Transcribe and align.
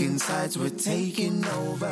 taking 0.00 0.18
sides, 0.18 0.56
we're 0.56 0.70
taking 0.70 1.44
over. 1.44 1.86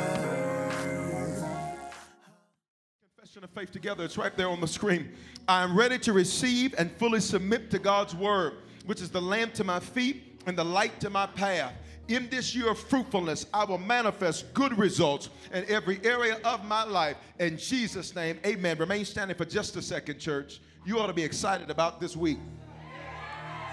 Confession 3.15 3.43
of 3.43 3.51
faith 3.51 3.71
together, 3.71 4.03
it's 4.03 4.17
right 4.17 4.35
there 4.35 4.49
on 4.49 4.59
the 4.59 4.67
screen. 4.67 5.11
I 5.47 5.61
am 5.61 5.77
ready 5.77 5.99
to 5.99 6.13
receive 6.13 6.73
and 6.79 6.91
fully 6.93 7.19
submit 7.19 7.69
to 7.69 7.77
God's 7.77 8.15
word, 8.15 8.53
which 8.87 8.99
is 8.99 9.11
the 9.11 9.21
lamp 9.21 9.53
to 9.55 9.63
my 9.63 9.79
feet 9.79 10.41
and 10.47 10.57
the 10.57 10.63
light 10.63 10.99
to 11.01 11.11
my 11.11 11.27
path. 11.27 11.73
In 12.07 12.27
this 12.31 12.55
year 12.55 12.71
of 12.71 12.79
fruitfulness, 12.79 13.45
I 13.53 13.63
will 13.65 13.77
manifest 13.77 14.51
good 14.55 14.75
results 14.75 15.29
in 15.53 15.63
every 15.69 15.99
area 16.03 16.39
of 16.43 16.65
my 16.65 16.85
life. 16.85 17.17
In 17.39 17.57
Jesus' 17.57 18.15
name, 18.15 18.39
amen. 18.43 18.79
Remain 18.79 19.05
standing 19.05 19.37
for 19.37 19.45
just 19.45 19.75
a 19.75 19.83
second, 19.83 20.17
church. 20.17 20.61
You 20.83 20.97
ought 20.97 21.07
to 21.07 21.13
be 21.13 21.23
excited 21.23 21.69
about 21.69 21.99
this 21.99 22.17
week. 22.17 22.39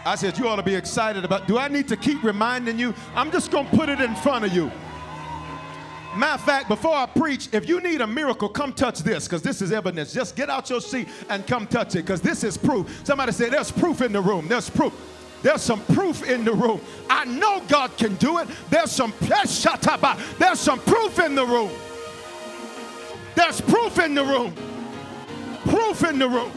I 0.07 0.15
said, 0.15 0.39
You 0.39 0.47
ought 0.47 0.57
to 0.57 0.63
be 0.63 0.75
excited 0.75 1.25
about. 1.25 1.49
Do 1.49 1.59
I 1.59 1.67
need 1.67 1.89
to 1.89 1.97
keep 1.97 2.23
reminding 2.23 2.79
you? 2.79 2.95
I'm 3.17 3.33
just 3.33 3.51
going 3.51 3.69
to 3.69 3.77
put 3.77 3.89
it 3.89 4.01
in 4.01 4.15
front 4.15 4.45
of 4.45 4.53
you. 4.53 4.71
Matter 6.17 6.35
of 6.35 6.41
fact, 6.43 6.69
before 6.69 6.95
I 6.95 7.07
preach, 7.07 7.49
if 7.53 7.69
you 7.69 7.81
need 7.81 8.01
a 8.01 8.07
miracle, 8.07 8.49
come 8.49 8.73
touch 8.73 9.01
this 9.01 9.27
because 9.27 9.43
this 9.43 9.61
is 9.61 9.73
evidence. 9.73 10.15
Just 10.15 10.37
get 10.37 10.49
out 10.49 10.71
your 10.71 10.81
seat 10.81 11.09
and 11.29 11.45
come 11.47 11.67
touch 11.67 11.97
it 11.97 12.03
because 12.03 12.21
this 12.21 12.45
is 12.45 12.57
proof. 12.57 13.03
Somebody 13.05 13.33
said, 13.33 13.51
There's 13.51 13.73
proof 13.73 14.01
in 14.01 14.13
the 14.13 14.21
room. 14.21 14.47
There's 14.47 14.71
proof. 14.71 14.95
There's 15.43 15.61
some 15.61 15.85
proof 15.87 16.27
in 16.29 16.45
the 16.45 16.53
room. 16.53 16.81
I 17.11 17.25
know 17.25 17.61
God 17.69 17.97
can 17.99 18.15
do 18.15 18.39
it. 18.39 18.49
There's 18.71 18.93
some 18.93 19.13
there's 19.21 20.61
some 20.61 20.79
proof 20.81 21.19
in 21.19 21.35
the 21.35 21.45
room. 21.45 21.71
There's 23.35 23.61
proof 23.61 23.99
in 23.99 24.15
the 24.15 24.25
room. 24.25 24.55
Proof 25.65 26.05
in 26.05 26.21
the 26.21 26.29
room. 26.29 26.53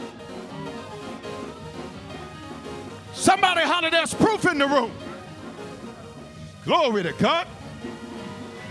Somebody 3.20 3.60
holler, 3.60 3.90
there's 3.90 4.14
proof 4.14 4.46
in 4.46 4.56
the 4.56 4.66
room. 4.66 4.90
Glory 6.64 7.02
to 7.02 7.12
God. 7.12 7.46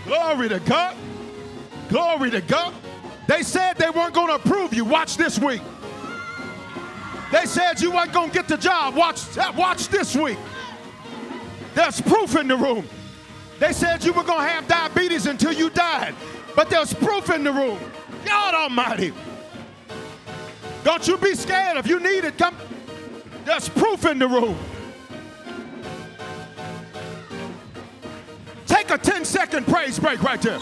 Glory 0.04 0.48
to 0.48 0.58
God. 0.58 0.96
Glory 1.88 2.32
to 2.32 2.40
God. 2.40 2.74
They 3.28 3.44
said 3.44 3.76
they 3.76 3.90
weren't 3.90 4.12
going 4.12 4.26
to 4.26 4.34
approve 4.34 4.74
you. 4.74 4.84
Watch 4.84 5.16
this 5.16 5.38
week. 5.38 5.62
They 7.30 7.46
said 7.46 7.80
you 7.80 7.92
weren't 7.92 8.12
going 8.12 8.30
to 8.30 8.34
get 8.34 8.48
the 8.48 8.56
job. 8.56 8.96
Watch, 8.96 9.22
watch 9.56 9.86
this 9.86 10.16
week. 10.16 10.38
There's 11.74 12.00
proof 12.00 12.34
in 12.34 12.48
the 12.48 12.56
room. 12.56 12.88
They 13.60 13.72
said 13.72 14.02
you 14.04 14.12
were 14.12 14.24
going 14.24 14.44
to 14.44 14.52
have 14.52 14.66
diabetes 14.66 15.26
until 15.26 15.52
you 15.52 15.70
died. 15.70 16.16
But 16.56 16.70
there's 16.70 16.92
proof 16.92 17.30
in 17.30 17.44
the 17.44 17.52
room. 17.52 17.78
God 18.24 18.54
Almighty. 18.54 19.12
Don't 20.82 21.06
you 21.06 21.16
be 21.18 21.36
scared. 21.36 21.76
If 21.76 21.86
you 21.86 22.00
need 22.00 22.24
it, 22.24 22.36
come. 22.36 22.56
There's 23.50 23.68
proof 23.68 24.06
in 24.06 24.20
the 24.20 24.28
room. 24.28 24.56
Take 28.64 28.90
a 28.90 28.96
10 28.96 29.24
second 29.24 29.66
praise 29.66 29.98
break 29.98 30.22
right 30.22 30.40
there. 30.40 30.60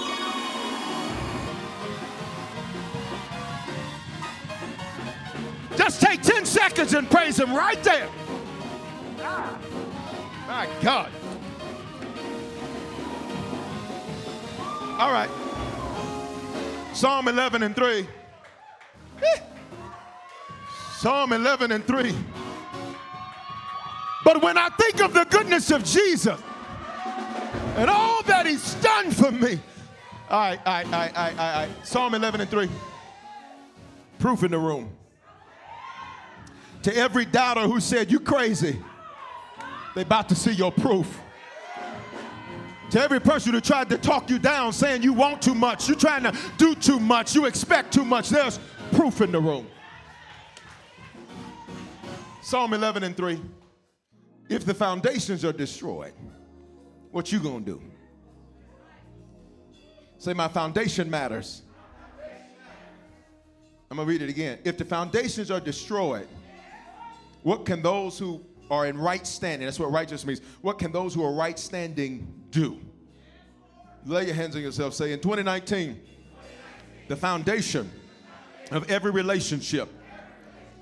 Just 5.76 6.00
take 6.00 6.22
10 6.22 6.46
seconds 6.46 6.94
and 6.94 7.10
praise 7.10 7.38
Him 7.38 7.54
right 7.54 7.84
there. 7.84 8.08
My 9.18 10.66
God. 10.80 11.10
All 14.98 15.12
right. 15.12 15.30
Psalm 16.94 17.28
11 17.28 17.64
and 17.64 17.76
3. 17.76 18.08
Psalm 20.96 21.34
11 21.34 21.72
and 21.72 21.86
3. 21.86 22.14
But 24.28 24.42
when 24.42 24.58
I 24.58 24.68
think 24.68 25.00
of 25.00 25.14
the 25.14 25.24
goodness 25.24 25.70
of 25.70 25.82
Jesus 25.84 26.38
and 27.76 27.88
all 27.88 28.22
that 28.24 28.44
he's 28.44 28.74
done 28.74 29.10
for 29.10 29.32
me, 29.32 29.58
all 30.28 30.40
right, 30.40 30.60
all 30.66 30.72
right, 30.74 30.84
all 30.84 30.92
right, 30.92 31.16
all 31.16 31.24
right, 31.24 31.38
all 31.38 31.62
right. 31.62 31.68
Psalm 31.82 32.12
11 32.12 32.42
and 32.42 32.50
3. 32.50 32.68
Proof 34.18 34.42
in 34.42 34.50
the 34.50 34.58
room. 34.58 34.90
To 36.82 36.94
every 36.94 37.24
doubter 37.24 37.62
who 37.62 37.80
said, 37.80 38.12
You 38.12 38.20
crazy, 38.20 38.78
they 39.94 40.02
about 40.02 40.28
to 40.28 40.34
see 40.34 40.52
your 40.52 40.72
proof. 40.72 41.22
To 42.90 43.00
every 43.00 43.20
person 43.20 43.54
who 43.54 43.62
tried 43.62 43.88
to 43.88 43.96
talk 43.96 44.28
you 44.28 44.38
down, 44.38 44.74
saying 44.74 45.02
you 45.02 45.14
want 45.14 45.40
too 45.40 45.54
much, 45.54 45.88
you're 45.88 45.96
trying 45.96 46.24
to 46.24 46.36
do 46.58 46.74
too 46.74 47.00
much, 47.00 47.34
you 47.34 47.46
expect 47.46 47.94
too 47.94 48.04
much, 48.04 48.28
there's 48.28 48.60
proof 48.92 49.22
in 49.22 49.32
the 49.32 49.40
room. 49.40 49.66
Psalm 52.42 52.74
11 52.74 53.04
and 53.04 53.16
3. 53.16 53.40
If 54.48 54.64
the 54.64 54.74
foundations 54.74 55.44
are 55.44 55.52
destroyed, 55.52 56.12
what 57.10 57.30
you 57.30 57.38
gonna 57.38 57.60
do? 57.60 57.82
Say, 60.18 60.32
my 60.32 60.48
foundation 60.48 61.10
matters. 61.10 61.62
I'm 63.90 63.96
gonna 63.96 64.08
read 64.08 64.22
it 64.22 64.28
again. 64.28 64.58
If 64.64 64.78
the 64.78 64.84
foundations 64.84 65.50
are 65.50 65.60
destroyed, 65.60 66.28
what 67.42 67.64
can 67.64 67.82
those 67.82 68.18
who 68.18 68.44
are 68.70 68.86
in 68.86 68.98
right 68.98 69.26
standing, 69.26 69.66
that's 69.66 69.78
what 69.78 69.90
righteous 69.90 70.26
means, 70.26 70.40
what 70.60 70.78
can 70.78 70.92
those 70.92 71.14
who 71.14 71.24
are 71.24 71.32
right 71.32 71.58
standing 71.58 72.44
do? 72.50 72.78
Lay 74.04 74.26
your 74.26 74.34
hands 74.34 74.56
on 74.56 74.62
yourself. 74.62 74.94
Say, 74.94 75.12
in 75.12 75.20
2019, 75.20 76.00
the 77.08 77.16
foundation 77.16 77.90
of 78.70 78.90
every 78.90 79.10
relationship 79.10 79.88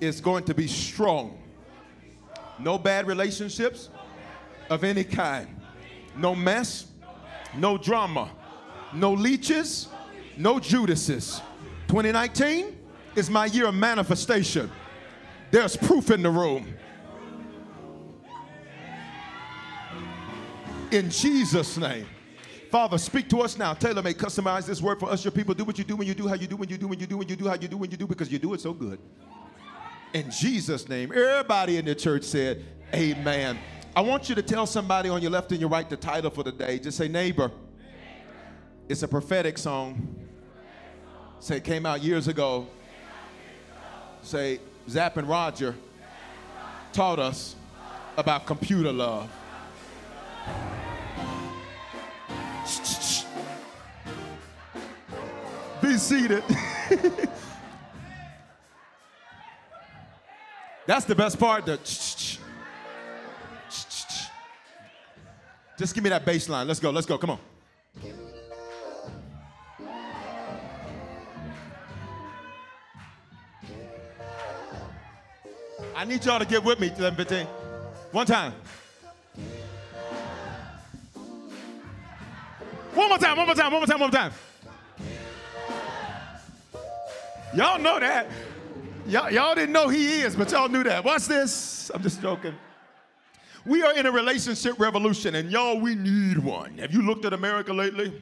is 0.00 0.20
going 0.20 0.44
to 0.44 0.54
be 0.54 0.66
strong 0.66 1.40
no 2.58 2.78
bad 2.78 3.06
relationships 3.06 3.90
of 4.70 4.84
any 4.84 5.04
kind. 5.04 5.48
No 6.16 6.34
mess, 6.34 6.86
no 7.56 7.76
drama, 7.76 8.30
no 8.92 9.12
leeches, 9.12 9.88
no 10.36 10.58
Judases. 10.58 11.40
2019 11.88 12.76
is 13.14 13.30
my 13.30 13.46
year 13.46 13.66
of 13.66 13.74
manifestation. 13.74 14.70
There's 15.50 15.76
proof 15.76 16.10
in 16.10 16.22
the 16.22 16.30
room. 16.30 16.74
In 20.90 21.10
Jesus' 21.10 21.76
name. 21.76 22.06
Father, 22.70 22.98
speak 22.98 23.28
to 23.30 23.40
us 23.40 23.56
now. 23.56 23.74
Taylor 23.74 24.02
may 24.02 24.12
customize 24.12 24.66
this 24.66 24.82
word 24.82 24.98
for 24.98 25.08
us, 25.08 25.24
your 25.24 25.32
people. 25.32 25.54
Do 25.54 25.64
what 25.64 25.78
you 25.78 25.84
do 25.84 25.96
when 25.96 26.06
you 26.06 26.14
do, 26.14 26.26
how 26.26 26.34
you 26.34 26.46
do 26.46 26.56
when 26.56 26.68
you 26.68 26.76
do, 26.76 26.88
when 26.88 26.98
you 26.98 27.06
do, 27.06 27.16
when 27.16 27.28
you 27.28 27.36
do, 27.36 27.46
how 27.46 27.54
you 27.54 27.68
do, 27.68 27.76
when 27.76 27.90
you 27.90 27.96
do, 27.96 28.06
because 28.06 28.30
you 28.30 28.38
do 28.38 28.54
it 28.54 28.60
so 28.60 28.72
good. 28.72 28.98
In 30.16 30.30
Jesus' 30.30 30.88
name. 30.88 31.12
Everybody 31.14 31.76
in 31.76 31.84
the 31.84 31.94
church 31.94 32.24
said, 32.24 32.64
Amen. 32.94 33.58
I 33.94 34.00
want 34.00 34.30
you 34.30 34.34
to 34.34 34.40
tell 34.40 34.66
somebody 34.66 35.10
on 35.10 35.20
your 35.20 35.30
left 35.30 35.52
and 35.52 35.60
your 35.60 35.68
right 35.68 35.86
the 35.90 35.96
title 35.98 36.30
for 36.30 36.42
the 36.42 36.52
day. 36.52 36.78
Just 36.78 36.96
say, 36.96 37.06
neighbor. 37.06 37.50
It's 38.88 39.02
a 39.02 39.08
prophetic 39.08 39.58
song. 39.58 40.16
Say, 41.38 41.58
it 41.58 41.64
came 41.64 41.84
out 41.84 42.02
years 42.02 42.28
ago. 42.28 42.66
Say, 44.22 44.58
Zapp 44.88 45.18
and 45.18 45.28
Roger 45.28 45.74
taught 46.94 47.18
us 47.18 47.54
about 48.16 48.46
computer 48.46 48.92
love. 48.92 49.30
Be 55.82 55.98
seated. 55.98 56.42
That's 60.86 61.04
the 61.04 61.14
best 61.14 61.38
part. 61.38 61.66
The 61.66 61.78
just 65.78 65.94
give 65.94 66.02
me 66.02 66.10
that 66.10 66.24
bass 66.24 66.48
line. 66.48 66.66
Let's 66.66 66.80
go. 66.80 66.90
Let's 66.90 67.06
go. 67.06 67.18
Come 67.18 67.30
on. 67.30 67.38
I 75.94 76.04
need 76.04 76.24
y'all 76.24 76.38
to 76.38 76.44
get 76.44 76.62
with 76.62 76.78
me, 76.78 76.88
1115. 76.88 77.46
One 78.12 78.26
time. 78.26 78.52
One 82.94 83.08
more 83.08 83.18
time, 83.18 83.36
one 83.36 83.46
more 83.46 83.54
time, 83.54 83.72
one 83.72 83.80
more 83.80 83.86
time, 83.86 84.00
one 84.00 84.10
more 84.10 84.18
time. 84.18 84.32
Y'all 87.54 87.78
know 87.78 87.98
that. 87.98 88.26
Y'all, 89.08 89.30
y'all 89.30 89.54
didn't 89.54 89.72
know 89.72 89.88
he 89.88 90.22
is, 90.22 90.34
but 90.34 90.50
y'all 90.50 90.68
knew 90.68 90.82
that. 90.82 91.04
Watch 91.04 91.26
this. 91.26 91.92
I'm 91.94 92.02
just 92.02 92.20
joking. 92.20 92.54
We 93.64 93.82
are 93.84 93.96
in 93.96 94.06
a 94.06 94.10
relationship 94.10 94.80
revolution, 94.80 95.36
and 95.36 95.48
y'all, 95.50 95.78
we 95.78 95.94
need 95.94 96.38
one. 96.38 96.78
Have 96.78 96.92
you 96.92 97.02
looked 97.02 97.24
at 97.24 97.32
America 97.32 97.72
lately? 97.72 98.12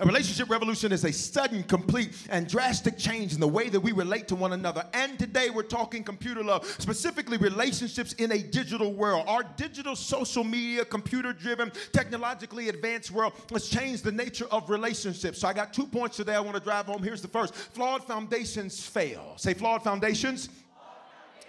A 0.00 0.06
relationship 0.06 0.50
revolution 0.50 0.92
is 0.92 1.04
a 1.04 1.12
sudden, 1.12 1.62
complete, 1.62 2.10
and 2.30 2.48
drastic 2.48 2.98
change 2.98 3.32
in 3.32 3.40
the 3.40 3.48
way 3.48 3.68
that 3.68 3.80
we 3.80 3.92
relate 3.92 4.26
to 4.28 4.34
one 4.34 4.52
another. 4.52 4.84
And 4.92 5.18
today 5.18 5.50
we're 5.50 5.62
talking 5.62 6.02
computer 6.02 6.42
love, 6.42 6.66
specifically 6.78 7.36
relationships 7.36 8.12
in 8.14 8.32
a 8.32 8.38
digital 8.38 8.92
world. 8.92 9.24
Our 9.28 9.44
digital, 9.56 9.94
social 9.94 10.42
media, 10.42 10.84
computer 10.84 11.32
driven, 11.32 11.70
technologically 11.92 12.68
advanced 12.68 13.10
world 13.12 13.34
has 13.52 13.68
changed 13.68 14.04
the 14.04 14.12
nature 14.12 14.46
of 14.50 14.68
relationships. 14.68 15.40
So 15.40 15.48
I 15.48 15.52
got 15.52 15.72
two 15.72 15.86
points 15.86 16.16
today 16.16 16.34
I 16.34 16.40
want 16.40 16.56
to 16.56 16.62
drive 16.62 16.86
home. 16.86 17.02
Here's 17.02 17.22
the 17.22 17.28
first 17.28 17.54
flawed 17.54 18.04
foundations 18.04 18.84
fail. 18.84 19.34
Say, 19.36 19.54
flawed 19.54 19.84
foundations 19.84 20.48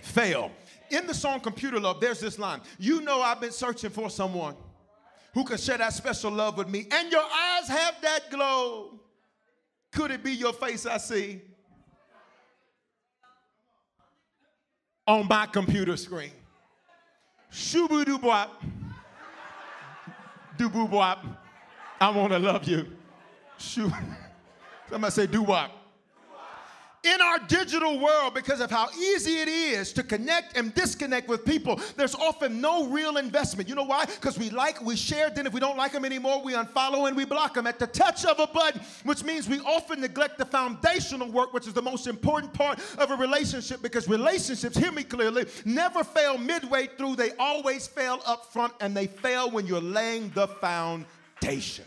fail. 0.01 0.51
In 0.91 1.07
the 1.07 1.13
song 1.15 1.39
Computer 1.39 1.79
Love, 1.79 1.99
there's 1.99 2.19
this 2.19 2.37
line 2.37 2.61
You 2.77 3.01
know, 3.01 3.21
I've 3.21 3.41
been 3.41 3.51
searching 3.51 3.89
for 3.89 4.09
someone 4.09 4.55
who 5.35 5.43
can 5.43 5.57
share 5.57 5.77
that 5.77 5.91
special 5.91 6.31
love 6.31 6.57
with 6.57 6.69
me. 6.69 6.87
And 6.89 7.11
your 7.11 7.21
eyes 7.21 7.67
have 7.67 7.95
that 8.01 8.31
glow. 8.31 9.01
Could 9.91 10.11
it 10.11 10.23
be 10.23 10.31
your 10.31 10.53
face 10.53 10.85
I 10.85 10.97
see 10.97 11.41
on 15.05 15.27
my 15.27 15.45
computer 15.45 15.97
screen? 15.97 16.31
Doo 20.57 20.69
boo 20.69 20.87
bop. 20.87 21.25
I 21.99 22.09
want 22.11 22.31
to 22.31 22.39
love 22.39 22.63
you. 22.65 22.87
Shoo. 23.57 23.91
Somebody 24.89 25.11
say 25.11 25.27
wop 25.37 25.84
in 27.05 27.21
our 27.21 27.39
digital 27.39 27.99
world, 27.99 28.33
because 28.33 28.59
of 28.59 28.71
how 28.71 28.89
easy 28.91 29.37
it 29.37 29.47
is 29.47 29.93
to 29.93 30.03
connect 30.03 30.57
and 30.57 30.73
disconnect 30.73 31.27
with 31.29 31.45
people, 31.45 31.79
there's 31.95 32.15
often 32.15 32.59
no 32.59 32.87
real 32.87 33.17
investment. 33.17 33.69
You 33.69 33.75
know 33.75 33.83
why? 33.83 34.05
Because 34.05 34.37
we 34.39 34.49
like, 34.49 34.81
we 34.81 34.95
share, 34.95 35.29
then 35.29 35.45
if 35.45 35.53
we 35.53 35.59
don't 35.59 35.77
like 35.77 35.91
them 35.91 36.05
anymore, 36.05 36.41
we 36.43 36.53
unfollow 36.53 37.07
and 37.07 37.15
we 37.15 37.25
block 37.25 37.53
them 37.53 37.67
at 37.67 37.79
the 37.79 37.87
touch 37.87 38.25
of 38.25 38.39
a 38.39 38.47
button, 38.47 38.81
which 39.03 39.23
means 39.23 39.47
we 39.47 39.59
often 39.59 40.01
neglect 40.01 40.37
the 40.37 40.45
foundational 40.45 41.31
work, 41.31 41.53
which 41.53 41.67
is 41.67 41.73
the 41.73 41.81
most 41.81 42.07
important 42.07 42.53
part 42.53 42.79
of 42.97 43.11
a 43.11 43.15
relationship, 43.15 43.81
because 43.81 44.07
relationships, 44.09 44.77
hear 44.77 44.91
me 44.91 45.03
clearly, 45.03 45.45
never 45.63 46.03
fail 46.03 46.37
midway 46.37 46.87
through. 46.87 47.15
They 47.15 47.31
always 47.37 47.87
fail 47.87 48.21
up 48.25 48.51
front, 48.51 48.73
and 48.81 48.95
they 48.95 49.07
fail 49.07 49.51
when 49.51 49.67
you're 49.67 49.79
laying 49.81 50.31
the 50.31 50.47
foundation. 50.47 51.85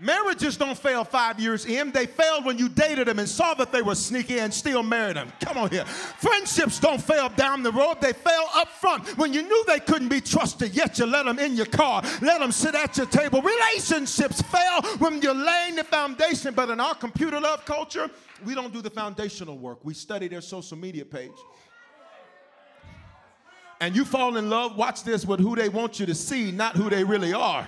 Marriages 0.00 0.56
don't 0.56 0.78
fail 0.78 1.02
five 1.02 1.40
years 1.40 1.66
in. 1.66 1.90
They 1.90 2.06
failed 2.06 2.44
when 2.44 2.56
you 2.56 2.68
dated 2.68 3.08
them 3.08 3.18
and 3.18 3.28
saw 3.28 3.54
that 3.54 3.72
they 3.72 3.82
were 3.82 3.96
sneaky 3.96 4.38
and 4.38 4.54
still 4.54 4.84
married 4.84 5.16
them. 5.16 5.32
Come 5.40 5.58
on 5.58 5.70
here. 5.70 5.84
Friendships 5.84 6.78
don't 6.78 7.02
fail 7.02 7.28
down 7.30 7.64
the 7.64 7.72
road. 7.72 8.00
They 8.00 8.12
fail 8.12 8.44
up 8.54 8.68
front 8.68 9.08
when 9.18 9.32
you 9.32 9.42
knew 9.42 9.64
they 9.66 9.80
couldn't 9.80 10.08
be 10.08 10.20
trusted, 10.20 10.72
yet 10.72 10.98
you 11.00 11.06
let 11.06 11.26
them 11.26 11.40
in 11.40 11.56
your 11.56 11.66
car, 11.66 12.02
let 12.22 12.38
them 12.38 12.52
sit 12.52 12.76
at 12.76 12.96
your 12.96 13.06
table. 13.06 13.42
Relationships 13.42 14.40
fail 14.42 14.82
when 14.98 15.20
you're 15.20 15.34
laying 15.34 15.74
the 15.74 15.84
foundation. 15.84 16.54
But 16.54 16.70
in 16.70 16.78
our 16.78 16.94
computer 16.94 17.40
love 17.40 17.64
culture, 17.64 18.08
we 18.44 18.54
don't 18.54 18.72
do 18.72 18.80
the 18.80 18.90
foundational 18.90 19.58
work. 19.58 19.84
We 19.84 19.94
study 19.94 20.28
their 20.28 20.42
social 20.42 20.76
media 20.76 21.04
page. 21.04 21.32
And 23.80 23.94
you 23.96 24.04
fall 24.04 24.36
in 24.36 24.50
love, 24.50 24.76
watch 24.76 25.02
this, 25.04 25.24
with 25.24 25.40
who 25.40 25.56
they 25.56 25.68
want 25.68 26.00
you 26.00 26.06
to 26.06 26.14
see, 26.14 26.50
not 26.50 26.76
who 26.76 26.90
they 26.90 27.04
really 27.04 27.32
are. 27.32 27.66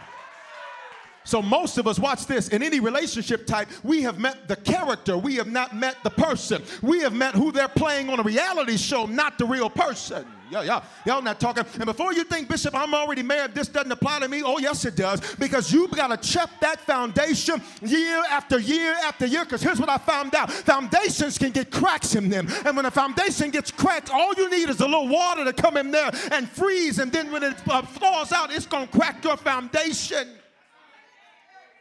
So, 1.30 1.40
most 1.40 1.78
of 1.78 1.86
us, 1.86 1.96
watch 1.96 2.26
this, 2.26 2.48
in 2.48 2.60
any 2.60 2.80
relationship 2.80 3.46
type, 3.46 3.68
we 3.84 4.02
have 4.02 4.18
met 4.18 4.48
the 4.48 4.56
character. 4.56 5.16
We 5.16 5.36
have 5.36 5.46
not 5.46 5.76
met 5.76 5.94
the 6.02 6.10
person. 6.10 6.60
We 6.82 7.02
have 7.02 7.12
met 7.12 7.36
who 7.36 7.52
they're 7.52 7.68
playing 7.68 8.10
on 8.10 8.18
a 8.18 8.24
reality 8.24 8.76
show, 8.76 9.06
not 9.06 9.38
the 9.38 9.44
real 9.44 9.70
person. 9.70 10.26
Yeah, 10.50 10.62
yeah, 10.62 10.82
y'all 11.06 11.22
not 11.22 11.38
talking. 11.38 11.64
And 11.74 11.84
before 11.84 12.12
you 12.12 12.24
think, 12.24 12.48
Bishop, 12.48 12.74
I'm 12.74 12.92
already 12.94 13.22
married, 13.22 13.54
this 13.54 13.68
doesn't 13.68 13.92
apply 13.92 14.18
to 14.18 14.28
me. 14.28 14.42
Oh, 14.42 14.58
yes, 14.58 14.84
it 14.84 14.96
does. 14.96 15.20
Because 15.36 15.72
you've 15.72 15.92
got 15.92 16.08
to 16.08 16.16
check 16.16 16.50
that 16.62 16.80
foundation 16.80 17.62
year 17.80 18.24
after 18.28 18.58
year 18.58 18.96
after 19.04 19.24
year. 19.24 19.44
Because 19.44 19.62
here's 19.62 19.78
what 19.78 19.88
I 19.88 19.98
found 19.98 20.34
out 20.34 20.50
foundations 20.50 21.38
can 21.38 21.52
get 21.52 21.70
cracks 21.70 22.16
in 22.16 22.28
them. 22.28 22.48
And 22.66 22.76
when 22.76 22.86
a 22.86 22.90
foundation 22.90 23.50
gets 23.50 23.70
cracked, 23.70 24.10
all 24.10 24.34
you 24.34 24.50
need 24.50 24.68
is 24.68 24.80
a 24.80 24.84
little 24.84 25.06
water 25.06 25.44
to 25.44 25.52
come 25.52 25.76
in 25.76 25.92
there 25.92 26.10
and 26.32 26.50
freeze. 26.50 26.98
And 26.98 27.12
then 27.12 27.30
when 27.30 27.44
it 27.44 27.54
uh, 27.68 27.82
falls 27.82 28.32
out, 28.32 28.52
it's 28.52 28.66
going 28.66 28.88
to 28.88 28.98
crack 28.98 29.22
your 29.22 29.36
foundation. 29.36 30.39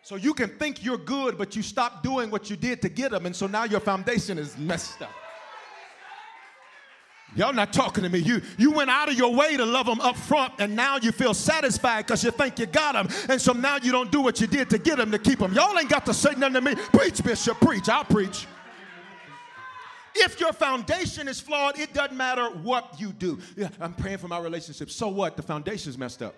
So 0.09 0.15
you 0.15 0.33
can 0.33 0.49
think 0.49 0.83
you're 0.83 0.97
good, 0.97 1.37
but 1.37 1.55
you 1.55 1.61
stop 1.61 2.01
doing 2.01 2.31
what 2.31 2.49
you 2.49 2.55
did 2.55 2.81
to 2.81 2.89
get 2.89 3.11
them, 3.11 3.27
and 3.27 3.35
so 3.35 3.45
now 3.45 3.65
your 3.65 3.79
foundation 3.79 4.39
is 4.39 4.57
messed 4.57 5.03
up. 5.03 5.11
Y'all 7.35 7.53
not 7.53 7.71
talking 7.71 8.03
to 8.03 8.09
me. 8.09 8.17
You 8.17 8.41
you 8.57 8.71
went 8.71 8.89
out 8.89 9.09
of 9.09 9.13
your 9.13 9.31
way 9.31 9.55
to 9.55 9.63
love 9.63 9.85
them 9.85 10.01
up 10.01 10.17
front, 10.17 10.53
and 10.57 10.75
now 10.75 10.97
you 10.97 11.11
feel 11.11 11.35
satisfied 11.35 12.07
because 12.07 12.23
you 12.23 12.31
think 12.31 12.57
you 12.57 12.65
got 12.65 12.93
them, 12.93 13.07
and 13.29 13.39
so 13.39 13.53
now 13.53 13.77
you 13.83 13.91
don't 13.91 14.11
do 14.11 14.19
what 14.19 14.41
you 14.41 14.47
did 14.47 14.67
to 14.71 14.79
get 14.79 14.97
them 14.97 15.11
to 15.11 15.19
keep 15.19 15.37
them. 15.37 15.53
Y'all 15.53 15.77
ain't 15.77 15.91
got 15.91 16.07
to 16.07 16.13
say 16.15 16.31
nothing 16.31 16.55
to 16.55 16.61
me. 16.61 16.73
Preach, 16.91 17.23
Bishop, 17.23 17.59
preach. 17.59 17.87
I'll 17.87 18.03
preach. 18.03 18.47
If 20.15 20.39
your 20.39 20.53
foundation 20.53 21.27
is 21.27 21.39
flawed, 21.39 21.77
it 21.77 21.93
doesn't 21.93 22.17
matter 22.17 22.49
what 22.49 22.99
you 22.99 23.11
do. 23.11 23.37
Yeah, 23.55 23.69
I'm 23.79 23.93
praying 23.93 24.17
for 24.17 24.27
my 24.27 24.39
relationship. 24.39 24.89
So 24.89 25.09
what? 25.09 25.37
The 25.37 25.43
foundation's 25.43 25.99
messed 25.99 26.23
up. 26.23 26.33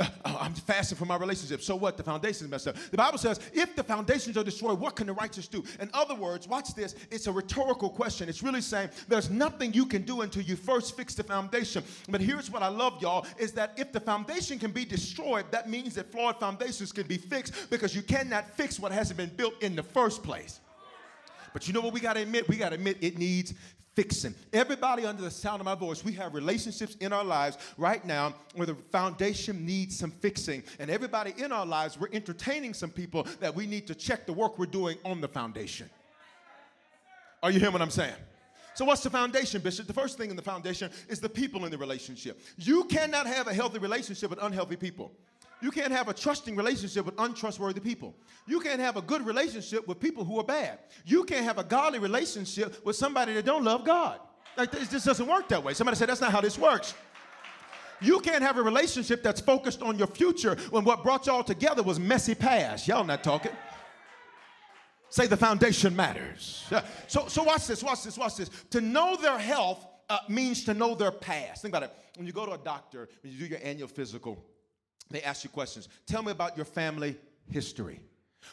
Uh, 0.00 0.06
I'm 0.24 0.54
fasting 0.54 0.96
for 0.96 1.04
my 1.04 1.16
relationship. 1.16 1.60
So 1.60 1.76
what? 1.76 1.96
The 1.96 2.02
foundation 2.02 2.46
is 2.46 2.50
messed 2.50 2.68
up. 2.68 2.76
The 2.90 2.96
Bible 2.96 3.18
says, 3.18 3.38
if 3.52 3.76
the 3.76 3.82
foundations 3.82 4.36
are 4.36 4.44
destroyed, 4.44 4.80
what 4.80 4.96
can 4.96 5.06
the 5.06 5.12
righteous 5.12 5.46
do? 5.46 5.62
In 5.78 5.90
other 5.92 6.14
words, 6.14 6.48
watch 6.48 6.74
this. 6.74 6.94
It's 7.10 7.26
a 7.26 7.32
rhetorical 7.32 7.90
question. 7.90 8.28
It's 8.28 8.42
really 8.42 8.62
saying 8.62 8.90
there's 9.08 9.30
nothing 9.30 9.74
you 9.74 9.84
can 9.84 10.02
do 10.02 10.22
until 10.22 10.42
you 10.42 10.56
first 10.56 10.96
fix 10.96 11.14
the 11.14 11.22
foundation. 11.22 11.84
But 12.08 12.20
here's 12.20 12.50
what 12.50 12.62
I 12.62 12.68
love, 12.68 13.00
y'all, 13.02 13.26
is 13.38 13.52
that 13.52 13.74
if 13.76 13.92
the 13.92 14.00
foundation 14.00 14.58
can 14.58 14.70
be 14.70 14.84
destroyed, 14.84 15.44
that 15.50 15.68
means 15.68 15.94
that 15.94 16.10
flawed 16.10 16.40
foundations 16.40 16.92
can 16.92 17.06
be 17.06 17.18
fixed 17.18 17.70
because 17.70 17.94
you 17.94 18.02
cannot 18.02 18.48
fix 18.56 18.80
what 18.80 18.92
hasn't 18.92 19.18
been 19.18 19.30
built 19.36 19.62
in 19.62 19.76
the 19.76 19.82
first 19.82 20.22
place. 20.22 20.60
But 21.52 21.66
you 21.66 21.74
know 21.74 21.80
what 21.80 21.92
we 21.92 22.00
got 22.00 22.14
to 22.14 22.22
admit? 22.22 22.48
We 22.48 22.56
got 22.56 22.70
to 22.70 22.76
admit 22.76 22.98
it 23.00 23.18
needs 23.18 23.54
fixing. 24.00 24.34
Everybody 24.54 25.04
under 25.04 25.20
the 25.20 25.30
sound 25.30 25.60
of 25.60 25.66
my 25.66 25.74
voice, 25.74 26.02
we 26.02 26.12
have 26.12 26.32
relationships 26.32 26.96
in 27.00 27.12
our 27.12 27.22
lives 27.22 27.58
right 27.76 28.02
now 28.02 28.34
where 28.54 28.64
the 28.64 28.74
foundation 28.74 29.66
needs 29.66 29.98
some 29.98 30.10
fixing. 30.10 30.62
And 30.78 30.90
everybody 30.90 31.34
in 31.36 31.52
our 31.52 31.66
lives, 31.66 32.00
we're 32.00 32.08
entertaining 32.14 32.72
some 32.72 32.88
people 32.88 33.26
that 33.40 33.54
we 33.54 33.66
need 33.66 33.86
to 33.88 33.94
check 33.94 34.24
the 34.24 34.32
work 34.32 34.58
we're 34.58 34.64
doing 34.64 34.96
on 35.04 35.20
the 35.20 35.28
foundation. 35.28 35.90
Are 37.42 37.50
you 37.50 37.58
hearing 37.58 37.74
what 37.74 37.82
I'm 37.82 37.90
saying? 37.90 38.14
So, 38.72 38.86
what's 38.86 39.02
the 39.02 39.10
foundation, 39.10 39.60
Bishop? 39.60 39.86
The 39.86 39.92
first 39.92 40.16
thing 40.16 40.30
in 40.30 40.36
the 40.36 40.42
foundation 40.42 40.90
is 41.10 41.20
the 41.20 41.28
people 41.28 41.66
in 41.66 41.70
the 41.70 41.76
relationship. 41.76 42.40
You 42.56 42.84
cannot 42.84 43.26
have 43.26 43.48
a 43.48 43.52
healthy 43.52 43.80
relationship 43.80 44.30
with 44.30 44.38
unhealthy 44.40 44.76
people. 44.76 45.12
You 45.62 45.70
can't 45.70 45.92
have 45.92 46.08
a 46.08 46.14
trusting 46.14 46.56
relationship 46.56 47.04
with 47.04 47.14
untrustworthy 47.18 47.80
people. 47.80 48.14
You 48.46 48.60
can't 48.60 48.80
have 48.80 48.96
a 48.96 49.02
good 49.02 49.26
relationship 49.26 49.86
with 49.86 50.00
people 50.00 50.24
who 50.24 50.38
are 50.38 50.44
bad. 50.44 50.78
You 51.04 51.24
can't 51.24 51.44
have 51.44 51.58
a 51.58 51.64
godly 51.64 51.98
relationship 51.98 52.84
with 52.84 52.96
somebody 52.96 53.34
that 53.34 53.44
don't 53.44 53.64
love 53.64 53.84
God. 53.84 54.20
Like 54.56 54.70
this 54.70 54.88
just 54.88 55.06
doesn't 55.06 55.26
work 55.26 55.48
that 55.48 55.62
way. 55.62 55.74
Somebody 55.74 55.96
said 55.96 56.08
that's 56.08 56.20
not 56.20 56.32
how 56.32 56.40
this 56.40 56.58
works. 56.58 56.94
You 58.00 58.20
can't 58.20 58.42
have 58.42 58.56
a 58.56 58.62
relationship 58.62 59.22
that's 59.22 59.40
focused 59.40 59.82
on 59.82 59.98
your 59.98 60.06
future 60.06 60.56
when 60.70 60.84
what 60.84 61.02
brought 61.02 61.26
y'all 61.26 61.44
together 61.44 61.82
was 61.82 62.00
messy 62.00 62.34
past. 62.34 62.88
Y'all 62.88 63.04
not 63.04 63.22
talking. 63.22 63.52
Say 65.10 65.26
the 65.26 65.36
foundation 65.36 65.94
matters. 65.94 66.64
So, 67.08 67.26
so 67.28 67.42
watch 67.42 67.66
this, 67.66 67.82
watch 67.82 68.04
this, 68.04 68.16
watch 68.16 68.36
this. 68.36 68.48
To 68.70 68.80
know 68.80 69.16
their 69.16 69.38
health 69.38 69.84
uh, 70.08 70.18
means 70.28 70.64
to 70.64 70.74
know 70.74 70.94
their 70.94 71.10
past. 71.10 71.62
Think 71.62 71.72
about 71.72 71.82
it. 71.82 71.94
When 72.16 72.26
you 72.26 72.32
go 72.32 72.46
to 72.46 72.52
a 72.52 72.58
doctor, 72.58 73.08
when 73.22 73.32
you 73.32 73.38
do 73.38 73.46
your 73.46 73.58
annual 73.62 73.88
physical, 73.88 74.42
they 75.10 75.22
ask 75.22 75.44
you 75.44 75.50
questions. 75.50 75.88
Tell 76.06 76.22
me 76.22 76.32
about 76.32 76.56
your 76.56 76.64
family 76.64 77.16
history. 77.50 78.00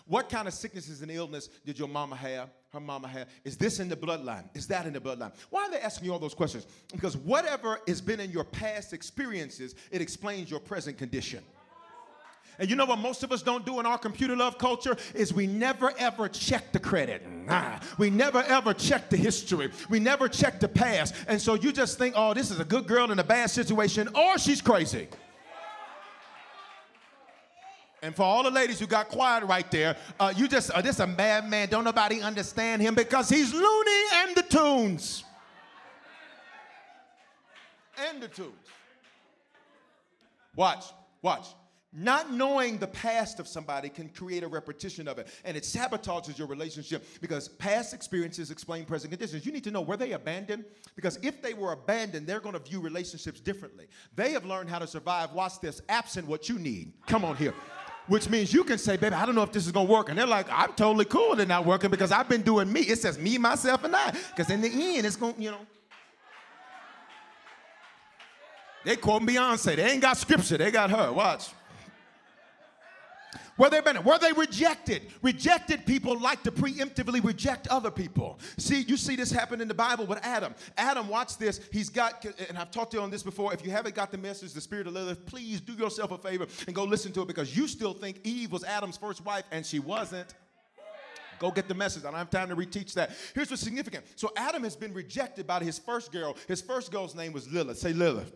What 0.06 0.30
kind 0.30 0.48
of 0.48 0.54
sicknesses 0.54 1.02
and 1.02 1.12
illness 1.12 1.50
did 1.66 1.80
your 1.80 1.88
mama 1.88 2.16
have? 2.16 2.50
Her 2.74 2.80
mama 2.80 3.08
have? 3.08 3.30
Is 3.46 3.58
this 3.58 3.80
in 3.80 3.88
the 3.88 3.96
bloodline? 3.96 4.44
Is 4.54 4.68
that 4.68 4.86
in 4.86 4.94
the 4.94 5.00
bloodline? 5.00 5.32
Why 5.50 5.64
are 5.64 5.72
they 5.72 5.80
asking 5.80 6.06
you 6.06 6.14
all 6.14 6.20
those 6.20 6.34
questions? 6.34 6.68
Because 6.92 7.16
whatever 7.16 7.80
has 7.88 8.02
been 8.02 8.20
in 8.20 8.32
your 8.32 8.44
past 8.44 8.94
experiences, 8.94 9.76
it 9.92 10.02
explains 10.02 10.52
your 10.52 10.60
present 10.60 10.98
condition. 10.98 11.44
And 12.60 12.70
you 12.70 12.76
know 12.76 12.86
what 12.86 12.98
most 13.00 13.24
of 13.24 13.32
us 13.32 13.44
don't 13.44 13.66
do 13.66 13.80
in 13.80 13.86
our 13.86 14.00
computer 14.00 14.36
love 14.36 14.58
culture 14.58 14.98
is 15.14 15.32
we 15.32 15.46
never 15.46 15.94
ever 15.98 16.28
check 16.28 16.72
the 16.72 16.80
credit. 16.80 17.28
Nah. 17.30 17.80
We 18.00 18.10
never 18.10 18.42
ever 18.44 18.74
check 18.74 19.10
the 19.10 19.18
history. 19.18 19.72
We 19.90 20.00
never 20.00 20.28
check 20.28 20.60
the 20.60 20.68
past. 20.68 21.14
And 21.28 21.40
so 21.40 21.54
you 21.54 21.72
just 21.72 22.00
think, 22.00 22.16
oh, 22.18 22.34
this 22.34 22.50
is 22.50 22.60
a 22.60 22.66
good 22.66 22.88
girl 22.88 23.12
in 23.12 23.20
a 23.20 23.24
bad 23.24 23.52
situation, 23.52 24.10
or 24.16 24.40
she's 24.40 24.62
crazy. 24.62 25.08
And 28.02 28.16
for 28.16 28.24
all 28.24 28.44
the 28.44 28.52
ladies 28.52 28.80
who 28.80 28.86
got 28.86 29.10
quiet 29.10 29.44
right 29.46 29.70
there, 29.72 29.98
uh, 30.20 30.32
you 30.36 30.48
just, 30.48 30.70
uh, 30.72 30.82
this 30.82 31.00
a 31.00 31.08
madman. 31.08 31.70
Don't 31.70 31.84
nobody 31.84 32.22
understand 32.22 32.82
him 32.82 32.94
because 32.94 33.28
he's 33.28 33.54
loony 33.54 34.04
and 34.16 34.36
the 34.36 34.44
tunes. 34.44 35.24
And 38.10 38.22
the 38.22 38.28
tunes. 38.28 38.54
Watch, 40.56 40.86
watch. 41.22 41.48
Not 41.94 42.32
knowing 42.32 42.78
the 42.78 42.88
past 42.88 43.40
of 43.40 43.48
somebody 43.48 43.90
can 43.90 44.10
create 44.10 44.44
a 44.44 44.48
repetition 44.48 45.08
of 45.08 45.18
it, 45.18 45.28
and 45.46 45.58
it 45.58 45.64
sabotages 45.64 46.38
your 46.38 46.48
relationship 46.48 47.08
because 47.22 47.48
past 47.48 47.94
experiences 47.94 48.52
explain 48.52 48.86
present 48.86 49.12
conditions. 49.12 49.46
You 49.46 49.52
need 49.52 49.64
to 49.64 49.72
know 49.72 49.82
were 49.82 49.98
they 49.98 50.12
abandoned? 50.12 50.66
Because 50.96 51.18
if 51.24 51.42
they 51.42 51.56
were 51.56 51.72
abandoned, 51.72 52.28
they're 52.28 52.42
going 52.42 52.54
to 52.54 52.60
view 52.60 52.82
relationships 52.82 53.40
differently. 53.40 53.88
They 54.16 54.32
have 54.34 54.46
learned 54.46 54.70
how 54.70 54.80
to 54.80 54.86
survive, 54.86 55.32
watch 55.32 55.60
this, 55.62 55.82
absent 55.90 56.28
what 56.28 56.50
you 56.50 56.60
need. 56.60 56.94
Come 57.08 57.26
on 57.26 57.36
here. 57.36 57.54
Which 58.08 58.30
means 58.30 58.54
you 58.54 58.64
can 58.64 58.78
say, 58.78 58.96
baby, 58.96 59.16
I 59.16 59.26
don't 59.26 59.36
know 59.36 59.44
if 59.44 59.52
this 59.52 59.66
is 59.66 59.72
gonna 59.72 59.90
work. 59.90 60.10
And 60.10 60.18
they're 60.18 60.26
like, 60.26 60.48
I'm 60.50 60.74
totally 60.74 61.06
cool 61.06 61.32
with 61.32 61.42
it 61.42 61.48
not 61.48 61.66
working 61.66 61.90
because 61.90 62.12
I've 62.12 62.30
been 62.30 62.42
doing 62.42 62.72
me. 62.72 62.82
It 62.82 63.00
says 63.00 63.20
me, 63.20 63.38
myself, 63.38 63.84
and 63.84 63.96
I. 63.96 64.12
Because 64.12 64.50
in 64.50 64.62
the 64.62 64.70
end, 64.70 65.06
it's 65.06 65.18
gonna, 65.18 65.34
you 65.38 65.52
know. 65.52 65.66
They 68.86 68.96
quoting 68.96 69.28
Beyonce. 69.28 69.76
They 69.76 69.92
ain't 69.92 70.02
got 70.02 70.16
scripture, 70.18 70.58
they 70.58 70.72
got 70.72 70.90
her. 70.90 71.12
Watch. 71.12 71.50
Were 73.58 73.70
they 73.70 73.82
they 73.82 74.32
rejected? 74.34 75.04
Rejected 75.22 75.86
people 75.86 76.20
like 76.20 76.44
to 76.44 76.52
preemptively 76.52 77.24
reject 77.24 77.68
other 77.68 77.92
people. 77.92 78.40
See, 78.58 78.82
you 78.82 78.98
see 78.98 79.16
this 79.16 79.32
happen 79.32 79.62
in 79.62 79.68
the 79.68 79.74
Bible 79.74 80.06
with 80.06 80.20
Adam. 80.24 80.54
Adam, 80.78 81.08
watch 81.08 81.38
this. 81.38 81.62
He's 81.72 81.90
got, 81.90 82.26
and 82.48 82.58
I've 82.58 82.72
talked 82.72 82.92
to 82.92 82.98
you 82.98 83.04
on 83.04 83.10
this 83.10 83.24
before. 83.24 83.54
If 83.54 83.66
you 83.66 83.72
haven't 83.72 83.96
got 83.96 84.12
the 84.12 84.18
message, 84.18 84.54
the 84.54 84.62
Spirit 84.62 84.88
of 84.88 84.94
Lilith, 84.94 85.26
please 85.26 85.60
do 85.62 85.74
yourself 85.74 86.12
a 86.12 86.18
favor 86.18 86.48
and 86.68 86.76
go 86.76 86.84
listen 86.84 87.12
to 87.14 87.22
it 87.22 87.28
because 87.28 87.56
you 87.56 87.68
still 87.68 87.94
think 87.94 88.20
Eve 88.24 88.52
was 88.52 88.64
Adam's 88.64 88.98
first 88.98 89.26
wife 89.26 89.46
and 89.52 89.66
she 89.66 89.80
wasn't. 89.80 90.34
Go 91.40 91.52
get 91.52 91.68
the 91.68 91.76
message. 91.76 92.04
I 92.04 92.10
don't 92.10 92.18
have 92.18 92.30
time 92.30 92.50
to 92.50 92.56
reteach 92.56 92.94
that. 92.94 93.12
Here's 93.36 93.50
what's 93.50 93.62
significant. 93.62 94.06
So 94.16 94.32
Adam 94.36 94.64
has 94.64 94.76
been 94.76 94.94
rejected 94.94 95.46
by 95.46 95.64
his 95.64 95.78
first 95.78 96.12
girl. 96.12 96.36
His 96.48 96.62
first 96.62 96.92
girl's 96.92 97.16
name 97.16 97.32
was 97.32 97.52
Lilith. 97.52 97.78
Say 97.78 97.94
Lilith. 97.94 98.34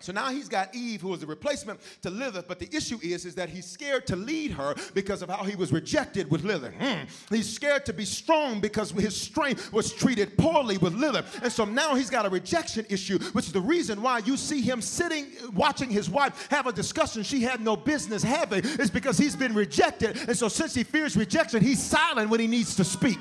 So 0.00 0.12
now 0.12 0.30
he's 0.30 0.48
got 0.48 0.74
Eve, 0.74 1.00
who 1.00 1.12
is 1.14 1.22
a 1.22 1.26
replacement 1.26 1.80
to 2.02 2.10
Lilith, 2.10 2.46
but 2.48 2.58
the 2.58 2.68
issue 2.74 2.98
is, 3.02 3.24
is 3.24 3.34
that 3.34 3.48
he's 3.48 3.66
scared 3.66 4.06
to 4.08 4.16
lead 4.16 4.52
her 4.52 4.74
because 4.94 5.22
of 5.22 5.28
how 5.28 5.44
he 5.44 5.56
was 5.56 5.72
rejected 5.72 6.30
with 6.30 6.44
Lilith. 6.44 6.74
Mm. 6.78 7.08
He's 7.30 7.52
scared 7.52 7.84
to 7.86 7.92
be 7.92 8.04
strong 8.04 8.60
because 8.60 8.90
his 8.90 9.18
strength 9.18 9.72
was 9.72 9.92
treated 9.92 10.36
poorly 10.36 10.78
with 10.78 10.94
Lilith. 10.94 11.40
And 11.42 11.52
so 11.52 11.64
now 11.64 11.94
he's 11.94 12.10
got 12.10 12.26
a 12.26 12.28
rejection 12.28 12.86
issue, 12.88 13.18
which 13.32 13.46
is 13.46 13.52
the 13.52 13.60
reason 13.60 14.02
why 14.02 14.18
you 14.18 14.36
see 14.36 14.60
him 14.60 14.80
sitting, 14.80 15.26
watching 15.54 15.90
his 15.90 16.08
wife 16.08 16.48
have 16.50 16.66
a 16.66 16.72
discussion 16.72 17.22
she 17.22 17.40
had 17.40 17.60
no 17.60 17.76
business 17.76 18.22
having, 18.22 18.64
is 18.64 18.90
because 18.90 19.18
he's 19.18 19.36
been 19.36 19.54
rejected. 19.54 20.16
And 20.28 20.36
so 20.36 20.48
since 20.48 20.74
he 20.74 20.84
fears 20.84 21.16
rejection, 21.16 21.62
he's 21.62 21.82
silent 21.82 22.30
when 22.30 22.40
he 22.40 22.46
needs 22.46 22.74
to 22.76 22.84
speak. 22.84 23.18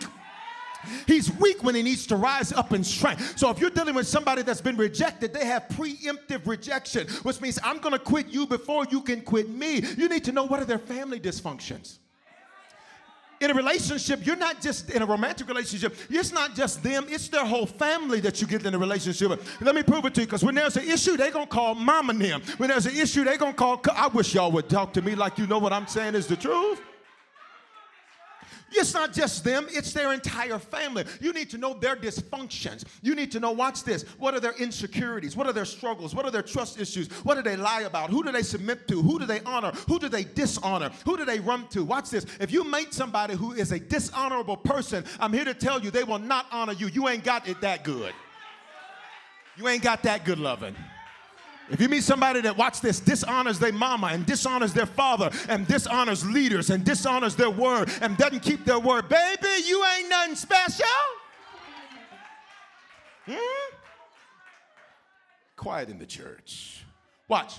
He's 1.05 1.31
weak 1.33 1.63
when 1.63 1.75
he 1.75 1.83
needs 1.83 2.07
to 2.07 2.15
rise 2.15 2.51
up 2.51 2.73
in 2.73 2.83
strength. 2.83 3.37
So 3.37 3.49
if 3.49 3.59
you're 3.59 3.69
dealing 3.69 3.95
with 3.95 4.07
somebody 4.07 4.41
that's 4.41 4.61
been 4.61 4.77
rejected, 4.77 5.33
they 5.33 5.45
have 5.45 5.67
preemptive 5.69 6.47
rejection, 6.47 7.07
which 7.23 7.41
means 7.41 7.59
I'm 7.63 7.79
going 7.79 7.93
to 7.93 7.99
quit 7.99 8.27
you 8.27 8.47
before 8.47 8.85
you 8.89 9.01
can 9.01 9.21
quit 9.21 9.49
me. 9.49 9.83
You 9.97 10.09
need 10.09 10.23
to 10.25 10.31
know 10.31 10.45
what 10.45 10.59
are 10.59 10.65
their 10.65 10.79
family 10.79 11.19
dysfunctions 11.19 11.97
in 13.39 13.51
a 13.51 13.53
relationship, 13.53 14.25
you're 14.25 14.35
not 14.35 14.61
just 14.61 14.89
in 14.89 15.01
a 15.01 15.05
romantic 15.05 15.47
relationship, 15.47 15.95
it's 16.09 16.31
not 16.31 16.55
just 16.55 16.81
them, 16.81 17.05
it's 17.07 17.27
their 17.29 17.45
whole 17.45 17.65
family 17.65 18.19
that 18.19 18.41
you 18.41 18.47
get 18.47 18.65
in 18.65 18.73
a 18.73 18.77
relationship 18.77 19.29
with. 19.29 19.61
Let 19.61 19.75
me 19.75 19.83
prove 19.83 20.05
it 20.05 20.15
to 20.15 20.21
you, 20.21 20.27
because 20.27 20.43
when 20.43 20.55
there's 20.55 20.77
an 20.77 20.89
issue, 20.89 21.17
they're 21.17 21.31
gonna 21.31 21.45
call 21.45 21.75
mom 21.75 22.09
and 22.09 22.19
them. 22.19 22.41
When 22.57 22.69
there's 22.69 22.87
an 22.87 22.95
issue, 22.95 23.23
they're 23.23 23.37
gonna 23.37 23.53
call, 23.53 23.81
I 23.93 24.07
wish 24.07 24.33
y'all 24.33 24.51
would 24.51 24.69
talk 24.69 24.93
to 24.93 25.01
me 25.01 25.15
like 25.15 25.37
you 25.37 25.47
know 25.47 25.59
what 25.59 25.73
I'm 25.73 25.87
saying 25.87 26.15
is 26.15 26.27
the 26.27 26.35
truth. 26.35 26.81
It's 28.71 28.93
not 28.93 29.13
just 29.13 29.43
them, 29.43 29.67
it's 29.69 29.93
their 29.93 30.13
entire 30.13 30.59
family. 30.59 31.05
You 31.21 31.33
need 31.33 31.49
to 31.51 31.57
know 31.57 31.73
their 31.73 31.95
dysfunctions. 31.95 32.83
You 33.01 33.15
need 33.15 33.31
to 33.31 33.39
know, 33.39 33.51
watch 33.51 33.83
this, 33.83 34.03
what 34.19 34.33
are 34.33 34.39
their 34.39 34.53
insecurities? 34.53 35.35
What 35.35 35.47
are 35.47 35.53
their 35.53 35.65
struggles? 35.65 36.13
What 36.13 36.25
are 36.25 36.31
their 36.31 36.41
trust 36.41 36.79
issues? 36.79 37.07
What 37.23 37.35
do 37.35 37.41
they 37.41 37.55
lie 37.55 37.81
about? 37.81 38.09
Who 38.09 38.23
do 38.23 38.31
they 38.31 38.43
submit 38.43 38.87
to? 38.89 39.01
Who 39.01 39.19
do 39.19 39.25
they 39.25 39.41
honor? 39.41 39.71
Who 39.87 39.99
do 39.99 40.09
they 40.09 40.23
dishonor? 40.23 40.91
Who 41.05 41.17
do 41.17 41.25
they 41.25 41.39
run 41.39 41.67
to? 41.69 41.83
Watch 41.83 42.09
this. 42.09 42.25
If 42.39 42.51
you 42.51 42.63
meet 42.63 42.93
somebody 42.93 43.35
who 43.35 43.53
is 43.53 43.71
a 43.71 43.79
dishonorable 43.79 44.57
person, 44.57 45.05
I'm 45.19 45.33
here 45.33 45.45
to 45.45 45.53
tell 45.53 45.81
you 45.81 45.91
they 45.91 46.03
will 46.03 46.19
not 46.19 46.47
honor 46.51 46.73
you. 46.73 46.87
You 46.87 47.07
ain't 47.07 47.23
got 47.23 47.47
it 47.47 47.61
that 47.61 47.83
good. 47.83 48.13
You 49.55 49.67
ain't 49.67 49.81
got 49.81 50.03
that 50.03 50.23
good 50.23 50.39
loving. 50.39 50.75
If 51.69 51.81
you 51.81 51.89
meet 51.89 52.03
somebody 52.03 52.41
that 52.41 52.55
watch 52.55 52.79
this 52.79 52.99
dishonors 52.99 53.59
their 53.59 53.73
mama 53.73 54.07
and 54.07 54.25
dishonors 54.25 54.73
their 54.73 54.85
father 54.85 55.29
and 55.49 55.67
dishonors 55.67 56.25
leaders 56.25 56.69
and 56.69 56.83
dishonors 56.83 57.35
their 57.35 57.49
word 57.49 57.89
and 58.01 58.17
doesn't 58.17 58.41
keep 58.41 58.63
their 58.63 58.79
word, 58.79 59.09
baby, 59.09 59.47
you 59.65 59.83
ain't 59.97 60.09
nothing 60.09 60.35
special. 60.35 60.85
Hmm? 63.25 63.75
Quiet 65.57 65.89
in 65.89 65.99
the 65.99 66.05
church. 66.05 66.85
Watch. 67.27 67.55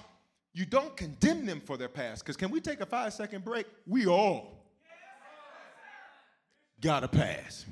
You 0.54 0.64
don't 0.64 0.96
condemn 0.96 1.44
them 1.44 1.60
for 1.60 1.76
their 1.76 1.88
past. 1.88 2.24
Because 2.24 2.36
can 2.36 2.50
we 2.50 2.60
take 2.60 2.80
a 2.80 2.86
five 2.86 3.12
second 3.12 3.44
break? 3.44 3.66
We 3.86 4.06
all 4.06 4.64
got 6.80 7.04
a 7.04 7.08
pass. 7.08 7.66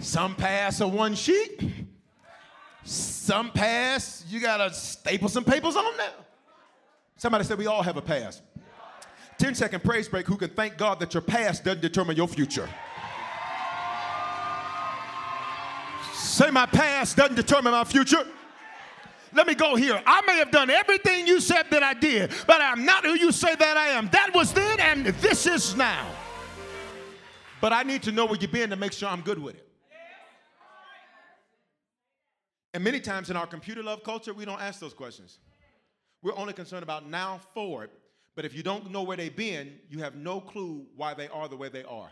Some 0.00 0.34
pass 0.34 0.80
are 0.80 0.88
one 0.88 1.14
sheet 1.14 1.62
some 2.90 3.52
pass, 3.52 4.24
you 4.28 4.40
gotta 4.40 4.74
staple 4.74 5.28
some 5.28 5.44
papers 5.44 5.76
on 5.76 5.96
now. 5.96 6.10
Somebody 7.16 7.44
said 7.44 7.58
we 7.58 7.66
all 7.68 7.82
have 7.82 7.96
a 7.96 8.02
past. 8.02 8.42
10 9.38 9.54
second 9.54 9.84
praise 9.84 10.08
break. 10.08 10.26
Who 10.26 10.36
can 10.36 10.50
thank 10.50 10.76
God 10.76 10.98
that 11.00 11.14
your 11.14 11.20
past 11.20 11.64
doesn't 11.64 11.82
determine 11.82 12.16
your 12.16 12.26
future? 12.26 12.68
Say, 16.12 16.50
my 16.50 16.66
past 16.66 17.16
doesn't 17.16 17.36
determine 17.36 17.72
my 17.72 17.84
future. 17.84 18.26
Let 19.32 19.46
me 19.46 19.54
go 19.54 19.76
here. 19.76 20.02
I 20.04 20.22
may 20.26 20.38
have 20.38 20.50
done 20.50 20.68
everything 20.68 21.28
you 21.28 21.40
said 21.40 21.66
that 21.70 21.84
I 21.84 21.94
did, 21.94 22.32
but 22.48 22.60
I'm 22.60 22.84
not 22.84 23.04
who 23.04 23.14
you 23.14 23.30
say 23.30 23.54
that 23.54 23.76
I 23.76 23.88
am. 23.90 24.08
That 24.08 24.34
was 24.34 24.52
then, 24.52 24.80
and 24.80 25.06
this 25.06 25.46
is 25.46 25.76
now. 25.76 26.06
But 27.60 27.72
I 27.72 27.84
need 27.84 28.02
to 28.02 28.12
know 28.12 28.26
where 28.26 28.36
you've 28.40 28.50
been 28.50 28.70
to 28.70 28.76
make 28.76 28.92
sure 28.92 29.08
I'm 29.08 29.20
good 29.20 29.38
with 29.38 29.54
it. 29.54 29.69
And 32.72 32.84
many 32.84 33.00
times 33.00 33.30
in 33.30 33.36
our 33.36 33.46
computer 33.46 33.82
love 33.82 34.02
culture, 34.04 34.32
we 34.32 34.44
don't 34.44 34.60
ask 34.60 34.80
those 34.80 34.94
questions. 34.94 35.38
We're 36.22 36.36
only 36.36 36.52
concerned 36.52 36.82
about 36.82 37.08
now 37.08 37.40
forward. 37.54 37.90
But 38.36 38.44
if 38.44 38.54
you 38.54 38.62
don't 38.62 38.90
know 38.90 39.02
where 39.02 39.16
they've 39.16 39.34
been, 39.34 39.78
you 39.88 39.98
have 39.98 40.14
no 40.14 40.40
clue 40.40 40.86
why 40.96 41.14
they 41.14 41.28
are 41.28 41.48
the 41.48 41.56
way 41.56 41.68
they 41.68 41.82
are. 41.84 42.10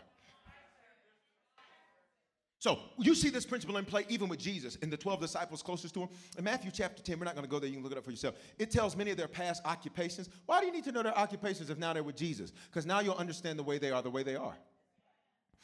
So 2.59 2.77
you 2.97 3.15
see 3.15 3.29
this 3.29 3.45
principle 3.45 3.77
in 3.77 3.85
play 3.85 4.05
even 4.09 4.27
with 4.27 4.37
Jesus 4.37 4.77
and 4.81 4.91
the 4.91 4.97
12 4.97 5.21
disciples 5.21 5.63
closest 5.63 5.93
to 5.93 6.01
him. 6.01 6.09
In 6.37 6.43
Matthew 6.43 6.71
chapter 6.73 7.01
10, 7.01 7.17
we're 7.17 7.23
not 7.23 7.35
going 7.35 7.45
to 7.45 7.49
go 7.49 7.57
there, 7.57 7.69
you 7.69 7.75
can 7.75 7.83
look 7.83 7.93
it 7.93 7.97
up 7.97 8.03
for 8.03 8.11
yourself. 8.11 8.35
It 8.57 8.69
tells 8.69 8.97
many 8.97 9.11
of 9.11 9.17
their 9.17 9.29
past 9.29 9.65
occupations. 9.65 10.27
Why 10.45 10.59
do 10.59 10.65
you 10.65 10.73
need 10.73 10.83
to 10.83 10.91
know 10.91 11.01
their 11.01 11.17
occupations 11.17 11.69
if 11.69 11.77
now 11.77 11.93
they're 11.93 12.03
with 12.03 12.17
Jesus? 12.17 12.51
Because 12.65 12.85
now 12.85 12.99
you'll 12.99 13.15
understand 13.15 13.57
the 13.57 13.63
way 13.63 13.77
they 13.77 13.91
are 13.91 14.01
the 14.01 14.09
way 14.09 14.23
they 14.23 14.35
are. 14.35 14.57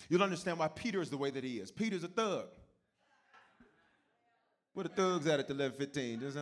You'll 0.07 0.23
understand 0.23 0.57
why 0.57 0.69
Peter 0.69 1.01
is 1.01 1.09
the 1.09 1.17
way 1.17 1.31
that 1.31 1.43
he 1.43 1.57
is. 1.57 1.69
Peter's 1.69 2.05
a 2.05 2.07
thug. 2.07 2.47
Where 4.75 4.83
the 4.83 4.89
thugs 4.89 5.25
at 5.27 5.39
at 5.39 5.47
the 5.47 5.53
1115? 5.53 6.19
Just, 6.19 6.37
uh, 6.37 6.41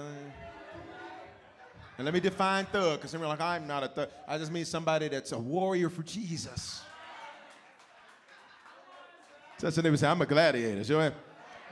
and 1.99 2.05
let 2.05 2.15
me 2.15 2.19
define 2.19 2.65
thug, 2.65 2.97
because 2.97 3.11
some 3.11 3.21
are 3.21 3.27
like, 3.27 3.39
I'm 3.39 3.67
not 3.67 3.83
a 3.83 3.87
thug. 3.87 4.09
I 4.27 4.39
just 4.39 4.51
mean 4.51 4.65
somebody 4.65 5.07
that's 5.07 5.33
a 5.33 5.37
warrior 5.37 5.87
for 5.87 6.01
Jesus. 6.01 6.81
So 9.59 9.67
that's 9.67 9.77
what 9.77 9.83
they 9.83 9.91
would 9.91 9.99
say, 9.99 10.07
I'm 10.07 10.19
a 10.19 10.25
gladiator. 10.25 10.81
You 10.81 10.97
know? 10.97 11.11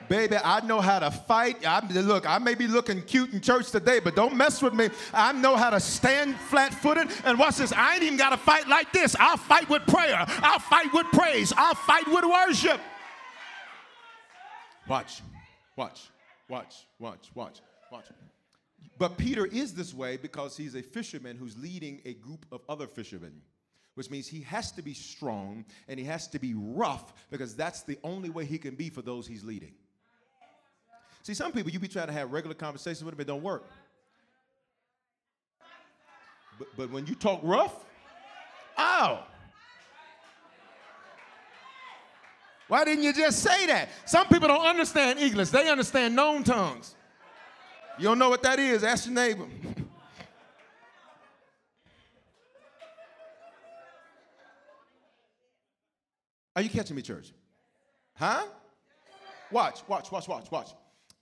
Baby, 0.07 0.37
I 0.37 0.63
know 0.63 0.81
how 0.81 0.99
to 0.99 1.09
fight. 1.09 1.65
I, 1.65 1.79
look, 1.93 2.29
I 2.29 2.37
may 2.37 2.53
be 2.53 2.67
looking 2.67 3.01
cute 3.01 3.33
in 3.33 3.41
church 3.41 3.71
today, 3.71 3.99
but 3.99 4.15
don't 4.15 4.35
mess 4.35 4.61
with 4.61 4.75
me. 4.75 4.89
I 5.15 5.31
know 5.31 5.55
how 5.55 5.71
to 5.71 5.79
stand 5.79 6.35
flat 6.35 6.75
footed. 6.75 7.09
And 7.25 7.39
watch 7.39 7.55
this, 7.55 7.73
I 7.73 7.95
ain't 7.95 8.03
even 8.03 8.19
got 8.19 8.29
to 8.29 8.37
fight 8.37 8.67
like 8.67 8.93
this. 8.93 9.15
I'll 9.19 9.37
fight 9.37 9.67
with 9.67 9.87
prayer, 9.87 10.23
I'll 10.27 10.59
fight 10.59 10.93
with 10.93 11.07
praise, 11.07 11.53
I'll 11.57 11.73
fight 11.73 12.07
with 12.07 12.23
worship. 12.23 12.79
Watch, 14.87 15.23
watch. 15.75 16.11
Watch, 16.51 16.85
watch, 16.99 17.31
watch, 17.33 17.61
watch. 17.93 18.07
But 18.97 19.17
Peter 19.17 19.45
is 19.45 19.73
this 19.73 19.93
way 19.93 20.17
because 20.17 20.57
he's 20.57 20.75
a 20.75 20.81
fisherman 20.81 21.37
who's 21.37 21.57
leading 21.57 22.01
a 22.03 22.13
group 22.15 22.45
of 22.51 22.59
other 22.67 22.87
fishermen, 22.87 23.41
which 23.95 24.09
means 24.09 24.27
he 24.27 24.41
has 24.41 24.73
to 24.73 24.81
be 24.81 24.93
strong 24.93 25.63
and 25.87 25.97
he 25.97 26.05
has 26.05 26.27
to 26.27 26.39
be 26.39 26.53
rough 26.53 27.13
because 27.29 27.55
that's 27.55 27.83
the 27.83 27.97
only 28.03 28.29
way 28.29 28.43
he 28.43 28.57
can 28.57 28.75
be 28.75 28.89
for 28.89 29.01
those 29.01 29.25
he's 29.25 29.45
leading. 29.45 29.71
See, 31.23 31.33
some 31.33 31.53
people 31.53 31.71
you 31.71 31.79
be 31.79 31.87
trying 31.87 32.07
to 32.07 32.13
have 32.13 32.33
regular 32.33 32.55
conversations 32.55 33.05
with 33.05 33.15
them, 33.15 33.21
it 33.21 33.27
don't 33.27 33.43
work. 33.43 33.69
But, 36.59 36.67
but 36.75 36.91
when 36.91 37.07
you 37.07 37.15
talk 37.15 37.39
rough, 37.43 37.85
ow. 38.77 39.23
Why 42.71 42.85
didn't 42.85 43.03
you 43.03 43.11
just 43.11 43.39
say 43.39 43.65
that? 43.65 43.89
Some 44.05 44.27
people 44.27 44.47
don't 44.47 44.65
understand 44.65 45.19
English, 45.19 45.49
they 45.49 45.69
understand 45.69 46.15
known 46.15 46.45
tongues. 46.45 46.95
You 47.99 48.05
don't 48.05 48.17
know 48.17 48.29
what 48.29 48.41
that 48.43 48.59
is? 48.59 48.81
Ask 48.85 49.07
your 49.07 49.15
neighbor. 49.15 49.43
Are 56.55 56.61
you 56.61 56.69
catching 56.69 56.95
me, 56.95 57.01
church? 57.01 57.33
Huh? 58.15 58.45
Watch, 59.51 59.81
watch, 59.89 60.09
watch, 60.09 60.29
watch, 60.29 60.49
watch. 60.49 60.69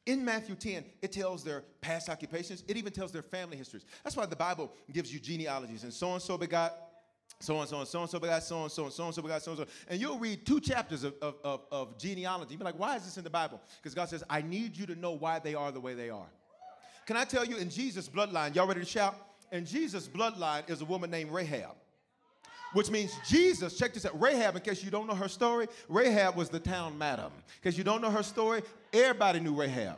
In 0.06 0.24
Matthew 0.24 0.54
10, 0.54 0.86
it 1.02 1.12
tells 1.12 1.44
their 1.44 1.64
past 1.82 2.10
occupations. 2.10 2.64
It 2.68 2.78
even 2.78 2.94
tells 2.94 3.12
their 3.12 3.24
family 3.24 3.58
histories. 3.58 3.86
That's 4.04 4.16
why 4.16 4.28
the 4.28 4.36
Bible 4.36 4.72
gives 4.94 5.12
you 5.12 5.20
genealogies. 5.20 5.84
And 5.84 5.92
so 5.92 6.14
and 6.14 6.22
so 6.22 6.38
begot 6.38 6.76
so 7.40 7.60
and 7.60 7.70
so 7.70 7.80
and 7.80 7.88
so 7.88 8.02
and 8.02 8.10
so 8.10 8.20
begot 8.20 8.44
so 8.44 8.64
and 8.64 8.72
so 8.72 8.84
and 8.86 8.94
so 8.94 9.06
and 9.06 9.16
so 9.16 9.22
begot 9.22 9.42
so 9.42 9.52
and 9.52 9.60
so. 9.60 9.66
And 9.88 10.00
you'll 10.02 10.20
read 10.20 10.46
two 10.46 10.60
chapters 10.60 11.04
of, 11.04 11.14
of, 11.22 11.36
of, 11.44 11.62
of 11.72 11.98
genealogy. 11.98 12.52
You'll 12.52 12.60
be 12.60 12.66
like, 12.66 12.80
why 12.80 12.96
is 12.98 13.06
this 13.06 13.18
in 13.18 13.24
the 13.24 13.30
Bible? 13.30 13.62
Because 13.82 13.94
God 13.94 14.10
says, 14.10 14.24
I 14.30 14.42
need 14.42 14.76
you 14.76 14.86
to 14.88 14.96
know 14.96 15.12
why 15.12 15.40
they 15.40 15.56
are 15.56 15.72
the 15.72 15.80
way 15.80 15.94
they 15.94 16.10
are. 16.10 16.30
Can 17.06 17.16
I 17.16 17.24
tell 17.24 17.46
you, 17.46 17.58
in 17.58 17.70
Jesus' 17.70 18.10
bloodline, 18.10 18.54
y'all 18.56 18.68
ready 18.68 18.82
to 18.82 18.86
shout? 18.86 19.16
In 19.52 19.66
Jesus' 19.66 20.08
bloodline 20.08 20.70
is 20.70 20.82
a 20.82 20.86
woman 20.86 21.10
named 21.10 21.32
Rahab 21.32 21.76
which 22.74 22.92
means 22.92 23.12
Jesus, 23.28 23.78
check 23.78 23.94
this 23.94 24.06
out. 24.06 24.20
Rahab, 24.20 24.56
in 24.56 24.62
case 24.62 24.84
you 24.84 24.92
don't 24.92 25.08
know 25.08 25.16
her 25.16 25.28
story, 25.28 25.68
Rahab 25.88 26.36
was 26.36 26.50
the 26.50 26.60
town 26.60 26.98
madam. 26.98 27.32
In 27.36 27.72
case 27.72 27.78
you 27.78 27.84
don't 27.84 28.02
know 28.02 28.12
her 28.12 28.24
story, 28.24 28.62
everybody 28.94 29.40
knew 29.40 29.56
Rahab. 29.56 29.98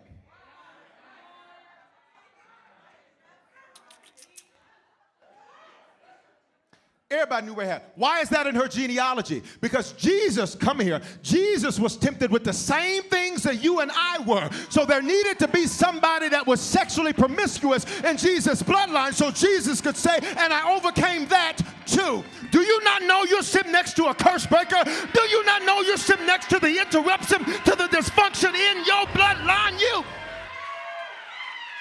Everybody 7.12 7.48
knew 7.48 7.54
Rahab. 7.54 7.82
Why 7.96 8.22
is 8.22 8.30
that 8.30 8.48
in 8.48 8.56
her 8.56 8.70
genealogy? 8.70 9.44
Because 9.60 9.92
Jesus, 9.94 10.56
come 10.56 10.80
here, 10.80 11.02
Jesus 11.22 11.78
was 11.78 11.98
tempted 11.98 12.32
with 12.32 12.46
the 12.46 12.54
same 12.54 13.04
things 13.04 13.44
that 13.44 13.62
you 13.62 13.82
and 13.82 13.92
I 13.94 14.20
were. 14.26 14.50
So 14.70 14.86
there 14.86 15.02
needed 15.02 15.38
to 15.40 15.50
be 15.50 15.68
somebody 15.68 16.30
that 16.30 16.48
was 16.48 16.62
sexually 16.62 17.12
promiscuous 17.12 17.86
in 18.00 18.16
Jesus' 18.16 18.64
bloodline 18.64 19.14
so 19.14 19.30
Jesus 19.30 19.82
could 19.82 19.98
say, 19.98 20.20
and 20.22 20.54
I 20.54 20.74
overcame 20.74 21.28
that 21.28 21.58
too. 21.86 22.24
Do 22.50 22.62
you 22.62 22.82
not 22.86 23.04
know 23.04 23.26
you're 23.26 23.44
sitting 23.44 23.74
next 23.74 23.98
to 23.98 24.06
a 24.06 24.16
curse 24.16 24.48
breaker? 24.48 24.82
Do 25.14 25.22
you 25.22 25.44
not 25.44 25.64
know 25.66 25.82
you're 25.82 25.98
sitting 25.98 26.26
next 26.26 26.50
to 26.52 26.60
the 26.60 26.80
interruption, 26.80 27.44
to 27.44 27.76
the 27.76 27.90
dysfunction 27.92 28.54
in 28.56 28.86
your 28.86 29.06
bloodline? 29.08 29.78
You. 29.82 30.06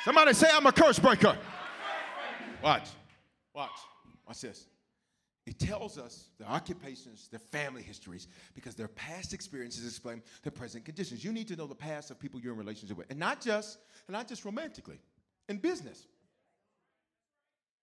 Somebody 0.05 0.33
say, 0.33 0.49
I'm 0.53 0.67
a 0.67 0.73
curse 0.73 0.99
breaker. 0.99 1.39
Watch, 2.65 2.89
watch, 3.55 3.71
watch 4.27 4.41
this. 4.41 4.67
It 5.51 5.59
tells 5.59 5.99
us 5.99 6.27
their 6.39 6.47
occupations, 6.47 7.27
their 7.29 7.41
family 7.41 7.83
histories, 7.83 8.29
because 8.55 8.77
their 8.77 8.87
past 8.87 9.35
experiences 9.35 9.85
explain 9.85 10.23
their 10.45 10.53
present 10.53 10.85
conditions. 10.85 11.25
You 11.25 11.33
need 11.33 11.49
to 11.49 11.57
know 11.57 11.67
the 11.67 11.75
past 11.75 12.13
of 12.13 12.21
people 12.21 12.39
you're 12.39 12.53
in 12.53 12.59
relationship 12.59 12.97
with, 12.97 13.11
and 13.11 13.19
not 13.19 13.41
just, 13.41 13.79
and 14.07 14.15
not 14.15 14.29
just 14.29 14.45
romantically, 14.45 15.01
in 15.49 15.57
business. 15.57 16.07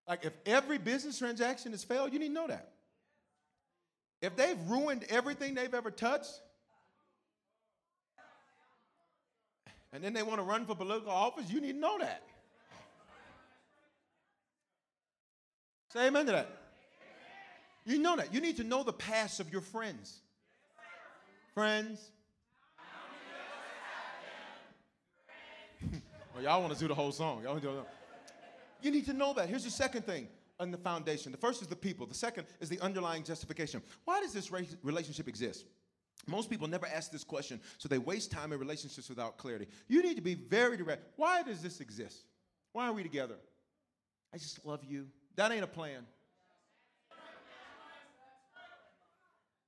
Like 0.07 0.23
if 0.23 0.31
every 0.45 0.77
business 0.77 1.19
transaction 1.19 1.73
has 1.73 1.83
failed, 1.83 2.13
you 2.13 2.19
need 2.19 2.29
to 2.29 2.33
know 2.33 2.47
that. 2.47 2.71
If 4.21 4.37
they've 4.37 4.57
ruined 4.69 5.03
everything 5.09 5.53
they've 5.53 5.73
ever 5.73 5.91
touched, 5.91 6.39
and 9.91 10.01
then 10.01 10.13
they 10.13 10.23
want 10.23 10.39
to 10.39 10.43
run 10.43 10.65
for 10.65 10.73
political 10.73 11.11
office, 11.11 11.51
you 11.51 11.59
need 11.59 11.73
to 11.73 11.79
know 11.79 11.97
that. 11.99 12.23
Say 15.91 16.07
amen 16.07 16.27
to 16.27 16.31
that. 16.31 16.56
You 17.87 17.99
know 17.99 18.17
that. 18.17 18.33
You 18.33 18.41
need 18.41 18.57
to 18.57 18.65
know 18.65 18.83
the 18.83 18.91
past 18.91 19.39
of 19.39 19.49
your 19.49 19.61
friends. 19.61 20.19
Friends. 21.53 22.11
well, 25.81 26.01
oh, 26.37 26.41
y'all 26.41 26.61
want 26.61 26.73
to 26.73 26.79
do 26.79 26.89
the 26.89 26.93
whole 26.93 27.13
song. 27.13 27.43
Y'all 27.43 27.57
do 27.57 27.71
You 28.81 28.91
need 28.91 29.05
to 29.05 29.13
know 29.13 29.33
that. 29.35 29.47
Here's 29.47 29.63
the 29.63 29.71
second 29.71 30.05
thing 30.05 30.27
on 30.59 30.69
the 30.69 30.77
foundation. 30.77 31.31
The 31.31 31.37
first 31.37 31.61
is 31.61 31.69
the 31.69 31.77
people. 31.77 32.05
The 32.05 32.13
second 32.13 32.45
is 32.59 32.67
the 32.67 32.79
underlying 32.81 33.23
justification. 33.23 33.81
Why 34.03 34.19
does 34.19 34.33
this 34.33 34.51
relationship 34.83 35.29
exist? 35.29 35.65
Most 36.27 36.49
people 36.49 36.67
never 36.67 36.87
ask 36.87 37.09
this 37.09 37.23
question, 37.23 37.61
so 37.77 37.87
they 37.87 37.99
waste 37.99 38.31
time 38.31 38.51
in 38.51 38.59
relationships 38.59 39.07
without 39.07 39.37
clarity. 39.37 39.67
You 39.87 40.03
need 40.03 40.15
to 40.17 40.21
be 40.21 40.33
very 40.33 40.75
direct. 40.75 41.03
Why 41.15 41.41
does 41.41 41.61
this 41.61 41.79
exist? 41.79 42.25
Why 42.73 42.87
are 42.87 42.93
we 42.93 43.01
together? 43.01 43.35
I 44.33 44.37
just 44.37 44.65
love 44.65 44.83
you. 44.83 45.07
That 45.37 45.53
ain't 45.53 45.63
a 45.63 45.67
plan. 45.67 46.05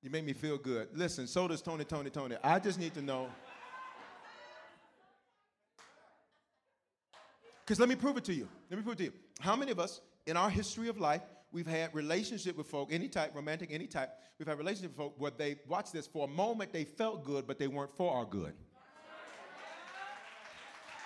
You 0.02 0.10
make 0.10 0.24
me 0.24 0.34
feel 0.34 0.58
good. 0.58 0.88
Listen, 0.94 1.28
so 1.28 1.48
does 1.48 1.62
Tony, 1.62 1.84
Tony, 1.84 2.10
Tony. 2.10 2.38
I 2.44 2.60
just 2.60 2.80
need 2.80 2.94
to 2.94 3.02
know. 3.02 3.28
Because 7.66 7.80
let 7.80 7.90
me 7.90 7.96
prove 7.96 8.18
it 8.18 8.24
to 8.26 8.34
you. 8.34 8.48
Let 8.70 8.78
me 8.78 8.84
prove 8.84 8.96
it 8.96 8.98
to 9.00 9.04
you. 9.06 9.14
How 9.42 9.56
many 9.56 9.72
of 9.72 9.80
us 9.80 10.02
in 10.26 10.38
our 10.38 10.50
history 10.50 10.88
of 10.88 11.00
life, 11.00 11.22
we've 11.52 11.68
had 11.68 11.94
relationship 11.94 12.58
with 12.58 12.68
folk, 12.68 12.90
any 12.92 13.08
type, 13.08 13.36
romantic, 13.36 13.70
any 13.72 13.88
type, 13.88 14.10
we've 14.38 14.48
had 14.48 14.58
relationship 14.58 14.92
with 14.92 14.98
folk 14.98 15.16
where 15.18 15.32
they, 15.32 15.58
watch 15.68 15.92
this, 15.92 16.08
for 16.08 16.26
a 16.26 16.30
moment 16.30 16.72
they 16.72 16.86
felt 16.86 17.26
good, 17.26 17.46
but 17.46 17.60
they 17.60 17.68
weren't 17.68 17.92
for 17.92 18.14
our 18.14 18.26
good. 18.26 18.54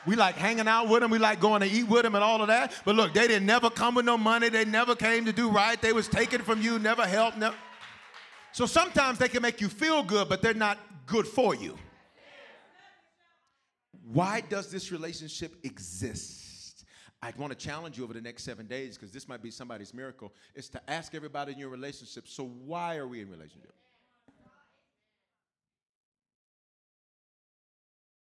We 0.05 0.15
like 0.15 0.35
hanging 0.35 0.67
out 0.67 0.89
with 0.89 1.01
them. 1.01 1.11
We 1.11 1.17
like 1.17 1.39
going 1.39 1.61
to 1.61 1.67
eat 1.67 1.87
with 1.87 2.03
them 2.03 2.13
and 2.15 2.23
all 2.23 2.41
of 2.41 2.47
that. 2.47 2.73
But 2.83 2.95
look, 2.95 3.13
they 3.13 3.25
didn't 3.27 3.45
never 3.45 3.69
come 3.69 3.95
with 3.95 4.05
no 4.05 4.17
money. 4.17 4.49
They 4.49 4.65
never 4.65 4.95
came 4.95 5.25
to 5.25 5.33
do 5.33 5.49
right. 5.49 5.81
They 5.81 5.93
was 5.93 6.09
taken 6.09 6.41
from 6.41 6.61
you, 6.61 6.77
never 6.77 7.07
helped. 7.07 7.37
Never. 7.37 7.55
So 8.53 8.67
sometimes 8.67 9.17
they 9.17 9.27
can 9.27 9.41
make 9.41 9.59
you 9.61 9.67
feel 9.67 10.03
good, 10.03 10.29
but 10.29 10.43
they're 10.43 10.53
not 10.53 10.77
good 11.07 11.27
for 11.27 11.55
you. 11.55 11.75
Why 14.11 14.41
does 14.41 14.71
this 14.71 14.91
relationship 14.91 15.55
exist? 15.63 16.85
I 17.19 17.33
want 17.35 17.51
to 17.51 17.57
challenge 17.57 17.97
you 17.97 18.03
over 18.03 18.13
the 18.13 18.21
next 18.21 18.43
seven 18.43 18.67
days 18.67 18.95
because 18.95 19.11
this 19.11 19.27
might 19.27 19.41
be 19.41 19.49
somebody's 19.49 19.91
miracle. 19.91 20.31
Is 20.53 20.69
to 20.69 20.81
ask 20.87 21.15
everybody 21.15 21.53
in 21.53 21.57
your 21.57 21.69
relationship, 21.69 22.27
so 22.27 22.43
why 22.43 22.97
are 22.97 23.07
we 23.07 23.21
in 23.21 23.31
relationship? 23.31 23.73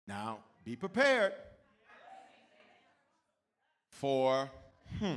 Now, 0.06 0.38
be 0.64 0.74
prepared 0.74 1.32
for, 3.88 4.50
hmm, 5.00 5.16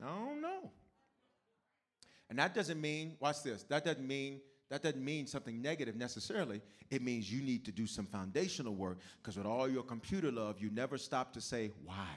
I 0.00 0.06
don't 0.06 0.40
know. 0.40 0.70
And 2.30 2.38
that 2.38 2.54
doesn't 2.54 2.80
mean, 2.80 3.16
watch 3.20 3.42
this, 3.42 3.62
that 3.64 3.84
doesn't 3.84 4.06
mean 4.06 4.40
that 4.70 4.82
doesn't 4.82 5.04
mean 5.04 5.26
something 5.26 5.60
negative 5.60 5.94
necessarily. 5.94 6.60
It 6.90 7.02
means 7.02 7.30
you 7.30 7.42
need 7.42 7.64
to 7.66 7.72
do 7.72 7.86
some 7.86 8.06
foundational 8.06 8.74
work 8.74 8.98
because 9.22 9.36
with 9.36 9.46
all 9.46 9.68
your 9.68 9.82
computer 9.82 10.32
love, 10.32 10.58
you 10.58 10.70
never 10.70 10.98
stop 10.98 11.32
to 11.34 11.40
say 11.40 11.70
why. 11.84 12.08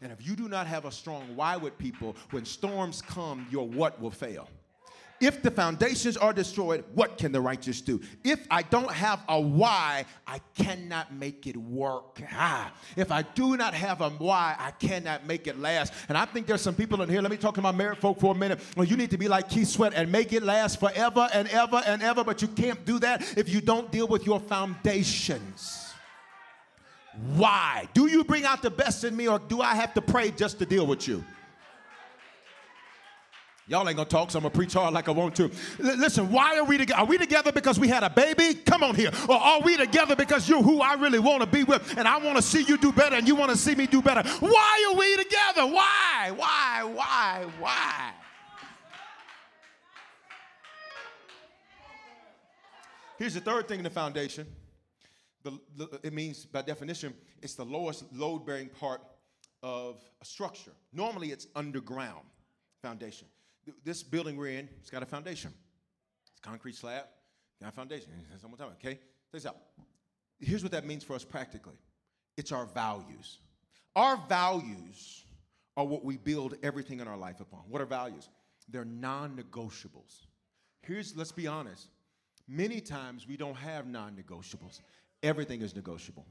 And 0.00 0.12
if 0.12 0.26
you 0.26 0.36
do 0.36 0.48
not 0.48 0.66
have 0.66 0.84
a 0.84 0.92
strong 0.92 1.34
why 1.34 1.56
with 1.56 1.76
people, 1.78 2.14
when 2.30 2.44
storms 2.44 3.02
come, 3.02 3.46
your 3.50 3.68
what 3.68 4.00
will 4.00 4.10
fail. 4.10 4.48
If 5.20 5.42
the 5.42 5.50
foundations 5.50 6.16
are 6.16 6.32
destroyed, 6.32 6.82
what 6.94 7.18
can 7.18 7.30
the 7.30 7.40
righteous 7.42 7.82
do? 7.82 8.00
If 8.24 8.46
I 8.50 8.62
don't 8.62 8.90
have 8.90 9.20
a 9.28 9.38
why, 9.38 10.06
I 10.26 10.40
cannot 10.54 11.12
make 11.14 11.46
it 11.46 11.56
work. 11.56 12.22
Ah, 12.32 12.72
if 12.96 13.12
I 13.12 13.22
do 13.22 13.56
not 13.58 13.74
have 13.74 14.00
a 14.00 14.08
why, 14.08 14.56
I 14.58 14.70
cannot 14.70 15.26
make 15.26 15.46
it 15.46 15.58
last. 15.58 15.92
And 16.08 16.16
I 16.16 16.24
think 16.24 16.46
there's 16.46 16.62
some 16.62 16.74
people 16.74 17.02
in 17.02 17.08
here. 17.10 17.20
Let 17.20 17.30
me 17.30 17.36
talk 17.36 17.54
to 17.56 17.62
my 17.62 17.72
married 17.72 17.98
folk 17.98 18.18
for 18.18 18.34
a 18.34 18.38
minute. 18.38 18.60
Well, 18.76 18.86
you 18.86 18.96
need 18.96 19.10
to 19.10 19.18
be 19.18 19.28
like 19.28 19.50
Keith 19.50 19.68
Sweat 19.68 19.92
and 19.94 20.10
make 20.10 20.32
it 20.32 20.42
last 20.42 20.80
forever 20.80 21.28
and 21.34 21.48
ever 21.48 21.82
and 21.84 22.02
ever, 22.02 22.24
but 22.24 22.40
you 22.40 22.48
can't 22.48 22.82
do 22.86 22.98
that 23.00 23.36
if 23.36 23.48
you 23.48 23.60
don't 23.60 23.92
deal 23.92 24.08
with 24.08 24.24
your 24.24 24.40
foundations. 24.40 25.92
Why? 27.34 27.88
Do 27.92 28.06
you 28.06 28.24
bring 28.24 28.44
out 28.44 28.62
the 28.62 28.70
best 28.70 29.04
in 29.04 29.14
me, 29.14 29.28
or 29.28 29.38
do 29.38 29.60
I 29.60 29.74
have 29.74 29.92
to 29.94 30.00
pray 30.00 30.30
just 30.30 30.58
to 30.60 30.66
deal 30.66 30.86
with 30.86 31.06
you? 31.06 31.24
Y'all 33.70 33.88
ain't 33.88 33.96
gonna 33.96 34.08
talk, 34.08 34.32
so 34.32 34.38
I'm 34.40 34.42
gonna 34.42 34.52
preach 34.52 34.72
hard 34.72 34.92
like 34.92 35.08
I 35.08 35.12
want 35.12 35.36
to. 35.36 35.44
L- 35.44 35.96
listen, 35.96 36.28
why 36.32 36.58
are 36.58 36.64
we 36.64 36.76
together? 36.76 37.02
Are 37.02 37.06
we 37.06 37.16
together 37.16 37.52
because 37.52 37.78
we 37.78 37.86
had 37.86 38.02
a 38.02 38.10
baby? 38.10 38.54
Come 38.54 38.82
on 38.82 38.96
here. 38.96 39.12
Or 39.28 39.36
are 39.36 39.60
we 39.60 39.76
together 39.76 40.16
because 40.16 40.48
you're 40.48 40.60
who 40.60 40.80
I 40.80 40.94
really 40.94 41.20
wanna 41.20 41.46
be 41.46 41.62
with 41.62 41.96
and 41.96 42.08
I 42.08 42.18
wanna 42.18 42.42
see 42.42 42.64
you 42.64 42.76
do 42.76 42.90
better 42.90 43.14
and 43.14 43.28
you 43.28 43.36
wanna 43.36 43.54
see 43.54 43.76
me 43.76 43.86
do 43.86 44.02
better? 44.02 44.28
Why 44.40 44.90
are 44.90 44.98
we 44.98 45.16
together? 45.18 45.66
Why? 45.72 46.32
Why? 46.34 46.82
Why? 46.82 47.46
Why? 47.60 48.10
Here's 53.18 53.34
the 53.34 53.40
third 53.40 53.68
thing 53.68 53.78
in 53.78 53.84
the 53.84 53.90
foundation 53.90 54.48
the, 55.44 55.52
the, 55.76 56.00
it 56.02 56.12
means, 56.12 56.44
by 56.44 56.62
definition, 56.62 57.14
it's 57.40 57.54
the 57.54 57.64
lowest 57.64 58.04
load 58.12 58.44
bearing 58.44 58.68
part 58.68 59.00
of 59.62 60.00
a 60.20 60.24
structure. 60.24 60.72
Normally, 60.92 61.30
it's 61.30 61.46
underground 61.54 62.26
foundation. 62.82 63.28
This 63.84 64.02
building 64.02 64.36
we're 64.36 64.48
in, 64.48 64.68
it's 64.80 64.90
got 64.90 65.02
a 65.02 65.06
foundation. 65.06 65.52
It's 66.30 66.40
concrete 66.40 66.76
slab, 66.76 67.04
got 67.60 67.70
a 67.70 67.72
foundation. 67.72 68.10
Someone 68.40 68.58
tell 68.58 68.68
me, 68.68 68.74
okay? 68.74 68.94
Check 68.94 69.32
this 69.32 69.46
out. 69.46 69.56
Here's 70.40 70.62
what 70.62 70.72
that 70.72 70.86
means 70.86 71.04
for 71.04 71.14
us 71.14 71.24
practically 71.24 71.76
it's 72.36 72.52
our 72.52 72.66
values. 72.66 73.38
Our 73.96 74.16
values 74.28 75.24
are 75.76 75.84
what 75.84 76.04
we 76.04 76.16
build 76.16 76.56
everything 76.62 77.00
in 77.00 77.08
our 77.08 77.16
life 77.16 77.40
upon. 77.40 77.60
What 77.68 77.82
are 77.82 77.86
values? 77.86 78.28
They're 78.68 78.84
non 78.84 79.36
negotiables. 79.36 80.26
Here's, 80.82 81.16
let's 81.16 81.32
be 81.32 81.46
honest, 81.46 81.88
many 82.48 82.80
times 82.80 83.26
we 83.28 83.36
don't 83.36 83.56
have 83.56 83.86
non 83.86 84.16
negotiables, 84.16 84.80
everything 85.22 85.60
is 85.60 85.74
negotiable. 85.74 86.26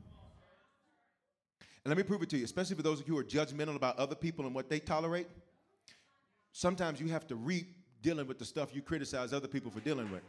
And 1.84 1.92
let 1.92 1.98
me 1.98 2.04
prove 2.04 2.24
it 2.24 2.30
to 2.30 2.38
you, 2.38 2.44
especially 2.44 2.76
for 2.76 2.82
those 2.82 3.00
of 3.00 3.08
you 3.08 3.14
who 3.14 3.20
are 3.20 3.24
judgmental 3.24 3.76
about 3.76 3.98
other 3.98 4.16
people 4.16 4.46
and 4.46 4.54
what 4.54 4.70
they 4.70 4.80
tolerate. 4.80 5.28
Sometimes 6.52 7.00
you 7.00 7.08
have 7.08 7.28
to 7.28 7.36
reap 7.36 7.76
dealing 8.02 8.28
with 8.28 8.40
the 8.40 8.46
stuff 8.46 8.74
you 8.74 8.82
criticize 8.82 9.34
other 9.34 9.48
people 9.48 9.72
for 9.72 9.80
dealing 9.80 10.12
with. 10.12 10.24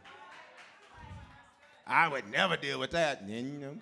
I 1.85 2.07
would 2.07 2.29
never 2.29 2.57
deal 2.57 2.79
with 2.79 2.91
that. 2.91 3.21
And 3.21 3.29
you 3.29 3.59
know. 3.59 3.75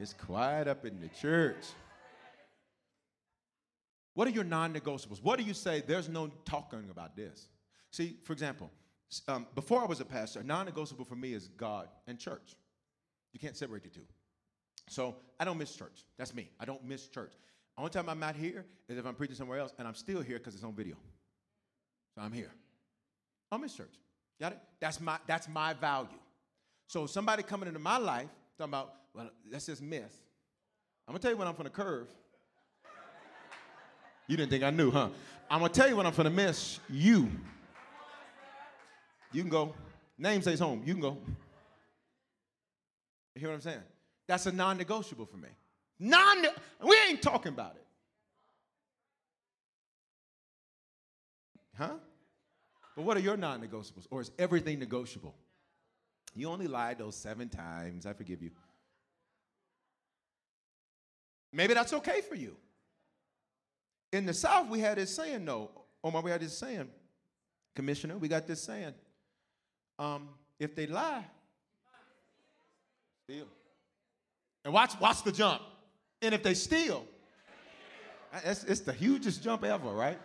It's 0.00 0.12
quiet 0.12 0.66
up 0.66 0.84
in 0.84 1.00
the 1.00 1.08
church. 1.08 1.64
What 4.14 4.28
are 4.28 4.32
your 4.32 4.44
non 4.44 4.74
negotiables? 4.74 5.22
What 5.22 5.38
do 5.38 5.44
you 5.44 5.54
say? 5.54 5.82
There's 5.86 6.08
no 6.08 6.30
talking 6.44 6.88
about 6.90 7.16
this. 7.16 7.48
See, 7.90 8.16
for 8.24 8.32
example, 8.32 8.70
um, 9.28 9.46
before 9.54 9.82
I 9.82 9.86
was 9.86 10.00
a 10.00 10.04
pastor, 10.04 10.42
non 10.42 10.66
negotiable 10.66 11.04
for 11.04 11.16
me 11.16 11.32
is 11.32 11.48
God 11.48 11.88
and 12.06 12.18
church. 12.18 12.56
You 13.32 13.40
can't 13.40 13.56
separate 13.56 13.82
the 13.82 13.88
two. 13.88 14.06
So 14.88 15.16
I 15.40 15.44
don't 15.44 15.58
miss 15.58 15.74
church. 15.74 16.04
That's 16.18 16.34
me. 16.34 16.50
I 16.60 16.64
don't 16.64 16.84
miss 16.84 17.08
church. 17.08 17.32
Only 17.76 17.90
time 17.90 18.08
I'm 18.08 18.20
not 18.20 18.36
here 18.36 18.64
is 18.88 18.98
if 18.98 19.06
I'm 19.06 19.14
preaching 19.14 19.36
somewhere 19.36 19.58
else, 19.58 19.74
and 19.78 19.88
I'm 19.88 19.94
still 19.94 20.20
here 20.22 20.38
because 20.38 20.54
it's 20.54 20.64
on 20.64 20.74
video. 20.74 20.96
So 22.14 22.22
I'm 22.22 22.32
here. 22.32 22.52
I'm 23.50 23.62
in 23.62 23.68
church. 23.68 23.94
Got 24.40 24.52
it? 24.52 24.58
That's 24.80 25.00
my 25.00 25.18
that's 25.26 25.48
my 25.48 25.72
value. 25.74 26.08
So 26.86 27.06
somebody 27.06 27.42
coming 27.42 27.66
into 27.66 27.80
my 27.80 27.98
life 27.98 28.28
talking 28.58 28.70
about, 28.70 28.94
well, 29.14 29.30
that's 29.50 29.66
just 29.66 29.82
myth. 29.82 30.20
I'm 31.06 31.12
gonna 31.12 31.20
tell 31.20 31.30
you 31.30 31.36
when 31.36 31.48
I'm 31.48 31.54
from 31.54 31.64
the 31.64 31.70
curve. 31.70 32.08
You 34.26 34.36
didn't 34.36 34.50
think 34.50 34.64
I 34.64 34.70
knew, 34.70 34.90
huh? 34.90 35.08
I'm 35.50 35.60
gonna 35.60 35.72
tell 35.72 35.88
you 35.88 35.96
when 35.96 36.06
I'm 36.06 36.14
gonna 36.14 36.30
miss 36.30 36.80
you. 36.88 37.30
You 39.32 39.42
can 39.42 39.50
go. 39.50 39.74
Name 40.16 40.42
says 40.42 40.60
home. 40.60 40.82
You 40.84 40.94
can 40.94 41.02
go. 41.02 41.18
You 43.34 43.40
hear 43.40 43.48
what 43.48 43.56
I'm 43.56 43.60
saying? 43.60 43.82
That's 44.28 44.46
a 44.46 44.52
non-negotiable 44.52 45.26
for 45.26 45.36
me. 45.36 45.48
Non, 45.98 46.46
we 46.82 46.96
ain't 47.08 47.22
talking 47.22 47.52
about 47.52 47.76
it. 47.76 47.86
Huh? 51.76 51.94
But 52.96 53.04
what 53.04 53.16
are 53.16 53.20
your 53.20 53.36
non-negotiables? 53.36 54.06
Or 54.10 54.20
is 54.20 54.30
everything 54.38 54.78
negotiable? 54.78 55.34
You 56.34 56.48
only 56.48 56.66
lied 56.66 56.98
those 56.98 57.16
seven 57.16 57.48
times. 57.48 58.06
I 58.06 58.12
forgive 58.12 58.42
you. 58.42 58.50
Maybe 61.52 61.74
that's 61.74 61.92
okay 61.92 62.20
for 62.20 62.34
you. 62.34 62.56
In 64.12 64.26
the 64.26 64.34
South, 64.34 64.68
we 64.68 64.80
had 64.80 64.98
this 64.98 65.14
saying, 65.14 65.44
no. 65.44 65.70
Omar, 66.02 66.22
we 66.22 66.30
had 66.30 66.40
this 66.40 66.56
saying, 66.56 66.88
Commissioner, 67.74 68.18
we 68.18 68.28
got 68.28 68.46
this 68.46 68.62
saying. 68.62 68.94
Um, 69.98 70.28
if 70.58 70.74
they 70.74 70.86
lie, 70.86 71.24
steal. 73.24 73.46
And 74.64 74.72
watch, 74.72 74.98
watch 75.00 75.22
the 75.22 75.32
jump. 75.32 75.62
And 76.24 76.34
if 76.34 76.42
they 76.42 76.54
steal, 76.54 77.04
it's, 78.44 78.64
it's 78.64 78.80
the 78.80 78.92
hugest 78.92 79.42
jump 79.42 79.62
ever, 79.62 79.90
right? 79.90 80.18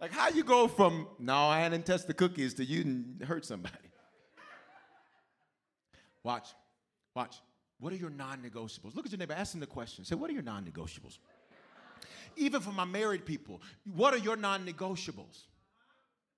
Like 0.00 0.12
how 0.12 0.28
you 0.28 0.44
go 0.44 0.68
from 0.68 1.08
no, 1.18 1.34
I 1.34 1.68
didn't 1.68 1.86
test 1.86 2.06
the 2.06 2.14
cookies 2.14 2.54
to 2.54 2.64
you 2.64 2.84
didn't 2.84 3.24
hurt 3.24 3.44
somebody. 3.44 3.74
Watch, 6.22 6.48
watch. 7.14 7.36
What 7.80 7.92
are 7.92 7.96
your 7.96 8.10
non-negotiables? 8.10 8.94
Look 8.94 9.04
at 9.04 9.12
your 9.12 9.18
neighbor, 9.18 9.34
ask 9.34 9.52
him 9.52 9.60
the 9.60 9.66
question. 9.66 10.04
Say, 10.04 10.14
what 10.14 10.30
are 10.30 10.32
your 10.32 10.42
non-negotiables? 10.42 11.18
Even 12.36 12.60
for 12.60 12.70
my 12.70 12.84
married 12.84 13.26
people, 13.26 13.60
what 13.94 14.14
are 14.14 14.18
your 14.18 14.36
non-negotiables? 14.36 15.42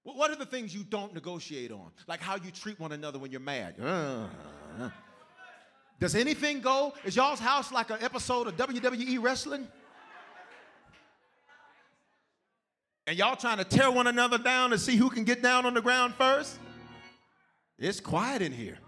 What 0.02 0.30
are 0.30 0.36
the 0.36 0.46
things 0.46 0.74
you 0.74 0.84
don't 0.84 1.12
negotiate 1.12 1.72
on? 1.72 1.90
Like 2.06 2.20
how 2.20 2.36
you 2.36 2.50
treat 2.50 2.80
one 2.80 2.92
another 2.92 3.18
when 3.18 3.30
you're 3.30 3.40
mad. 3.40 3.74
Uh, 3.80 4.28
does 5.98 6.14
anything 6.14 6.60
go? 6.60 6.92
Is 7.04 7.16
y'all's 7.16 7.40
house 7.40 7.72
like 7.72 7.90
an 7.90 7.98
episode 8.00 8.46
of 8.46 8.56
WWE 8.56 9.22
wrestling? 9.22 9.66
And 13.06 13.16
y'all 13.16 13.36
trying 13.36 13.58
to 13.58 13.64
tear 13.64 13.90
one 13.90 14.08
another 14.08 14.36
down 14.36 14.70
to 14.70 14.78
see 14.78 14.96
who 14.96 15.08
can 15.08 15.24
get 15.24 15.42
down 15.42 15.64
on 15.64 15.74
the 15.74 15.80
ground 15.80 16.14
first? 16.14 16.58
It's 17.78 18.00
quiet 18.00 18.42
in 18.42 18.52
here. 18.52 18.78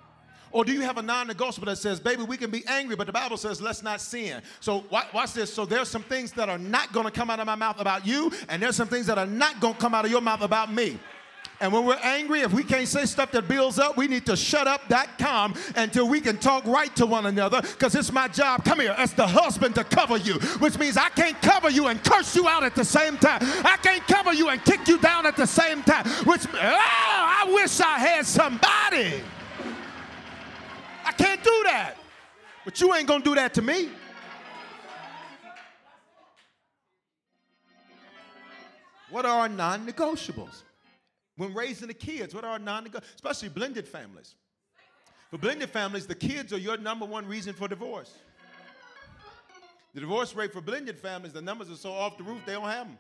Or 0.51 0.65
do 0.65 0.73
you 0.73 0.81
have 0.81 0.97
a 0.97 1.03
non 1.03 1.27
negotiable 1.27 1.67
that 1.67 1.77
says, 1.77 2.01
baby, 2.01 2.23
we 2.23 2.37
can 2.37 2.51
be 2.51 2.65
angry, 2.67 2.97
but 2.97 3.07
the 3.07 3.13
Bible 3.13 3.37
says, 3.37 3.61
let's 3.61 3.83
not 3.83 4.01
sin? 4.01 4.43
So, 4.61 4.85
watch 4.91 5.35
this. 5.35 5.53
So, 5.53 5.67
there's 5.67 5.89
some 5.89 6.03
things 6.03 6.33
that 6.33 6.49
are 6.49 6.59
not 6.59 6.93
going 6.93 7.05
to 7.05 7.13
come 7.13 7.29
out 7.29 7.39
of 7.39 7.47
my 7.47 7.55
mouth 7.55 7.81
about 7.81 8.07
you, 8.07 8.33
and 8.49 8.63
there's 8.63 8.77
some 8.77 8.89
things 8.89 9.07
that 9.07 9.19
are 9.19 9.27
not 9.27 9.61
going 9.61 9.75
to 9.75 9.81
come 9.81 9.95
out 9.95 10.07
of 10.07 10.11
your 10.11 10.23
mouth 10.23 10.41
about 10.41 10.73
me. 10.73 10.99
And 11.61 11.73
when 11.73 11.85
we're 11.85 11.99
angry, 12.03 12.41
if 12.43 12.53
we 12.53 12.63
can't 12.63 12.87
say 12.87 13.05
stuff 13.05 13.33
that 13.33 13.49
builds 13.49 13.81
up, 13.81 13.97
we 13.97 14.07
need 14.07 14.27
to 14.27 14.37
shut 14.37 14.69
up 14.69 14.89
that 14.89 15.19
calm 15.19 15.55
until 15.75 16.09
we 16.09 16.21
can 16.21 16.37
talk 16.39 16.65
right 16.65 16.95
to 16.97 17.05
one 17.05 17.27
another. 17.27 17.61
Because 17.63 17.97
it's 17.97 18.13
my 18.13 18.29
job, 18.29 18.65
come 18.65 18.79
here, 18.79 18.95
as 18.97 19.13
the 19.13 19.27
husband 19.27 19.75
to 19.75 19.83
cover 19.83 20.19
you, 20.19 20.35
which 20.61 20.79
means 20.79 20.97
I 20.97 21.09
can't 21.09 21.41
cover 21.43 21.69
you 21.69 21.89
and 21.89 22.03
curse 22.05 22.37
you 22.37 22.47
out 22.47 22.63
at 22.63 22.77
the 22.77 22.85
same 22.85 23.17
time. 23.17 23.41
I 23.65 23.77
can't 23.83 24.07
cover 24.07 24.33
you 24.33 24.49
and 24.51 24.65
kick 24.65 24.87
you 24.87 24.99
down 24.99 25.27
at 25.27 25.37
the 25.37 25.47
same 25.47 25.83
time. 25.83 26.07
Which, 26.25 26.47
oh, 26.47 26.59
I 26.61 27.51
wish 27.53 27.81
I 27.81 27.99
had 27.99 28.25
somebody. 28.25 29.21
I 31.05 31.13
can't 31.13 31.43
do 31.43 31.63
that. 31.65 31.95
But 32.65 32.81
you 32.81 32.95
ain't 32.95 33.09
gonna 33.09 33.25
do 33.25 33.35
that 33.35 33.55
to 33.55 33.63
me. 33.63 33.89
What 39.11 39.25
are 39.25 39.49
non 39.49 39.87
negotiables? 39.87 40.63
When 41.39 41.55
raising 41.55 41.87
the 41.87 41.95
kids, 41.95 42.35
what 42.35 42.45
are 42.45 42.59
non 42.59 42.85
negotiables? 42.85 43.15
Especially 43.15 43.49
blended 43.49 43.87
families. 43.87 44.35
For 45.31 45.39
blended 45.39 45.71
families, 45.71 46.05
the 46.05 46.15
kids 46.15 46.53
are 46.53 46.59
your 46.59 46.77
number 46.77 47.07
one 47.07 47.27
reason 47.27 47.55
for 47.55 47.69
divorce. 47.69 48.13
The 49.95 50.01
divorce 50.01 50.35
rate 50.35 50.53
for 50.53 50.61
blended 50.61 50.99
families, 50.99 51.33
the 51.33 51.41
numbers 51.41 51.71
are 51.71 51.77
so 51.77 51.93
off 51.93 52.19
the 52.19 52.25
roof, 52.25 52.41
they 52.45 52.53
don't 52.53 52.65
have 52.65 52.89
them. 52.89 52.99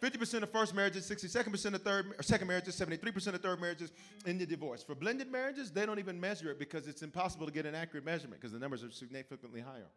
50% 0.00 0.42
of 0.42 0.50
first 0.50 0.74
marriages, 0.74 1.10
62% 1.10 1.74
of 1.74 1.82
third 1.82 2.14
second 2.20 2.46
marriages, 2.46 2.78
73% 2.78 3.34
of 3.34 3.40
third 3.40 3.60
marriages 3.60 3.90
in 4.26 4.38
the 4.38 4.46
divorce. 4.46 4.84
For 4.84 4.94
blended 4.94 5.32
marriages, 5.32 5.72
they 5.72 5.86
don't 5.86 5.98
even 5.98 6.20
measure 6.20 6.50
it 6.50 6.58
because 6.58 6.86
it's 6.86 7.02
impossible 7.02 7.46
to 7.46 7.52
get 7.52 7.66
an 7.66 7.74
accurate 7.74 8.04
measurement 8.04 8.40
because 8.40 8.52
the 8.52 8.58
numbers 8.60 8.84
are 8.84 8.90
significantly 8.92 9.60
higher. 9.60 9.88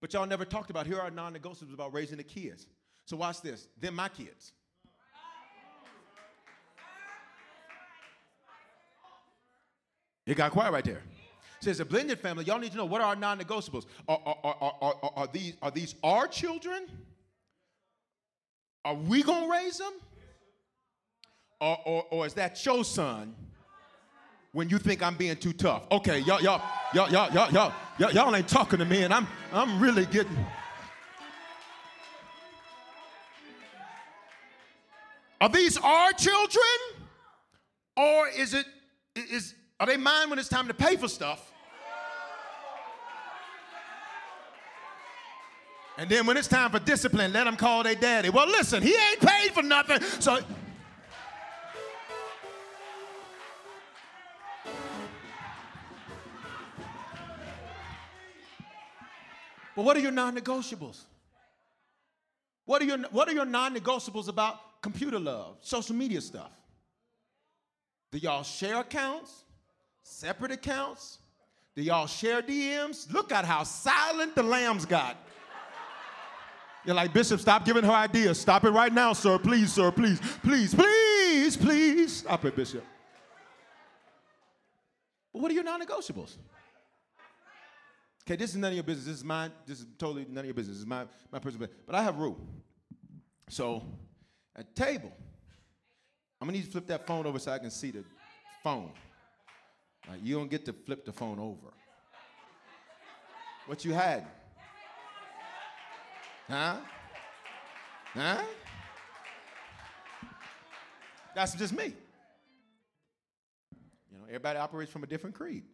But 0.00 0.12
y'all 0.12 0.26
never 0.26 0.44
talked 0.44 0.70
about 0.70 0.86
here 0.86 1.00
are 1.00 1.10
non-negotiables 1.10 1.74
about 1.74 1.92
raising 1.92 2.18
the 2.18 2.24
kids. 2.24 2.66
So 3.06 3.16
watch 3.16 3.40
this. 3.40 3.66
Then 3.80 3.94
my 3.94 4.08
kids. 4.08 4.52
It 10.26 10.36
got 10.36 10.52
quiet 10.52 10.72
right 10.72 10.84
there. 10.84 11.02
Says 11.60 11.80
a 11.80 11.84
blended 11.84 12.18
family, 12.18 12.44
y'all 12.44 12.58
need 12.58 12.72
to 12.72 12.76
know 12.76 12.84
what 12.84 13.00
are 13.00 13.08
our 13.08 13.16
non-negotiables. 13.16 13.86
Are, 14.08 14.20
are, 14.26 14.36
are, 14.42 14.74
are, 14.80 15.12
are, 15.16 15.26
these, 15.32 15.54
are 15.62 15.70
these 15.70 15.94
our 16.02 16.26
children? 16.26 16.86
Are 18.84 18.94
we 18.94 19.22
gonna 19.22 19.48
raise 19.48 19.78
them? 19.78 19.92
Or, 21.60 21.78
or, 21.84 22.04
or 22.10 22.26
is 22.26 22.34
that 22.34 22.64
your 22.66 22.84
son 22.84 23.36
when 24.50 24.68
you 24.68 24.78
think 24.78 25.02
I'm 25.02 25.14
being 25.16 25.36
too 25.36 25.52
tough? 25.52 25.86
Okay, 25.92 26.18
y'all, 26.20 26.42
y'all, 26.42 26.60
y'all, 26.92 27.08
y'all, 27.10 27.32
y'all, 27.32 27.52
y'all, 27.52 27.72
y'all, 27.98 28.12
y'all 28.12 28.34
ain't 28.34 28.48
talking 28.48 28.80
to 28.80 28.84
me, 28.84 29.04
and 29.04 29.14
I'm 29.14 29.28
I'm 29.52 29.78
really 29.78 30.06
getting. 30.06 30.36
Are 35.40 35.48
these 35.48 35.78
our 35.78 36.12
children? 36.12 36.64
Or 37.96 38.28
is 38.28 38.54
it 38.54 38.66
is 39.14 39.54
are 39.82 39.86
they 39.86 39.96
mine 39.96 40.30
when 40.30 40.38
it's 40.38 40.48
time 40.48 40.68
to 40.68 40.74
pay 40.74 40.94
for 40.94 41.08
stuff? 41.08 41.50
And 45.98 46.08
then 46.08 46.24
when 46.24 46.36
it's 46.36 46.46
time 46.46 46.70
for 46.70 46.78
discipline, 46.78 47.32
let 47.32 47.44
them 47.44 47.56
call 47.56 47.82
their 47.82 47.96
daddy. 47.96 48.30
Well, 48.30 48.46
listen, 48.46 48.80
he 48.80 48.94
ain't 48.94 49.18
paid 49.18 49.50
for 49.50 49.62
nothing. 49.64 50.00
So 50.20 50.38
But 59.74 59.84
what 59.84 59.96
are 59.96 60.00
your 60.00 60.12
non-negotiables? 60.12 61.00
What 62.66 62.82
are 62.82 62.84
your 62.84 62.98
what 63.10 63.26
are 63.26 63.32
your 63.32 63.46
non-negotiables 63.46 64.28
about 64.28 64.80
computer 64.80 65.18
love, 65.18 65.56
social 65.60 65.96
media 65.96 66.20
stuff? 66.20 66.52
Do 68.12 68.18
y'all 68.18 68.44
share 68.44 68.78
accounts? 68.78 69.42
Separate 70.02 70.52
accounts? 70.52 71.18
Do 71.74 71.82
y'all 71.82 72.06
share 72.06 72.42
DMs? 72.42 73.10
Look 73.12 73.32
at 73.32 73.44
how 73.44 73.62
silent 73.62 74.34
the 74.34 74.42
lambs 74.42 74.84
got. 74.84 75.16
You're 76.84 76.96
like, 76.96 77.12
Bishop, 77.12 77.40
stop 77.40 77.64
giving 77.64 77.84
her 77.84 77.92
ideas. 77.92 78.40
Stop 78.40 78.64
it 78.64 78.70
right 78.70 78.92
now, 78.92 79.12
sir. 79.12 79.38
Please, 79.38 79.72
sir. 79.72 79.90
Please, 79.90 80.20
please, 80.42 80.74
please, 80.74 81.56
please. 81.56 82.12
Stop 82.16 82.44
it, 82.44 82.56
Bishop. 82.56 82.84
But 85.32 85.40
what 85.40 85.50
are 85.50 85.54
your 85.54 85.64
non 85.64 85.80
negotiables? 85.80 86.36
Okay, 88.24 88.36
this 88.36 88.50
is 88.50 88.56
none 88.56 88.70
of 88.70 88.74
your 88.74 88.84
business. 88.84 89.06
This 89.06 89.16
is 89.16 89.24
mine. 89.24 89.52
This 89.66 89.80
is 89.80 89.86
totally 89.98 90.26
none 90.28 90.40
of 90.40 90.44
your 90.46 90.54
business. 90.54 90.76
This 90.76 90.82
is 90.82 90.86
my, 90.86 91.06
my 91.30 91.38
personal 91.38 91.66
business. 91.66 91.82
But 91.86 91.94
I 91.94 92.02
have 92.02 92.18
rule. 92.18 92.38
So 93.48 93.84
at 94.56 94.74
table, 94.74 95.12
I'm 96.40 96.48
gonna 96.48 96.58
need 96.58 96.64
to 96.64 96.70
flip 96.70 96.86
that 96.88 97.06
phone 97.06 97.26
over 97.26 97.38
so 97.38 97.52
I 97.52 97.58
can 97.58 97.70
see 97.70 97.90
the 97.90 98.04
phone. 98.62 98.90
Like, 100.08 100.20
you 100.22 100.36
don't 100.36 100.50
get 100.50 100.64
to 100.66 100.72
flip 100.72 101.04
the 101.04 101.12
phone 101.12 101.38
over. 101.38 101.72
What 103.66 103.84
you 103.84 103.92
had? 103.92 104.26
Huh? 106.48 106.76
Huh? 108.14 108.42
That's 111.34 111.54
just 111.54 111.72
me. 111.72 111.94
You 114.10 114.18
know, 114.18 114.24
everybody 114.26 114.58
operates 114.58 114.90
from 114.90 115.02
a 115.02 115.06
different 115.06 115.34
creed. 115.34 115.64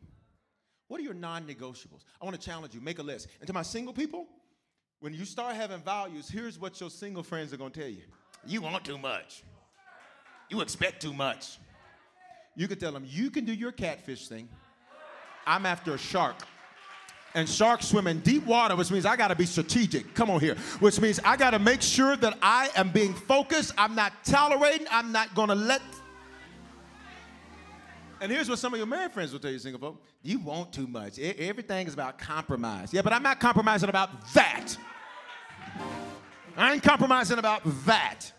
What 0.89 1.01
are 1.01 1.05
your 1.05 1.15
non 1.15 1.45
negotiables? 1.45 2.05
I 2.21 2.25
want 2.25 2.39
to 2.39 2.43
challenge 2.43 2.75
you. 2.75 2.81
Make 2.81 2.99
a 2.99 3.03
list. 3.03 3.29
And 3.41 3.47
to 3.47 3.53
my 3.53 3.63
single 3.63 3.93
people, 3.93 4.27
when 5.01 5.15
you 5.15 5.25
start 5.25 5.55
having 5.55 5.81
values, 5.81 6.29
here's 6.29 6.59
what 6.59 6.81
your 6.81 6.91
single 6.91 7.23
friends 7.23 7.53
are 7.53 7.57
going 7.57 7.71
to 7.73 7.81
tell 7.81 7.91
you 7.91 8.03
You 8.47 8.63
want 8.63 8.85
too 8.85 8.99
much, 8.99 9.43
you 10.49 10.61
expect 10.61 11.03
too 11.03 11.13
much. 11.13 11.59
You 12.59 12.67
can 12.67 12.79
tell 12.79 12.91
them, 12.91 13.05
You 13.07 13.31
can 13.31 13.45
do 13.45 13.55
your 13.55 13.71
catfish 13.71 14.27
thing. 14.27 14.49
I'm 15.47 15.65
after 15.65 15.95
a 15.95 15.99
shark. 15.99 16.35
And 17.35 17.49
sharks 17.49 17.87
swim 17.87 18.09
in 18.09 18.19
deep 18.21 18.45
water, 18.47 18.75
which 18.75 18.91
means 18.91 19.07
I 19.07 19.15
gotta 19.15 19.37
be 19.37 19.47
strategic. 19.47 20.13
Come 20.15 20.29
on 20.29 20.41
here. 20.41 20.57
Which 20.81 21.01
means 21.01 21.21
I 21.25 21.37
gotta 21.37 21.61
make 21.61 21.83
sure 21.83 22.17
that 22.17 22.37
I 22.43 22.71
am 22.75 22.91
being 22.91 23.15
focused. 23.15 23.75
I'm 23.79 23.95
not 23.95 24.13
tolerating. 24.25 24.89
I'm 24.91 25.13
not 25.13 25.35
gonna 25.37 25.55
let 25.55 25.81
and 28.21 28.33
here's 28.33 28.49
what 28.49 28.59
some 28.59 28.73
of 28.75 28.79
your 28.79 28.87
married 28.89 29.13
friends 29.13 29.33
will 29.33 29.39
tell 29.39 29.53
you, 29.53 29.61
single 29.61 29.81
folk. 29.81 30.03
You 30.23 30.41
want 30.41 30.73
too 30.73 30.89
much. 30.89 31.21
Everything 31.21 31.87
is 31.87 31.95
about 31.95 32.19
compromise. 32.19 32.93
Yeah, 32.93 33.03
but 33.03 33.13
I'm 33.13 33.23
not 33.23 33.39
compromising 33.39 33.89
about 33.89 34.11
that. 34.35 34.77
I 36.57 36.73
ain't 36.73 36.83
compromising 36.83 37.39
about 37.39 37.63
that. 37.87 38.33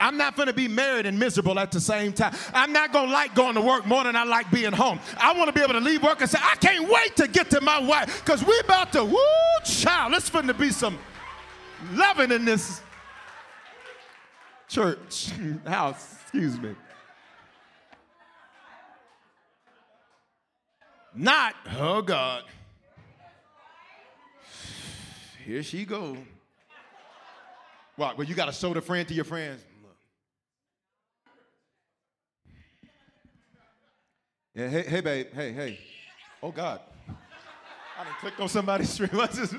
I'm 0.00 0.16
not 0.16 0.36
gonna 0.36 0.52
be 0.52 0.68
married 0.68 1.06
and 1.06 1.18
miserable 1.18 1.58
at 1.58 1.72
the 1.72 1.80
same 1.80 2.12
time. 2.12 2.34
I'm 2.54 2.72
not 2.72 2.92
gonna 2.92 3.10
like 3.10 3.34
going 3.34 3.54
to 3.54 3.60
work 3.60 3.84
more 3.84 4.04
than 4.04 4.14
I 4.14 4.22
like 4.24 4.50
being 4.50 4.72
home. 4.72 5.00
I 5.18 5.32
wanna 5.32 5.52
be 5.52 5.60
able 5.60 5.72
to 5.72 5.80
leave 5.80 6.02
work 6.02 6.20
and 6.20 6.30
say, 6.30 6.38
I 6.40 6.54
can't 6.56 6.88
wait 6.88 7.16
to 7.16 7.26
get 7.26 7.50
to 7.50 7.60
my 7.60 7.80
wife, 7.80 8.22
because 8.24 8.44
we're 8.44 8.60
about 8.60 8.92
to, 8.92 9.04
woo, 9.04 9.18
child, 9.64 10.14
it's 10.14 10.30
gonna 10.30 10.54
be 10.54 10.70
some 10.70 10.98
loving 11.92 12.30
in 12.30 12.44
this 12.44 12.80
church 14.68 15.30
house. 15.66 16.14
Excuse 16.22 16.60
me. 16.60 16.74
Not, 21.14 21.54
oh 21.78 22.02
God. 22.02 22.44
Here 25.44 25.64
she 25.64 25.84
go. 25.84 26.16
What? 27.96 28.16
Well, 28.16 28.28
you 28.28 28.36
got 28.36 28.44
to 28.46 28.52
show 28.52 28.72
the 28.72 28.80
friend 28.80 29.08
to 29.08 29.14
your 29.14 29.24
friends. 29.24 29.60
Yeah, 34.58 34.66
hey, 34.66 34.82
hey, 34.82 35.00
babe, 35.00 35.26
hey, 35.32 35.52
hey. 35.52 35.78
Oh 36.42 36.50
God. 36.50 36.80
I 37.96 38.02
done 38.02 38.12
clicked 38.18 38.40
on 38.40 38.48
somebody's 38.48 38.90
stream. 38.90 39.10
What's 39.12 39.38
this? 39.38 39.54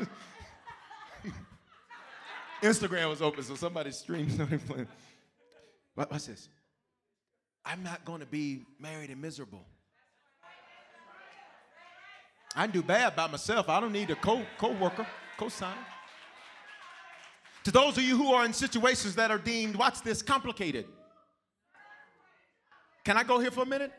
Instagram 2.62 3.10
was 3.10 3.22
open, 3.22 3.42
so 3.44 3.56
somebody 3.56 3.92
streamed 3.92 4.34
something 4.34 4.60
playing. 4.60 4.88
What's 5.96 6.26
this? 6.26 6.50
I'm 7.64 7.82
not 7.82 8.04
going 8.04 8.20
to 8.20 8.26
be 8.26 8.66
married 8.78 9.10
and 9.10 9.22
miserable. 9.22 9.66
I 12.54 12.66
can 12.66 12.72
do 12.72 12.84
bad 12.84 13.16
by 13.16 13.28
myself. 13.28 13.70
I 13.70 13.80
don't 13.80 13.94
need 13.94 14.10
a 14.10 14.18
co 14.18 14.42
co-worker, 14.58 15.08
co-signer. 15.38 15.78
To 17.64 17.72
those 17.72 17.98
of 17.98 18.04
you 18.04 18.18
who 18.18 18.34
are 18.34 18.44
in 18.44 18.52
situations 18.52 19.16
that 19.16 19.32
are 19.32 19.38
deemed, 19.38 19.78
watch 19.78 20.02
this, 20.02 20.22
complicated. 20.22 20.88
Can 23.06 23.16
I 23.16 23.24
go 23.24 23.40
here 23.40 23.52
for 23.52 23.64
a 23.64 23.66
minute? 23.66 23.94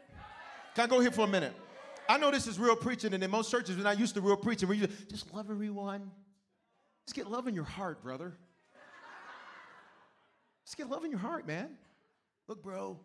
Can 0.75 0.85
I 0.85 0.87
go 0.87 1.01
here 1.01 1.11
for 1.11 1.23
a 1.23 1.29
minute? 1.29 1.55
I 2.09 2.19
know 2.19 2.31
this 2.31 2.47
is 2.47 2.59
real 2.59 2.77
preaching, 2.77 3.15
and 3.15 3.23
in 3.23 3.31
most 3.31 3.51
churches, 3.51 3.77
we're 3.77 3.85
not 3.85 3.99
used 3.99 4.15
to 4.15 4.21
real 4.21 4.37
preaching. 4.37 4.69
We 4.69 4.81
just, 4.81 5.09
just 5.09 5.35
love 5.35 5.51
everyone. 5.51 6.11
Just 7.07 7.15
get 7.15 7.31
love 7.31 7.47
in 7.47 7.55
your 7.55 7.65
heart, 7.65 8.03
brother. 8.03 8.35
Just 10.65 10.77
get 10.77 10.89
love 10.89 11.05
in 11.05 11.11
your 11.11 11.21
heart, 11.21 11.47
man. 11.47 11.71
Look, 12.49 12.63
bro. 12.63 12.99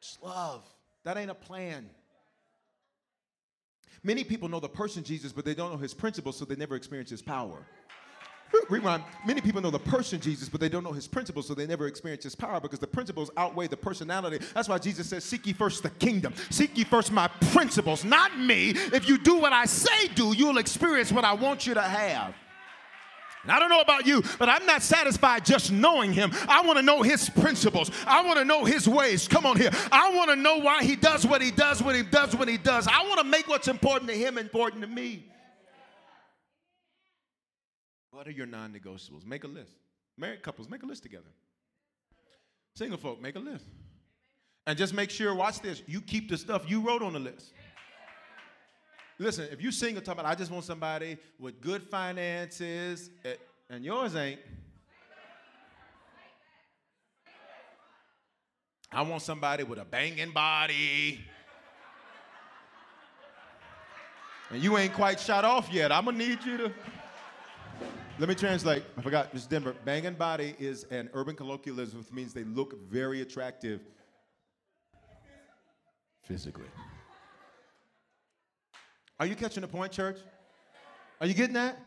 Just 0.00 0.22
love. 0.22 0.64
That 1.04 1.16
ain't 1.16 1.30
a 1.30 1.34
plan. 1.34 1.88
Many 4.02 4.24
people 4.24 4.48
know 4.48 4.60
the 4.60 4.68
person 4.68 5.02
Jesus, 5.02 5.32
but 5.32 5.44
they 5.44 5.54
don't 5.54 5.72
know 5.72 5.78
his 5.78 5.94
principles, 5.94 6.36
so 6.36 6.44
they 6.44 6.56
never 6.56 6.76
experience 6.76 7.10
his 7.10 7.22
power. 7.22 7.66
Rewind. 8.68 9.02
Many 9.26 9.40
people 9.40 9.60
know 9.60 9.70
the 9.70 9.78
person 9.78 10.20
Jesus, 10.20 10.48
but 10.48 10.60
they 10.60 10.68
don't 10.68 10.84
know 10.84 10.92
his 10.92 11.06
principles, 11.06 11.48
so 11.48 11.54
they 11.54 11.66
never 11.66 11.86
experience 11.86 12.24
his 12.24 12.34
power 12.34 12.60
because 12.60 12.78
the 12.78 12.86
principles 12.86 13.30
outweigh 13.36 13.66
the 13.66 13.76
personality. 13.76 14.44
That's 14.54 14.68
why 14.68 14.78
Jesus 14.78 15.08
says, 15.08 15.24
Seek 15.24 15.46
ye 15.46 15.52
first 15.52 15.82
the 15.82 15.90
kingdom. 15.90 16.34
Seek 16.50 16.76
ye 16.76 16.84
first 16.84 17.12
my 17.12 17.28
principles, 17.52 18.04
not 18.04 18.38
me. 18.38 18.70
If 18.70 19.08
you 19.08 19.18
do 19.18 19.36
what 19.38 19.52
I 19.52 19.66
say 19.66 20.08
do, 20.14 20.34
you'll 20.36 20.58
experience 20.58 21.12
what 21.12 21.24
I 21.24 21.32
want 21.34 21.66
you 21.66 21.74
to 21.74 21.82
have. 21.82 22.34
I 23.48 23.60
don't 23.60 23.68
know 23.68 23.80
about 23.80 24.06
you, 24.06 24.22
but 24.38 24.48
I'm 24.48 24.66
not 24.66 24.82
satisfied 24.82 25.44
just 25.44 25.70
knowing 25.70 26.12
him. 26.12 26.32
I 26.48 26.62
want 26.62 26.78
to 26.78 26.82
know 26.82 27.02
his 27.02 27.28
principles. 27.28 27.90
I 28.06 28.24
want 28.24 28.38
to 28.38 28.44
know 28.44 28.64
his 28.64 28.88
ways. 28.88 29.28
Come 29.28 29.46
on 29.46 29.56
here. 29.56 29.70
I 29.92 30.14
want 30.14 30.30
to 30.30 30.36
know 30.36 30.58
why 30.58 30.82
he 30.82 30.96
does 30.96 31.26
what 31.26 31.40
he 31.40 31.50
does, 31.50 31.82
what 31.82 31.94
he 31.94 32.02
does, 32.02 32.34
what 32.34 32.48
he 32.48 32.58
does. 32.58 32.88
I 32.88 33.02
want 33.04 33.18
to 33.18 33.24
make 33.24 33.46
what's 33.48 33.68
important 33.68 34.10
to 34.10 34.16
him 34.16 34.38
important 34.38 34.82
to 34.82 34.88
me. 34.88 35.26
What 38.16 38.26
are 38.26 38.30
your 38.30 38.46
non 38.46 38.72
negotiables? 38.72 39.26
Make 39.26 39.44
a 39.44 39.46
list. 39.46 39.72
Married 40.16 40.42
couples, 40.42 40.70
make 40.70 40.82
a 40.82 40.86
list 40.86 41.02
together. 41.02 41.28
Single 42.74 42.96
folk, 42.96 43.20
make 43.20 43.36
a 43.36 43.38
list. 43.38 43.66
And 44.66 44.78
just 44.78 44.94
make 44.94 45.10
sure, 45.10 45.34
watch 45.34 45.60
this, 45.60 45.82
you 45.86 46.00
keep 46.00 46.30
the 46.30 46.38
stuff 46.38 46.64
you 46.66 46.80
wrote 46.80 47.02
on 47.02 47.12
the 47.12 47.18
list. 47.18 47.52
Listen, 49.18 49.48
if 49.52 49.60
you 49.60 49.70
single, 49.70 50.02
talk 50.02 50.14
about 50.14 50.24
I 50.24 50.34
just 50.34 50.50
want 50.50 50.64
somebody 50.64 51.18
with 51.38 51.60
good 51.60 51.82
finances, 51.82 53.10
eh, 53.22 53.34
and 53.68 53.84
yours 53.84 54.16
ain't. 54.16 54.40
I 58.90 59.02
want 59.02 59.20
somebody 59.20 59.62
with 59.62 59.78
a 59.78 59.84
banging 59.84 60.30
body. 60.30 61.20
And 64.48 64.62
you 64.62 64.78
ain't 64.78 64.94
quite 64.94 65.20
shot 65.20 65.44
off 65.44 65.70
yet. 65.70 65.92
I'm 65.92 66.06
gonna 66.06 66.16
need 66.16 66.42
you 66.46 66.56
to. 66.56 66.72
Let 68.18 68.30
me 68.30 68.34
translate. 68.34 68.82
I 68.96 69.02
forgot, 69.02 69.34
Mr. 69.34 69.46
Denver. 69.50 69.74
Banging 69.84 70.14
body 70.14 70.56
is 70.58 70.84
an 70.84 71.10
urban 71.12 71.36
colloquialism, 71.36 71.98
which 71.98 72.10
means 72.10 72.32
they 72.32 72.44
look 72.44 72.74
very 72.88 73.20
attractive 73.20 73.82
physically. 76.22 76.64
Are 79.20 79.26
you 79.26 79.36
catching 79.36 79.60
the 79.60 79.68
point, 79.68 79.92
church? 79.92 80.16
Are 81.20 81.26
you 81.26 81.34
getting 81.34 81.52
that? 81.54 81.78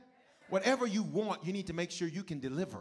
Whatever 0.49 0.85
you 0.85 1.01
want, 1.01 1.43
you 1.43 1.51
need 1.51 1.65
to 1.65 1.73
make 1.73 1.89
sure 1.89 2.07
you 2.07 2.21
can 2.21 2.39
deliver. 2.39 2.79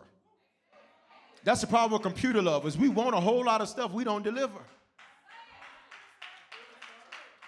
That's 1.43 1.63
the 1.63 1.67
problem 1.67 1.93
with 1.93 2.03
computer 2.03 2.43
lovers. 2.43 2.77
We 2.77 2.91
want 2.91 3.15
a 3.15 3.21
whole 3.21 3.47
lot 3.47 3.63
of 3.63 3.69
stuff 3.71 3.93
we 3.93 4.05
don't 4.05 4.23
deliver. 4.23 4.61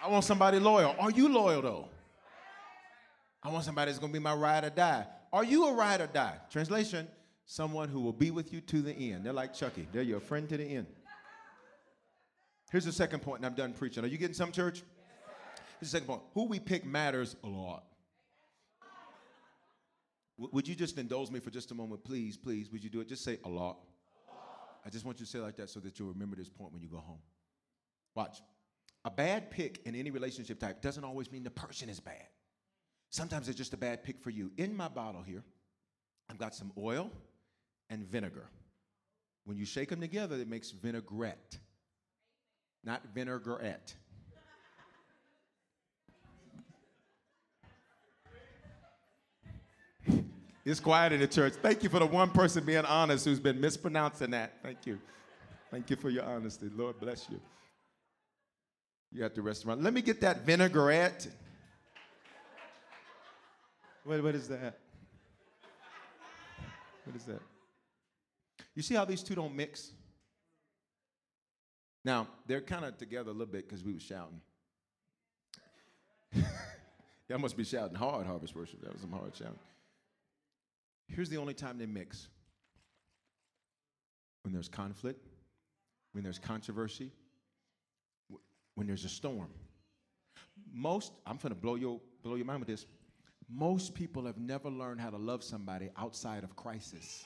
I 0.03 0.07
want 0.07 0.23
somebody 0.23 0.57
loyal. 0.57 0.95
Are 0.97 1.11
you 1.11 1.29
loyal 1.29 1.61
though? 1.61 1.89
I 3.43 3.49
want 3.49 3.65
somebody 3.65 3.91
that's 3.91 3.99
gonna 3.99 4.13
be 4.13 4.17
my 4.17 4.33
ride 4.33 4.63
or 4.63 4.71
die. 4.71 5.05
Are 5.33 5.43
you 5.43 5.67
a 5.67 5.73
ride 5.73 6.01
or 6.01 6.07
die? 6.07 6.37
Translation, 6.49 7.07
someone 7.45 7.89
who 7.89 8.01
will 8.01 8.13
be 8.13 8.31
with 8.31 8.51
you 8.51 8.61
to 8.61 8.81
the 8.81 8.93
end. 8.93 9.25
They're 9.25 9.33
like 9.33 9.53
Chucky, 9.53 9.87
they're 9.91 10.01
your 10.01 10.19
friend 10.19 10.47
to 10.49 10.57
the 10.57 10.63
end. 10.65 10.87
Here's 12.71 12.85
the 12.85 12.91
second 12.91 13.21
point, 13.21 13.39
and 13.39 13.45
I'm 13.45 13.53
done 13.53 13.73
preaching. 13.73 14.03
Are 14.03 14.07
you 14.07 14.17
getting 14.17 14.33
some, 14.33 14.51
church? 14.51 14.83
Here's 15.79 15.91
the 15.91 15.97
second 15.97 16.07
point. 16.07 16.21
Who 16.33 16.45
we 16.45 16.59
pick 16.59 16.85
matters 16.85 17.35
a 17.43 17.47
lot. 17.47 17.83
W- 20.37 20.49
would 20.53 20.67
you 20.67 20.75
just 20.75 20.97
indulge 20.97 21.29
me 21.31 21.39
for 21.39 21.49
just 21.49 21.71
a 21.71 21.75
moment, 21.75 22.03
please, 22.05 22.37
please? 22.37 22.71
Would 22.71 22.83
you 22.83 22.89
do 22.89 23.01
it? 23.01 23.09
Just 23.09 23.25
say 23.25 23.39
a 23.43 23.49
lot. 23.49 23.77
I 24.85 24.89
just 24.89 25.05
want 25.05 25.19
you 25.19 25.25
to 25.25 25.31
say 25.31 25.39
like 25.39 25.57
that 25.57 25.69
so 25.69 25.79
that 25.81 25.99
you'll 25.99 26.07
remember 26.09 26.35
this 26.35 26.49
point 26.49 26.71
when 26.71 26.81
you 26.81 26.87
go 26.87 26.97
home. 26.97 27.19
Watch. 28.15 28.41
A 29.03 29.11
bad 29.11 29.51
pick 29.51 29.81
in 29.85 29.95
any 29.95 30.11
relationship 30.11 30.59
type 30.59 30.81
doesn't 30.81 31.03
always 31.03 31.31
mean 31.31 31.43
the 31.43 31.51
person 31.51 31.89
is 31.89 31.99
bad. 31.99 32.25
Sometimes 33.11 33.49
it's 33.49 33.57
just 33.57 33.73
a 33.73 33.77
bad 33.77 34.03
pick 34.03 34.19
for 34.21 34.29
you. 34.29 34.51
In 34.57 34.75
my 34.75 34.87
bottle 34.87 35.21
here, 35.21 35.43
I've 36.29 36.37
got 36.37 36.55
some 36.55 36.71
oil 36.77 37.11
and 37.89 38.07
vinegar. 38.07 38.47
When 39.43 39.57
you 39.57 39.65
shake 39.65 39.89
them 39.89 39.99
together, 39.99 40.37
it 40.37 40.47
makes 40.47 40.71
vinaigrette, 40.71 41.59
not 42.85 43.01
vinaigrette. 43.13 43.93
It's 50.63 50.79
quiet 50.79 51.11
in 51.11 51.19
the 51.19 51.27
church. 51.27 51.53
Thank 51.61 51.83
you 51.83 51.89
for 51.89 51.99
the 51.99 52.05
one 52.05 52.29
person 52.29 52.63
being 52.63 52.85
honest 52.85 53.25
who's 53.25 53.39
been 53.39 53.59
mispronouncing 53.59 54.29
that. 54.31 54.53
Thank 54.61 54.85
you. 54.85 54.99
Thank 55.71 55.89
you 55.89 55.95
for 55.95 56.09
your 56.09 56.23
honesty. 56.23 56.69
Lord 56.73 56.99
bless 56.99 57.27
you. 57.29 57.41
You 59.11 59.25
at 59.25 59.33
the 59.33 59.41
restaurant. 59.41 59.81
Let 59.81 59.93
me 59.93 60.01
get 60.01 60.21
that 60.21 60.45
vinaigrette. 60.45 61.27
What, 64.03 64.23
what 64.23 64.35
is 64.35 64.47
that? 64.47 64.79
What 67.05 67.15
is 67.15 67.23
that? 67.25 67.41
You 68.75 68.81
see 68.81 68.95
how 68.95 69.05
these 69.05 69.21
two 69.23 69.35
don't 69.35 69.55
mix? 69.55 69.91
Now, 72.03 72.27
they're 72.47 72.61
kind 72.61 72.85
of 72.85 72.97
together 72.97 73.29
a 73.29 73.33
little 73.33 73.51
bit 73.51 73.67
because 73.67 73.83
we 73.83 73.93
were 73.93 73.99
shouting. 73.99 74.41
Y'all 77.29 77.39
must 77.39 77.55
be 77.55 77.63
shouting 77.63 77.95
hard, 77.95 78.25
Harvest 78.25 78.55
Worship. 78.55 78.81
That 78.81 78.93
was 78.93 79.01
some 79.01 79.11
hard 79.11 79.35
shouting. 79.35 79.59
Here's 81.07 81.29
the 81.29 81.37
only 81.37 81.53
time 81.53 81.77
they 81.77 81.85
mix 81.85 82.27
when 84.43 84.53
there's 84.53 84.69
conflict, 84.69 85.27
when 86.13 86.23
there's 86.23 86.39
controversy, 86.39 87.11
when 88.75 88.87
there's 88.87 89.05
a 89.05 89.09
storm. 89.09 89.49
Most, 90.73 91.11
I'm 91.25 91.37
going 91.37 91.53
to 91.53 91.59
blow 91.59 91.75
your, 91.75 91.99
blow 92.23 92.35
your 92.35 92.45
mind 92.45 92.61
with 92.61 92.69
this. 92.69 92.85
Most 93.53 93.93
people 93.93 94.25
have 94.25 94.37
never 94.37 94.69
learned 94.69 95.01
how 95.01 95.09
to 95.09 95.17
love 95.17 95.43
somebody 95.43 95.89
outside 95.97 96.43
of 96.43 96.55
crisis. 96.55 97.25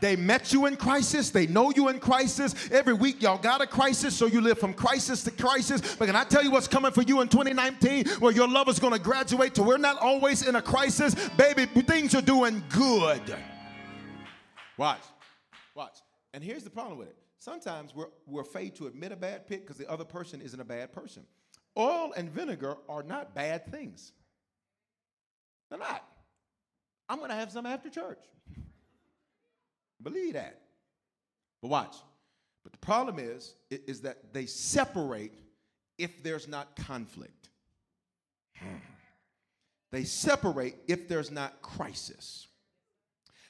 They 0.00 0.16
met 0.16 0.52
you 0.52 0.66
in 0.66 0.76
crisis. 0.76 1.30
They 1.30 1.46
know 1.46 1.70
you 1.70 1.88
in 1.88 1.98
crisis. 1.98 2.70
Every 2.70 2.94
week, 2.94 3.22
y'all 3.22 3.38
got 3.38 3.60
a 3.60 3.66
crisis, 3.66 4.16
so 4.16 4.26
you 4.26 4.40
live 4.40 4.58
from 4.58 4.74
crisis 4.74 5.22
to 5.24 5.30
crisis. 5.30 5.96
But 5.96 6.06
can 6.06 6.16
I 6.16 6.24
tell 6.24 6.42
you 6.42 6.50
what's 6.50 6.68
coming 6.68 6.90
for 6.90 7.02
you 7.02 7.20
in 7.20 7.28
2019? 7.28 8.06
Where 8.18 8.32
your 8.32 8.48
love 8.48 8.68
is 8.68 8.78
going 8.78 8.92
to 8.92 8.98
graduate 8.98 9.54
to 9.54 9.62
we're 9.62 9.78
not 9.78 9.98
always 9.98 10.46
in 10.46 10.56
a 10.56 10.62
crisis. 10.62 11.14
Baby, 11.36 11.66
things 11.82 12.14
are 12.14 12.22
doing 12.22 12.62
good. 12.70 13.22
Watch. 14.76 15.02
Watch. 15.74 15.98
And 16.32 16.42
here's 16.42 16.64
the 16.64 16.70
problem 16.70 16.98
with 16.98 17.08
it. 17.08 17.16
Sometimes 17.38 17.94
we're, 17.94 18.08
we're 18.26 18.42
afraid 18.42 18.74
to 18.76 18.86
admit 18.86 19.12
a 19.12 19.16
bad 19.16 19.46
pick 19.46 19.62
because 19.62 19.76
the 19.76 19.88
other 19.90 20.04
person 20.04 20.40
isn't 20.40 20.60
a 20.60 20.64
bad 20.64 20.92
person. 20.92 21.24
Oil 21.76 22.12
and 22.16 22.30
vinegar 22.30 22.76
are 22.88 23.02
not 23.02 23.34
bad 23.34 23.70
things. 23.70 24.12
They're 25.70 25.78
not. 25.78 26.04
I'm 27.08 27.18
going 27.18 27.30
to 27.30 27.36
have 27.36 27.50
some 27.50 27.66
after 27.66 27.90
church. 27.90 28.20
Believe 30.02 30.34
that. 30.34 30.60
But 31.60 31.68
watch. 31.68 31.96
But 32.62 32.72
the 32.72 32.78
problem 32.78 33.18
is, 33.18 33.54
is 33.70 34.02
that 34.02 34.32
they 34.32 34.46
separate 34.46 35.32
if 35.98 36.22
there's 36.22 36.48
not 36.48 36.76
conflict. 36.76 37.50
Hmm. 38.56 38.76
They 39.90 40.04
separate 40.04 40.76
if 40.88 41.08
there's 41.08 41.30
not 41.30 41.60
crisis. 41.62 42.48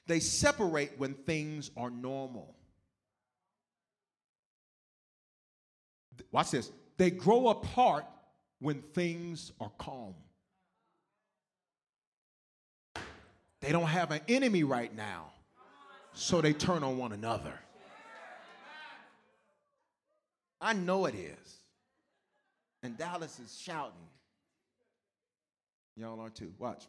They 0.07 0.21
separate 0.21 0.99
when 0.99 1.15
things 1.15 1.71
are 1.77 1.91
normal. 1.91 2.55
Watch 6.31 6.51
this. 6.51 6.71
They 6.97 7.11
grow 7.11 7.49
apart 7.49 8.05
when 8.65 8.81
things 8.81 9.53
are 9.61 9.71
calm. 9.77 10.15
They 13.61 13.73
don't 13.73 13.89
have 13.89 14.11
an 14.11 14.23
enemy 14.27 14.65
right 14.65 14.95
now 14.97 15.27
so 16.15 16.41
they 16.41 16.55
turn 16.55 16.83
on 16.83 16.97
one 16.97 17.13
another. 17.13 17.53
I 20.63 20.73
know 20.73 21.05
it 21.05 21.15
is. 21.15 21.59
And 22.83 22.97
Dallas 22.97 23.39
is 23.39 23.55
shouting. 23.61 24.09
Y'all 25.95 26.19
are 26.21 26.31
too. 26.31 26.55
Watch. 26.59 26.85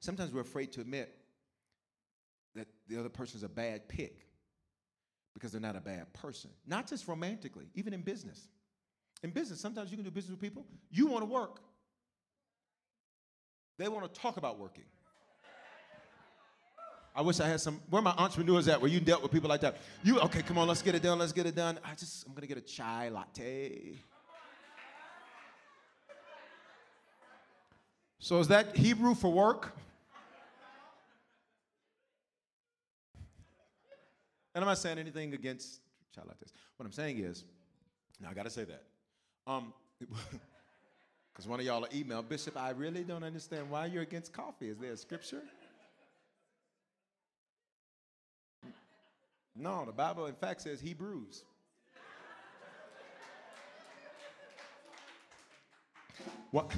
Sometimes 0.00 0.34
we're 0.34 0.42
afraid 0.42 0.72
to 0.72 0.82
admit 0.82 1.10
that 2.54 2.66
the 2.86 3.00
other 3.00 3.08
person's 3.08 3.44
a 3.44 3.48
bad 3.48 3.88
pick 3.88 4.26
because 5.32 5.52
they're 5.52 5.60
not 5.60 5.74
a 5.74 5.80
bad 5.80 6.12
person. 6.12 6.50
Not 6.66 6.86
just 6.86 7.08
romantically, 7.08 7.64
even 7.74 7.94
in 7.94 8.02
business. 8.02 8.46
In 9.22 9.30
business, 9.30 9.60
sometimes 9.60 9.90
you 9.90 9.96
can 9.96 10.04
do 10.04 10.10
business 10.10 10.32
with 10.32 10.40
people, 10.40 10.66
you 10.90 11.06
want 11.06 11.22
to 11.22 11.30
work. 11.30 11.60
They 13.78 13.88
want 13.88 14.12
to 14.12 14.20
talk 14.20 14.36
about 14.36 14.58
working. 14.58 14.84
I 17.14 17.22
wish 17.22 17.40
I 17.40 17.48
had 17.48 17.60
some. 17.60 17.80
Where 17.88 18.02
my 18.02 18.14
entrepreneurs 18.18 18.68
at? 18.68 18.80
Where 18.80 18.90
you 18.90 19.00
dealt 19.00 19.22
with 19.22 19.32
people 19.32 19.48
like 19.48 19.62
that? 19.62 19.78
You 20.04 20.20
okay? 20.20 20.42
Come 20.42 20.58
on, 20.58 20.68
let's 20.68 20.82
get 20.82 20.94
it 20.94 21.02
done. 21.02 21.18
Let's 21.18 21.32
get 21.32 21.46
it 21.46 21.54
done. 21.54 21.78
I 21.82 21.94
just 21.94 22.26
I'm 22.26 22.34
gonna 22.34 22.46
get 22.46 22.58
a 22.58 22.62
chai 22.62 23.08
latte. 23.08 23.94
So 28.18 28.38
is 28.38 28.48
that 28.48 28.76
Hebrew 28.76 29.14
for 29.14 29.32
work? 29.32 29.74
And 34.54 34.62
I'm 34.62 34.68
not 34.68 34.78
saying 34.78 34.98
anything 34.98 35.32
against 35.32 35.80
chai 36.14 36.22
lattes. 36.22 36.52
What 36.76 36.84
I'm 36.84 36.92
saying 36.92 37.18
is, 37.18 37.44
now 38.20 38.28
I 38.30 38.34
gotta 38.34 38.50
say 38.50 38.64
that. 38.64 38.82
Um, 39.46 39.72
because 41.32 41.46
one 41.46 41.60
of 41.60 41.66
y'all 41.66 41.86
email 41.94 42.22
Bishop. 42.22 42.56
I 42.56 42.70
really 42.70 43.04
don't 43.04 43.22
understand 43.22 43.70
why 43.70 43.86
you're 43.86 44.02
against 44.02 44.32
coffee. 44.32 44.68
Is 44.68 44.78
there 44.78 44.92
a 44.92 44.96
scripture? 44.96 45.42
No, 49.54 49.84
the 49.84 49.92
Bible, 49.92 50.26
in 50.26 50.34
fact, 50.34 50.62
says 50.62 50.80
Hebrews. 50.80 51.44
What? 56.50 56.70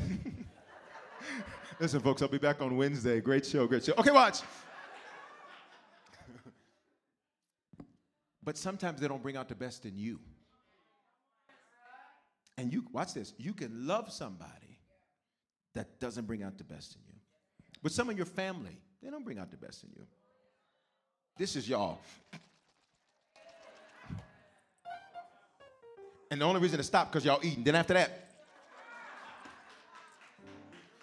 Listen, 1.81 2.01
folks, 2.01 2.23
I'll 2.23 2.29
be 2.29 2.39
back 2.39 2.61
on 2.61 2.77
Wednesday. 2.77 3.21
Great 3.21 3.47
show, 3.47 3.67
great 3.67 3.85
show. 3.85 3.95
Okay, 3.99 4.11
watch. 4.11 4.41
but 8.43 8.57
sometimes 8.57 9.01
they 9.01 9.07
don't 9.09 9.23
bring 9.23 9.37
out 9.37 9.49
the 9.49 9.55
best 9.55 9.87
in 9.87 9.97
you. 9.97 10.19
And 12.59 12.73
you, 12.73 12.85
watch 12.93 13.15
this, 13.15 13.33
you 13.39 13.55
can 13.55 13.87
love 13.87 14.13
somebody 14.13 14.81
that 15.75 16.01
doesn't 16.01 16.27
bring 16.27 16.43
out 16.43 16.59
the 16.59 16.65
best 16.65 16.97
in 16.97 17.01
you. 17.07 17.15
But 17.83 17.93
some 17.93 18.11
of 18.11 18.17
your 18.17 18.27
family, 18.27 18.77
they 19.01 19.11
don't 19.11 19.25
bring 19.25 19.39
out 19.39 19.53
the 19.53 19.57
best 19.57 19.85
in 19.85 19.91
you. 19.97 20.05
This 21.39 21.55
is 21.55 21.69
y'all. 21.69 22.01
And 26.33 26.41
the 26.41 26.45
only 26.45 26.61
reason 26.61 26.79
to 26.79 26.85
stop 26.85 27.11
because 27.11 27.25
y'all 27.25 27.39
eating. 27.45 27.63
Then 27.63 27.77
after 27.77 27.95
that, 27.95 28.25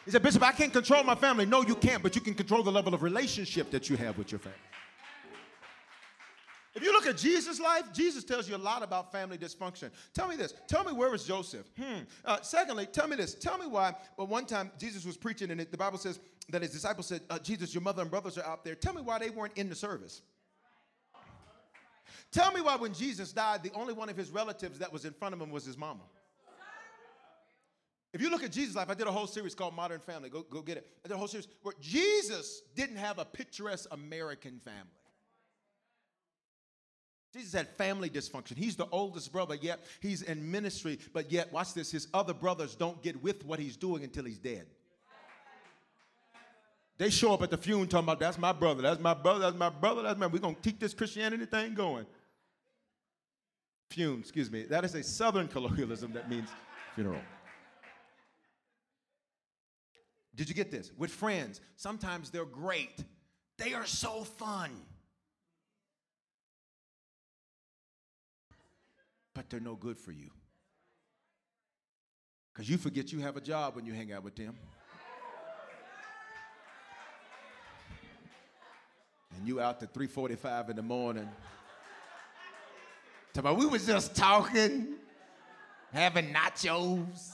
he 0.04 0.12
said, 0.12 0.22
Bishop, 0.22 0.44
I 0.44 0.52
can't 0.52 0.74
control 0.74 1.04
my 1.04 1.16
family. 1.16 1.46
No, 1.46 1.62
you 1.64 1.76
can't, 1.76 2.04
but 2.04 2.16
you 2.16 2.22
can 2.22 2.36
control 2.36 2.64
the 2.64 2.72
level 2.72 2.94
of 2.94 3.02
relationship 3.02 3.72
that 3.72 3.90
you 3.90 3.96
have 3.96 4.18
with 4.18 4.32
your 4.32 4.40
family. 4.40 4.60
If 6.76 6.84
you 6.84 6.92
look 6.92 7.08
at 7.08 7.16
Jesus' 7.16 7.62
life, 7.62 7.94
Jesus 7.94 8.26
tells 8.26 8.50
you 8.50 8.56
a 8.56 8.58
lot 8.58 8.84
about 8.84 9.10
family 9.10 9.38
dysfunction. 9.38 9.92
Tell 10.14 10.28
me 10.28 10.36
this. 10.36 10.54
Tell 10.68 10.84
me 10.84 10.92
where 10.92 11.10
was 11.10 11.24
Joseph? 11.24 11.66
Hmm. 11.80 12.02
Uh, 12.26 12.42
secondly, 12.42 12.86
tell 12.86 13.08
me 13.08 13.16
this. 13.16 13.34
Tell 13.34 13.58
me 13.58 13.66
why. 13.66 13.96
Well, 14.18 14.28
one 14.28 14.46
time 14.46 14.72
Jesus 14.78 15.06
was 15.06 15.16
preaching, 15.16 15.52
and 15.52 15.62
it, 15.62 15.72
the 15.72 15.78
Bible 15.78 15.98
says 15.98 16.20
that 16.50 16.62
his 16.62 16.72
disciples 16.72 17.08
said, 17.08 17.22
uh, 17.30 17.40
Jesus, 17.40 17.74
your 17.74 17.82
mother 17.82 18.02
and 18.02 18.12
brothers 18.12 18.38
are 18.38 18.46
out 18.46 18.66
there. 18.66 18.76
Tell 18.76 18.94
me 18.94 19.02
why 19.02 19.20
they 19.20 19.30
weren't 19.30 19.58
in 19.58 19.70
the 19.70 19.76
service. 19.76 20.22
Tell 22.32 22.52
me 22.52 22.60
why 22.60 22.76
when 22.76 22.94
Jesus 22.94 23.32
died, 23.32 23.64
the 23.64 23.72
only 23.74 23.94
one 23.94 24.10
of 24.10 24.18
his 24.18 24.30
relatives 24.30 24.80
that 24.80 24.92
was 24.92 25.06
in 25.06 25.14
front 25.14 25.34
of 25.34 25.40
him 25.40 25.52
was 25.52 25.64
his 25.64 25.78
mama. 25.78 26.04
If 28.12 28.22
you 28.22 28.30
look 28.30 28.44
at 28.44 28.52
Jesus' 28.52 28.76
life, 28.76 28.90
I 28.90 28.94
did 28.94 29.08
a 29.08 29.12
whole 29.12 29.28
series 29.28 29.56
called 29.56 29.76
Modern 29.76 30.02
Family. 30.02 30.30
Go, 30.30 30.44
go 30.50 30.62
get 30.62 30.76
it. 30.76 30.88
I 31.06 31.08
did 31.08 31.16
a 31.16 31.18
whole 31.18 31.28
series 31.28 31.48
where 31.64 31.76
Jesus 31.80 32.64
didn't 32.76 32.98
have 32.98 33.20
a 33.20 33.26
picturesque 33.26 33.88
American 33.92 34.60
family. 34.60 34.92
Jesus 37.36 37.54
had 37.54 37.68
family 37.68 38.10
dysfunction. 38.10 38.56
He's 38.56 38.78
the 38.78 38.88
oldest 38.92 39.32
brother, 39.34 39.56
yet 39.56 39.84
he's 40.00 40.22
in 40.22 40.50
ministry, 40.50 40.98
but 41.12 41.32
yet, 41.32 41.52
watch 41.52 41.74
this, 41.74 41.92
his 41.92 42.08
other 42.14 42.34
brothers 42.34 42.76
don't 42.76 43.02
get 43.02 43.22
with 43.22 43.46
what 43.46 43.60
he's 43.60 43.76
doing 43.76 44.04
until 44.04 44.24
he's 44.24 44.38
dead. 44.38 44.66
They 46.98 47.10
show 47.10 47.34
up 47.34 47.42
at 47.42 47.50
the 47.50 47.58
funeral 47.58 47.88
talking 47.88 48.06
about, 48.06 48.22
that's 48.22 48.38
my 48.38 48.54
brother, 48.54 48.82
that's 48.82 49.02
my 49.02 49.14
brother, 49.14 49.40
that's 49.40 49.58
my 49.58 49.70
brother, 49.70 50.04
that's 50.04 50.18
my, 50.18 50.28
we're 50.28 50.40
going 50.40 50.56
to 50.56 50.62
keep 50.62 50.80
this 50.80 50.94
Christianity 50.94 51.46
thing 51.46 51.74
going. 51.74 52.06
Fume, 53.90 54.22
excuse 54.22 54.50
me. 54.50 54.64
That 54.64 54.86
is 54.86 54.96
a 54.96 55.04
southern 55.04 55.48
colloquialism 55.50 56.14
that 56.14 56.30
means 56.30 56.48
funeral. 56.96 57.20
Did 60.36 60.48
you 60.48 60.56
get 60.56 60.72
this? 60.72 60.92
With 60.98 61.12
friends, 61.12 61.60
sometimes 61.76 62.30
they're 62.30 62.46
great. 62.46 63.04
They 63.58 63.74
are 63.74 63.86
so 63.86 64.24
fun. 64.24 64.72
but 69.36 69.50
they're 69.50 69.60
no 69.60 69.76
good 69.76 70.00
for 70.00 70.14
you. 70.14 70.32
Because 72.52 72.70
you 72.70 72.78
forget 72.78 73.12
you 73.12 73.20
have 73.20 73.36
a 73.36 73.42
job 73.42 73.76
when 73.76 73.86
you 73.86 73.94
hang 73.94 74.12
out 74.14 74.24
with 74.24 74.36
them. 74.36 74.56
And 79.38 79.46
you 79.46 79.60
out 79.60 79.82
to 79.82 79.88
345 79.88 80.70
in 80.70 80.76
the 80.78 80.82
morning. 80.82 81.30
Talking 83.34 83.58
we 83.58 83.66
was 83.66 83.86
just 83.86 84.16
talking, 84.16 84.96
having 85.92 86.34
nachos. 86.34 87.34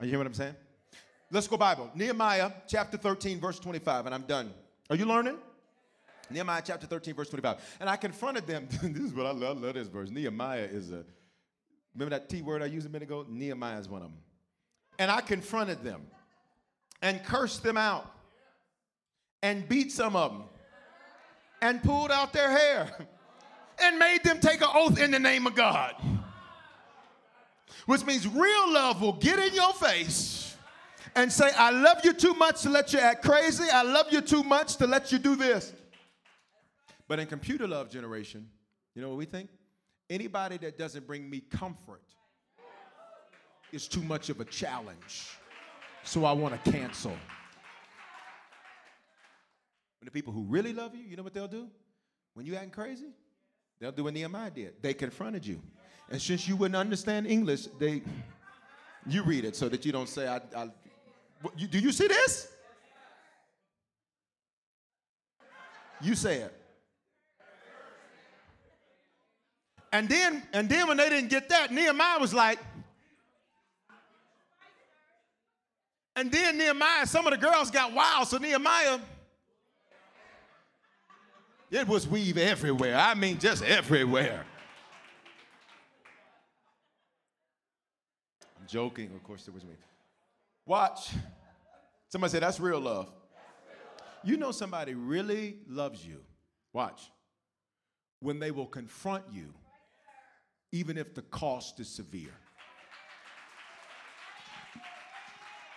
Are 0.00 0.06
you 0.06 0.10
hear 0.10 0.18
what 0.18 0.26
I'm 0.26 0.34
saying? 0.34 0.56
Let's 1.30 1.46
go 1.46 1.56
Bible. 1.56 1.88
Nehemiah 1.94 2.50
chapter 2.66 2.96
13, 2.96 3.38
verse 3.38 3.60
25, 3.60 4.06
and 4.06 4.14
I'm 4.14 4.22
done. 4.22 4.52
Are 4.90 4.96
you 4.96 5.06
learning? 5.06 5.38
Nehemiah 6.30 6.62
chapter 6.64 6.86
13, 6.86 7.14
verse 7.14 7.28
25. 7.28 7.78
And 7.80 7.88
I 7.88 7.96
confronted 7.96 8.46
them. 8.46 8.68
this 8.82 9.02
is 9.02 9.14
what 9.14 9.26
I 9.26 9.32
love, 9.32 9.60
love 9.60 9.74
this 9.74 9.88
verse. 9.88 10.10
Nehemiah 10.10 10.68
is 10.70 10.90
a, 10.90 11.04
remember 11.94 12.16
that 12.16 12.28
T 12.28 12.42
word 12.42 12.62
I 12.62 12.66
used 12.66 12.86
a 12.86 12.90
minute 12.90 13.08
ago? 13.08 13.26
Nehemiah 13.28 13.78
is 13.78 13.88
one 13.88 14.02
of 14.02 14.08
them. 14.08 14.18
And 14.98 15.10
I 15.10 15.20
confronted 15.20 15.82
them 15.82 16.02
and 17.02 17.22
cursed 17.24 17.62
them 17.62 17.76
out 17.76 18.10
and 19.42 19.68
beat 19.68 19.92
some 19.92 20.16
of 20.16 20.32
them 20.32 20.44
and 21.60 21.82
pulled 21.82 22.10
out 22.10 22.32
their 22.32 22.50
hair 22.50 23.08
and 23.82 23.98
made 23.98 24.22
them 24.24 24.40
take 24.40 24.60
an 24.60 24.68
oath 24.72 24.98
in 24.98 25.10
the 25.10 25.18
name 25.18 25.46
of 25.46 25.54
God. 25.54 25.94
Which 27.86 28.04
means 28.06 28.26
real 28.26 28.72
love 28.72 29.02
will 29.02 29.14
get 29.14 29.38
in 29.38 29.54
your 29.54 29.72
face 29.74 30.56
and 31.14 31.30
say, 31.32 31.50
I 31.56 31.70
love 31.70 31.98
you 32.04 32.12
too 32.12 32.34
much 32.34 32.62
to 32.62 32.70
let 32.70 32.92
you 32.92 32.98
act 32.98 33.24
crazy. 33.24 33.64
I 33.70 33.82
love 33.82 34.06
you 34.10 34.20
too 34.20 34.42
much 34.42 34.76
to 34.76 34.86
let 34.86 35.12
you 35.12 35.18
do 35.18 35.36
this. 35.36 35.72
But 37.08 37.18
in 37.18 37.26
computer 37.26 37.66
love 37.66 37.90
generation, 37.90 38.48
you 38.94 39.02
know 39.02 39.08
what 39.08 39.18
we 39.18 39.26
think? 39.26 39.50
Anybody 40.08 40.56
that 40.58 40.78
doesn't 40.78 41.06
bring 41.06 41.28
me 41.28 41.40
comfort 41.40 42.02
is 43.72 43.88
too 43.88 44.02
much 44.02 44.30
of 44.30 44.40
a 44.40 44.44
challenge. 44.44 45.28
So 46.04 46.24
I 46.24 46.32
want 46.32 46.62
to 46.62 46.70
cancel. 46.70 47.10
When 47.10 47.18
the 50.04 50.10
people 50.10 50.32
who 50.32 50.44
really 50.44 50.72
love 50.72 50.94
you, 50.94 51.02
you 51.02 51.16
know 51.16 51.22
what 51.22 51.34
they'll 51.34 51.48
do? 51.48 51.68
When 52.34 52.46
you 52.46 52.54
acting 52.54 52.70
crazy, 52.70 53.12
they'll 53.80 53.92
do 53.92 54.04
what 54.04 54.14
Nehemiah 54.14 54.50
did. 54.50 54.82
They 54.82 54.94
confronted 54.94 55.46
you. 55.46 55.60
And 56.10 56.20
since 56.20 56.46
you 56.46 56.56
wouldn't 56.56 56.76
understand 56.76 57.26
English, 57.26 57.66
they 57.78 58.02
you 59.06 59.22
read 59.22 59.44
it 59.44 59.56
so 59.56 59.68
that 59.68 59.84
you 59.84 59.92
don't 59.92 60.08
say, 60.08 60.28
I, 60.28 60.40
I 60.56 60.68
do 61.56 61.78
you 61.78 61.92
see 61.92 62.08
this? 62.08 62.48
You 66.00 66.14
say 66.14 66.38
it. 66.38 66.63
And 69.94 70.08
then, 70.08 70.42
and 70.52 70.68
then 70.68 70.88
when 70.88 70.96
they 70.96 71.08
didn't 71.08 71.30
get 71.30 71.48
that, 71.50 71.70
Nehemiah 71.72 72.18
was 72.18 72.34
like, 72.34 72.58
and 76.16 76.32
then 76.32 76.58
Nehemiah, 76.58 77.06
some 77.06 77.28
of 77.28 77.30
the 77.30 77.38
girls 77.38 77.70
got 77.70 77.92
wild, 77.92 78.26
so 78.26 78.38
Nehemiah, 78.38 78.98
it 81.70 81.86
was 81.86 82.08
weave 82.08 82.38
everywhere. 82.38 82.96
I 82.96 83.14
mean, 83.14 83.38
just 83.38 83.62
everywhere. 83.62 84.44
I'm 88.58 88.66
joking, 88.66 89.12
of 89.14 89.22
course, 89.22 89.44
there 89.44 89.54
was 89.54 89.64
weave. 89.64 89.76
Watch. 90.66 91.10
Somebody 92.08 92.32
say, 92.32 92.40
that's 92.40 92.58
real 92.58 92.80
love. 92.80 93.12
You 94.24 94.38
know 94.38 94.50
somebody 94.50 94.94
really 94.94 95.58
loves 95.68 96.04
you. 96.04 96.16
Watch. 96.72 97.12
When 98.18 98.40
they 98.40 98.50
will 98.50 98.66
confront 98.66 99.22
you 99.32 99.54
even 100.74 100.98
if 100.98 101.14
the 101.14 101.22
cost 101.22 101.78
is 101.78 101.88
severe. 101.88 102.34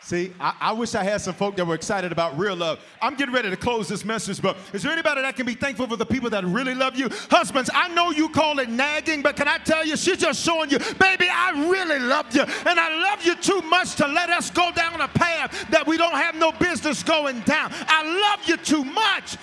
See, 0.01 0.33
I, 0.39 0.55
I, 0.59 0.71
wish 0.71 0.95
I 0.95 1.03
had 1.03 1.21
some 1.21 1.35
folk 1.35 1.55
that 1.57 1.65
were 1.67 1.75
excited 1.75 2.11
about 2.11 2.37
real 2.39 2.55
love. 2.55 2.79
I'm 2.99 3.15
getting 3.15 3.35
ready 3.35 3.49
to 3.49 3.57
close 3.57 3.87
this 3.89 4.03
message, 4.05 4.41
but 4.41 4.57
is 4.73 4.81
there 4.81 4.91
anybody 4.91 5.21
that 5.21 5.35
can 5.35 5.45
be 5.45 5.53
thankful 5.53 5.85
for 5.85 5.97
the 5.97 6.05
people 6.05 6.29
that 6.31 6.45
really 6.45 6.73
love 6.73 6.95
you? 6.95 7.09
Husbands, 7.29 7.69
I 7.73 7.89
know 7.89 8.09
you 8.09 8.29
call 8.29 8.57
it 8.57 8.69
nagging, 8.69 9.21
but 9.21 9.35
can 9.35 9.47
I 9.47 9.57
tell 9.59 9.85
you, 9.85 9.97
she's 9.97 10.17
just 10.17 10.43
showing 10.43 10.71
you, 10.71 10.79
baby, 10.97 11.27
I 11.29 11.69
really 11.69 11.99
love 11.99 12.33
you. 12.33 12.41
And 12.41 12.79
I 12.79 13.01
love 13.01 13.23
you 13.23 13.35
too 13.35 13.61
much 13.63 13.95
to 13.95 14.07
let 14.07 14.31
us 14.31 14.49
go 14.49 14.71
down 14.71 15.01
a 15.01 15.09
path 15.09 15.69
that 15.69 15.85
we 15.85 15.97
don't 15.97 16.15
have 16.15 16.35
no 16.35 16.53
business 16.53 17.03
going 17.03 17.41
down. 17.41 17.71
I 17.87 18.31
love 18.31 18.47
you 18.47 18.57
too 18.57 18.83
much. 18.83 19.37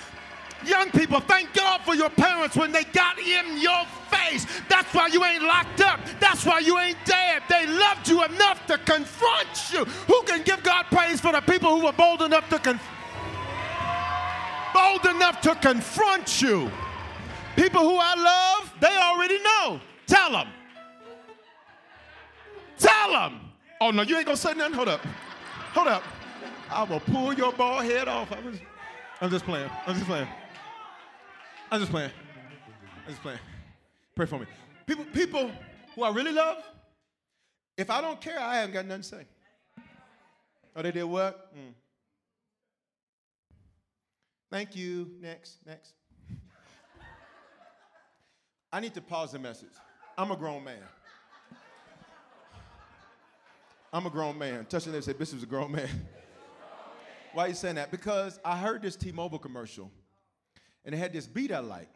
Young 0.66 0.90
people, 0.90 1.20
thank 1.20 1.52
God 1.52 1.80
for 1.82 1.94
your 1.94 2.10
parents 2.10 2.56
when 2.56 2.72
they 2.72 2.84
got 2.84 3.18
in 3.18 3.60
your 3.60 3.84
face. 4.10 4.46
That's 4.68 4.92
why 4.94 5.08
you 5.08 5.24
ain't 5.24 5.42
locked 5.42 5.80
up. 5.80 6.00
That's 6.20 6.44
why 6.44 6.60
you 6.60 6.78
ain't 6.78 6.98
dead. 7.04 7.42
They 7.48 7.66
loved 7.66 8.08
you 8.08 8.24
enough 8.24 8.66
to 8.66 8.78
confront 8.78 9.72
you. 9.72 9.84
Who 9.84 10.22
can 10.22 10.42
give 10.42 10.62
God 10.62 10.86
praise 10.86 11.20
for 11.20 11.32
the 11.32 11.40
people 11.40 11.78
who 11.78 11.84
were 11.84 11.92
bold 11.92 12.22
enough 12.22 12.48
to 12.50 12.58
confront? 12.58 12.94
bold 14.74 15.06
enough 15.06 15.40
to 15.42 15.54
confront 15.54 16.42
you. 16.42 16.70
People 17.56 17.82
who 17.82 17.96
I 17.98 18.14
love, 18.16 18.74
they 18.80 18.94
already 18.96 19.38
know. 19.38 19.80
Tell 20.06 20.32
them. 20.32 20.48
Tell 22.78 23.12
them. 23.12 23.40
Oh 23.80 23.90
no, 23.92 24.02
you 24.02 24.16
ain't 24.16 24.26
gonna 24.26 24.36
say 24.36 24.52
nothing. 24.54 24.74
Hold 24.74 24.88
up. 24.88 25.00
Hold 25.72 25.88
up. 25.88 26.02
I 26.70 26.82
will 26.82 27.00
pull 27.00 27.32
your 27.32 27.52
bald 27.52 27.84
head 27.84 28.08
off. 28.08 28.32
I 28.32 28.40
was, 28.40 28.58
I'm 29.20 29.30
just 29.30 29.44
playing. 29.44 29.70
I'm 29.86 29.94
just 29.94 30.06
playing. 30.06 30.26
I'm 31.74 31.80
just 31.80 31.90
playing. 31.90 32.12
I'm 33.04 33.10
just 33.10 33.20
playing. 33.20 33.40
Pray 34.14 34.26
for 34.26 34.38
me. 34.38 34.46
People, 34.86 35.04
people 35.06 35.50
who 35.96 36.04
I 36.04 36.10
really 36.10 36.30
love, 36.30 36.58
if 37.76 37.90
I 37.90 38.00
don't 38.00 38.20
care, 38.20 38.38
I 38.38 38.58
haven't 38.58 38.74
got 38.74 38.86
nothing 38.86 39.02
to 39.02 39.08
say. 39.08 39.26
Oh, 40.76 40.82
they 40.82 40.92
did 40.92 41.02
what? 41.02 41.52
Mm. 41.52 41.72
Thank 44.52 44.76
you. 44.76 45.10
Next, 45.20 45.56
next. 45.66 45.94
I 48.72 48.78
need 48.78 48.94
to 48.94 49.00
pause 49.00 49.32
the 49.32 49.40
message. 49.40 49.74
I'm 50.16 50.30
a 50.30 50.36
grown 50.36 50.62
man. 50.62 50.78
I'm 53.92 54.06
a 54.06 54.10
grown 54.10 54.38
man. 54.38 54.64
Touch 54.66 54.86
your 54.86 54.94
lips 54.94 55.06
say, 55.06 55.12
Bishop's 55.12 55.42
a 55.42 55.46
grown 55.46 55.72
man. 55.72 55.88
Why 57.32 57.46
are 57.46 57.48
you 57.48 57.54
saying 57.54 57.74
that? 57.74 57.90
Because 57.90 58.38
I 58.44 58.56
heard 58.56 58.80
this 58.80 58.94
T-Mobile 58.94 59.40
commercial 59.40 59.90
and 60.84 60.94
it 60.94 60.98
had 60.98 61.12
this 61.12 61.26
beat 61.26 61.52
I 61.52 61.60
like. 61.60 61.90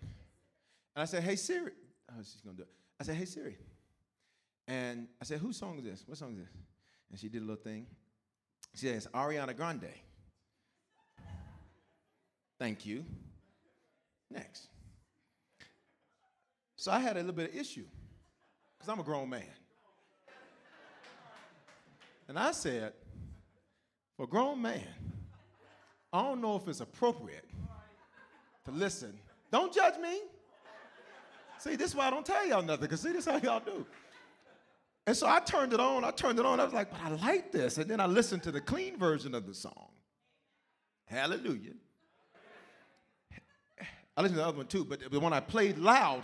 And 0.94 1.02
I 1.02 1.04
said, 1.04 1.22
hey 1.22 1.36
Siri. 1.36 1.72
Oh, 2.10 2.14
she's 2.18 2.40
gonna 2.44 2.56
do 2.56 2.62
it. 2.62 2.68
I 3.00 3.04
said, 3.04 3.16
hey 3.16 3.24
Siri. 3.24 3.56
And 4.66 5.08
I 5.20 5.24
said, 5.24 5.40
whose 5.40 5.56
song 5.56 5.78
is 5.78 5.84
this? 5.84 6.04
What 6.06 6.18
song 6.18 6.32
is 6.32 6.38
this? 6.38 6.52
And 7.10 7.18
she 7.18 7.28
did 7.28 7.38
a 7.38 7.44
little 7.44 7.62
thing. 7.62 7.86
She 8.74 8.86
said, 8.86 8.96
it's 8.96 9.06
Ariana 9.08 9.56
Grande. 9.56 9.88
Thank 12.58 12.84
you. 12.84 13.04
Next. 14.30 14.68
So 16.76 16.92
I 16.92 16.98
had 16.98 17.16
a 17.16 17.20
little 17.20 17.32
bit 17.32 17.50
of 17.50 17.56
issue 17.56 17.86
because 18.78 18.92
I'm 18.92 19.00
a 19.00 19.04
grown 19.04 19.30
man. 19.30 19.42
And 22.28 22.38
I 22.38 22.52
said, 22.52 22.92
for 24.16 24.24
a 24.24 24.26
grown 24.26 24.60
man, 24.60 24.86
I 26.12 26.22
don't 26.22 26.42
know 26.42 26.56
if 26.56 26.68
it's 26.68 26.80
appropriate 26.80 27.47
to 28.68 28.74
listen. 28.74 29.18
Don't 29.50 29.72
judge 29.72 29.98
me. 29.98 30.20
See, 31.58 31.74
this 31.74 31.90
is 31.90 31.96
why 31.96 32.06
I 32.06 32.10
don't 32.10 32.24
tell 32.24 32.46
y'all 32.46 32.62
nothing, 32.62 32.82
because 32.82 33.00
see, 33.00 33.12
this 33.12 33.26
is 33.26 33.32
how 33.32 33.38
y'all 33.38 33.60
do. 33.60 33.84
And 35.06 35.16
so 35.16 35.26
I 35.26 35.40
turned 35.40 35.72
it 35.72 35.80
on, 35.80 36.04
I 36.04 36.10
turned 36.10 36.38
it 36.38 36.44
on, 36.44 36.60
I 36.60 36.64
was 36.64 36.74
like, 36.74 36.90
but 36.90 37.00
I 37.00 37.08
like 37.08 37.50
this. 37.50 37.78
And 37.78 37.90
then 37.90 37.98
I 37.98 38.06
listened 38.06 38.42
to 38.44 38.52
the 38.52 38.60
clean 38.60 38.98
version 38.98 39.34
of 39.34 39.46
the 39.46 39.54
song. 39.54 39.88
Hallelujah. 41.06 41.72
I 44.16 44.22
listened 44.22 44.36
to 44.36 44.42
the 44.42 44.48
other 44.48 44.58
one 44.58 44.66
too, 44.66 44.84
but 44.84 45.10
the 45.10 45.18
one 45.18 45.32
I 45.32 45.40
played 45.40 45.78
loud 45.78 46.22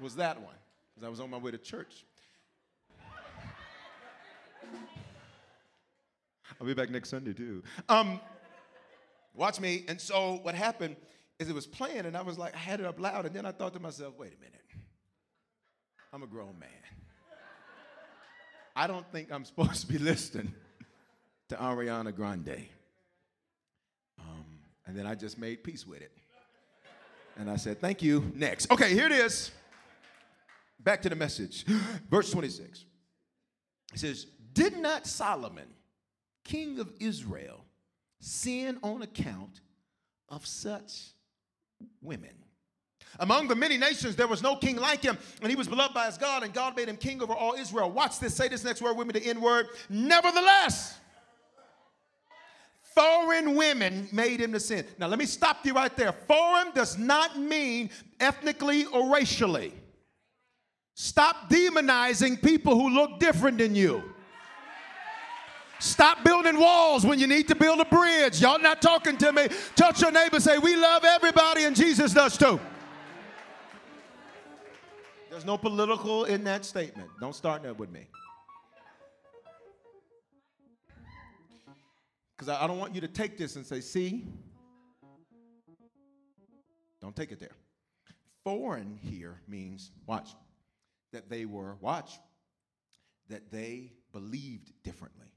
was 0.00 0.16
that 0.16 0.40
one, 0.40 0.54
because 0.94 1.06
I 1.06 1.10
was 1.10 1.20
on 1.20 1.30
my 1.30 1.38
way 1.38 1.52
to 1.52 1.58
church. 1.58 2.04
I'll 6.60 6.66
be 6.66 6.74
back 6.74 6.90
next 6.90 7.10
Sunday 7.10 7.32
too. 7.32 7.62
Um, 7.88 8.20
Watch 9.38 9.60
me. 9.60 9.84
And 9.86 10.00
so 10.00 10.40
what 10.42 10.56
happened 10.56 10.96
is 11.38 11.48
it 11.48 11.54
was 11.54 11.66
playing, 11.66 12.06
and 12.06 12.16
I 12.16 12.22
was 12.22 12.36
like, 12.36 12.56
I 12.56 12.58
had 12.58 12.80
it 12.80 12.86
up 12.86 12.98
loud, 12.98 13.24
and 13.24 13.32
then 13.32 13.46
I 13.46 13.52
thought 13.52 13.72
to 13.74 13.80
myself, 13.80 14.14
wait 14.18 14.32
a 14.36 14.40
minute. 14.40 14.64
I'm 16.12 16.24
a 16.24 16.26
grown 16.26 16.58
man. 16.58 16.68
I 18.74 18.88
don't 18.88 19.06
think 19.12 19.30
I'm 19.30 19.44
supposed 19.44 19.82
to 19.82 19.86
be 19.86 19.98
listening 19.98 20.52
to 21.50 21.54
Ariana 21.54 22.12
Grande. 22.14 22.66
Um, 24.18 24.44
and 24.86 24.98
then 24.98 25.06
I 25.06 25.14
just 25.14 25.38
made 25.38 25.62
peace 25.62 25.86
with 25.86 26.00
it. 26.00 26.10
And 27.36 27.48
I 27.48 27.56
said, 27.56 27.80
thank 27.80 28.02
you. 28.02 28.32
Next. 28.34 28.68
Okay, 28.72 28.92
here 28.92 29.06
it 29.06 29.12
is. 29.12 29.52
Back 30.80 31.00
to 31.02 31.08
the 31.08 31.16
message. 31.16 31.64
Verse 32.10 32.32
26. 32.32 32.84
It 33.94 34.00
says, 34.00 34.26
Did 34.52 34.76
not 34.78 35.06
Solomon, 35.06 35.68
king 36.42 36.80
of 36.80 36.92
Israel, 36.98 37.64
sin 38.20 38.78
on 38.82 39.02
account 39.02 39.60
of 40.28 40.46
such 40.46 41.12
women. 42.02 42.30
Among 43.20 43.48
the 43.48 43.56
many 43.56 43.78
nations, 43.78 44.16
there 44.16 44.26
was 44.26 44.42
no 44.42 44.56
king 44.56 44.76
like 44.76 45.02
him, 45.02 45.16
and 45.40 45.50
he 45.50 45.56
was 45.56 45.66
beloved 45.66 45.94
by 45.94 46.06
his 46.06 46.18
God, 46.18 46.42
and 46.42 46.52
God 46.52 46.76
made 46.76 46.88
him 46.88 46.96
king 46.96 47.22
over 47.22 47.32
all 47.32 47.54
Israel. 47.54 47.90
Watch 47.90 48.18
this, 48.18 48.34
say 48.34 48.48
this 48.48 48.64
next 48.64 48.82
word 48.82 48.96
with 48.96 49.06
me, 49.06 49.18
the 49.18 49.26
N 49.26 49.40
word. 49.40 49.68
Nevertheless, 49.88 50.98
foreign 52.94 53.56
women 53.56 54.08
made 54.12 54.40
him 54.40 54.52
to 54.52 54.60
sin. 54.60 54.84
Now, 54.98 55.06
let 55.06 55.18
me 55.18 55.26
stop 55.26 55.64
you 55.64 55.72
right 55.72 55.94
there. 55.96 56.12
Foreign 56.12 56.72
does 56.72 56.98
not 56.98 57.38
mean 57.38 57.90
ethnically 58.20 58.84
or 58.86 59.12
racially. 59.12 59.72
Stop 60.94 61.48
demonizing 61.48 62.42
people 62.42 62.74
who 62.74 62.90
look 62.90 63.20
different 63.20 63.58
than 63.58 63.74
you. 63.74 64.02
Stop 65.80 66.24
building 66.24 66.58
walls 66.58 67.06
when 67.06 67.18
you 67.18 67.26
need 67.26 67.46
to 67.48 67.54
build 67.54 67.80
a 67.80 67.84
bridge. 67.84 68.40
Y'all 68.40 68.58
not 68.58 68.82
talking 68.82 69.16
to 69.18 69.32
me. 69.32 69.48
Touch 69.76 70.02
your 70.02 70.10
neighbor, 70.10 70.40
say, 70.40 70.58
We 70.58 70.74
love 70.76 71.04
everybody, 71.04 71.64
and 71.64 71.76
Jesus 71.76 72.12
does 72.12 72.36
too. 72.36 72.58
There's 75.30 75.44
no 75.44 75.56
political 75.56 76.24
in 76.24 76.42
that 76.44 76.64
statement. 76.64 77.10
Don't 77.20 77.34
start 77.34 77.62
that 77.62 77.78
with 77.78 77.90
me. 77.90 78.08
Because 82.36 82.48
I 82.48 82.66
don't 82.66 82.78
want 82.78 82.94
you 82.94 83.00
to 83.00 83.08
take 83.08 83.38
this 83.38 83.56
and 83.56 83.64
say, 83.64 83.80
See, 83.80 84.26
don't 87.00 87.14
take 87.14 87.30
it 87.30 87.38
there. 87.38 87.54
Foreign 88.42 88.98
here 89.00 89.40
means, 89.46 89.92
watch, 90.06 90.30
that 91.12 91.28
they 91.28 91.44
were, 91.44 91.76
watch, 91.80 92.18
that 93.28 93.50
they 93.52 93.92
believed 94.12 94.72
differently. 94.82 95.27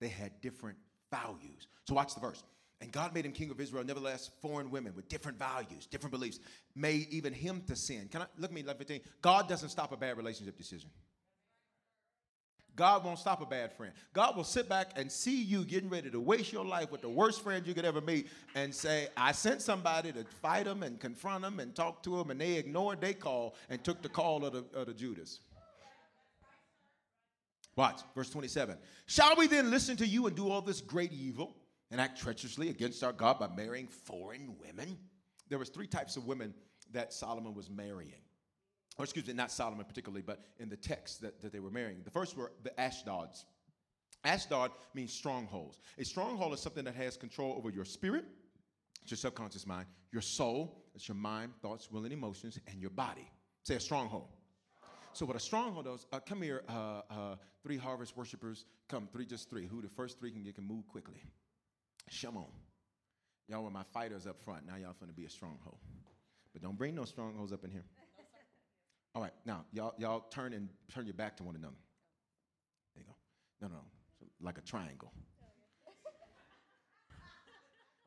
They 0.00 0.08
had 0.08 0.40
different 0.40 0.78
values. 1.10 1.68
So 1.86 1.94
watch 1.94 2.14
the 2.14 2.20
verse. 2.20 2.42
And 2.80 2.92
God 2.92 3.12
made 3.12 3.26
him 3.26 3.32
king 3.32 3.50
of 3.50 3.60
Israel. 3.60 3.82
Nevertheless, 3.84 4.30
foreign 4.40 4.70
women 4.70 4.94
with 4.94 5.08
different 5.08 5.38
values, 5.38 5.86
different 5.86 6.12
beliefs, 6.12 6.38
made 6.76 7.08
even 7.10 7.32
him 7.32 7.62
to 7.66 7.74
sin. 7.74 8.08
Can 8.10 8.22
I 8.22 8.26
look 8.38 8.50
at 8.50 8.54
me, 8.54 8.62
15? 8.62 9.00
God 9.20 9.48
doesn't 9.48 9.70
stop 9.70 9.90
a 9.90 9.96
bad 9.96 10.16
relationship 10.16 10.56
decision. 10.56 10.90
God 12.78 13.04
won't 13.04 13.18
stop 13.18 13.42
a 13.42 13.46
bad 13.46 13.72
friend. 13.72 13.92
God 14.12 14.36
will 14.36 14.44
sit 14.44 14.68
back 14.68 14.92
and 14.94 15.10
see 15.10 15.42
you 15.42 15.64
getting 15.64 15.90
ready 15.90 16.10
to 16.10 16.20
waste 16.20 16.52
your 16.52 16.64
life 16.64 16.92
with 16.92 17.00
the 17.00 17.08
worst 17.08 17.42
friend 17.42 17.66
you 17.66 17.74
could 17.74 17.84
ever 17.84 18.00
meet 18.00 18.28
and 18.54 18.72
say, 18.72 19.08
I 19.16 19.32
sent 19.32 19.62
somebody 19.62 20.12
to 20.12 20.24
fight 20.40 20.66
them 20.66 20.84
and 20.84 21.00
confront 21.00 21.42
them 21.42 21.58
and 21.58 21.74
talk 21.74 22.04
to 22.04 22.16
them, 22.16 22.30
and 22.30 22.40
they 22.40 22.52
ignored 22.52 23.00
their 23.00 23.14
call 23.14 23.56
and 23.68 23.82
took 23.82 24.00
the 24.00 24.08
call 24.08 24.44
of 24.44 24.52
the, 24.52 24.64
of 24.78 24.86
the 24.86 24.94
Judas. 24.94 25.40
Watch, 27.78 28.00
verse 28.12 28.28
27. 28.28 28.76
Shall 29.06 29.36
we 29.36 29.46
then 29.46 29.70
listen 29.70 29.96
to 29.98 30.06
you 30.06 30.26
and 30.26 30.34
do 30.34 30.50
all 30.50 30.60
this 30.60 30.80
great 30.80 31.12
evil 31.12 31.54
and 31.92 32.00
act 32.00 32.20
treacherously 32.20 32.70
against 32.70 33.04
our 33.04 33.12
God 33.12 33.38
by 33.38 33.46
marrying 33.56 33.86
foreign 33.86 34.56
women? 34.58 34.98
There 35.48 35.60
was 35.60 35.68
three 35.68 35.86
types 35.86 36.16
of 36.16 36.26
women 36.26 36.52
that 36.90 37.12
Solomon 37.12 37.54
was 37.54 37.70
marrying. 37.70 38.20
Or 38.98 39.04
excuse 39.04 39.28
me, 39.28 39.34
not 39.34 39.52
Solomon 39.52 39.84
particularly, 39.84 40.22
but 40.22 40.44
in 40.58 40.68
the 40.68 40.76
text 40.76 41.20
that, 41.20 41.40
that 41.40 41.52
they 41.52 41.60
were 41.60 41.70
marrying. 41.70 42.00
The 42.02 42.10
first 42.10 42.36
were 42.36 42.50
the 42.64 42.78
Ashdods. 42.80 43.44
Ashdod 44.24 44.72
means 44.92 45.12
strongholds. 45.12 45.78
A 45.98 46.04
stronghold 46.04 46.54
is 46.54 46.60
something 46.60 46.84
that 46.84 46.96
has 46.96 47.16
control 47.16 47.54
over 47.56 47.70
your 47.70 47.84
spirit, 47.84 48.24
your 49.06 49.16
subconscious 49.16 49.68
mind, 49.68 49.86
your 50.10 50.22
soul, 50.22 50.82
it's 50.96 51.06
your 51.06 51.14
mind, 51.14 51.52
thoughts, 51.62 51.92
will, 51.92 52.02
and 52.02 52.12
emotions, 52.12 52.58
and 52.66 52.80
your 52.80 52.90
body. 52.90 53.30
Say 53.62 53.76
a 53.76 53.80
stronghold. 53.80 54.30
So 55.12 55.26
what 55.26 55.36
a 55.36 55.40
stronghold 55.40 55.86
does, 55.86 56.06
uh, 56.12 56.20
come 56.20 56.42
here, 56.42 56.62
uh, 56.68 57.02
uh, 57.10 57.36
three 57.62 57.76
harvest 57.76 58.16
worshipers, 58.16 58.66
come, 58.88 59.08
three, 59.12 59.26
just 59.26 59.50
three. 59.50 59.66
Who 59.66 59.82
the 59.82 59.88
first 59.88 60.18
three 60.18 60.30
can 60.30 60.42
get 60.42 60.54
can 60.54 60.64
move 60.64 60.86
quickly. 60.88 61.22
On. 62.24 62.46
Y'all 63.48 63.64
were 63.64 63.70
my 63.70 63.82
fighters 63.92 64.26
up 64.26 64.40
front. 64.42 64.66
Now 64.66 64.76
y'all 64.76 64.94
finna 64.94 65.14
be 65.14 65.24
a 65.24 65.30
stronghold. 65.30 65.78
But 66.52 66.62
don't 66.62 66.78
bring 66.78 66.94
no 66.94 67.04
strongholds 67.04 67.52
up 67.52 67.64
in 67.64 67.70
here. 67.70 67.84
All 69.14 69.20
right, 69.22 69.32
now 69.44 69.64
y'all, 69.72 69.94
y'all 69.98 70.20
turn 70.30 70.52
and 70.52 70.68
turn 70.92 71.06
your 71.06 71.14
back 71.14 71.36
to 71.38 71.42
one 71.42 71.56
another. 71.56 71.76
There 72.94 73.04
you 73.04 73.10
go. 73.10 73.68
No, 73.68 73.74
no, 73.74 73.82
so 74.18 74.26
like 74.40 74.58
a 74.58 74.62
triangle. 74.62 75.12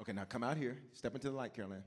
Okay, 0.02 0.14
now 0.14 0.24
come 0.24 0.42
out 0.42 0.58
here. 0.58 0.80
Step 0.94 1.14
into 1.14 1.30
the 1.30 1.36
light, 1.36 1.54
Caroline. 1.54 1.84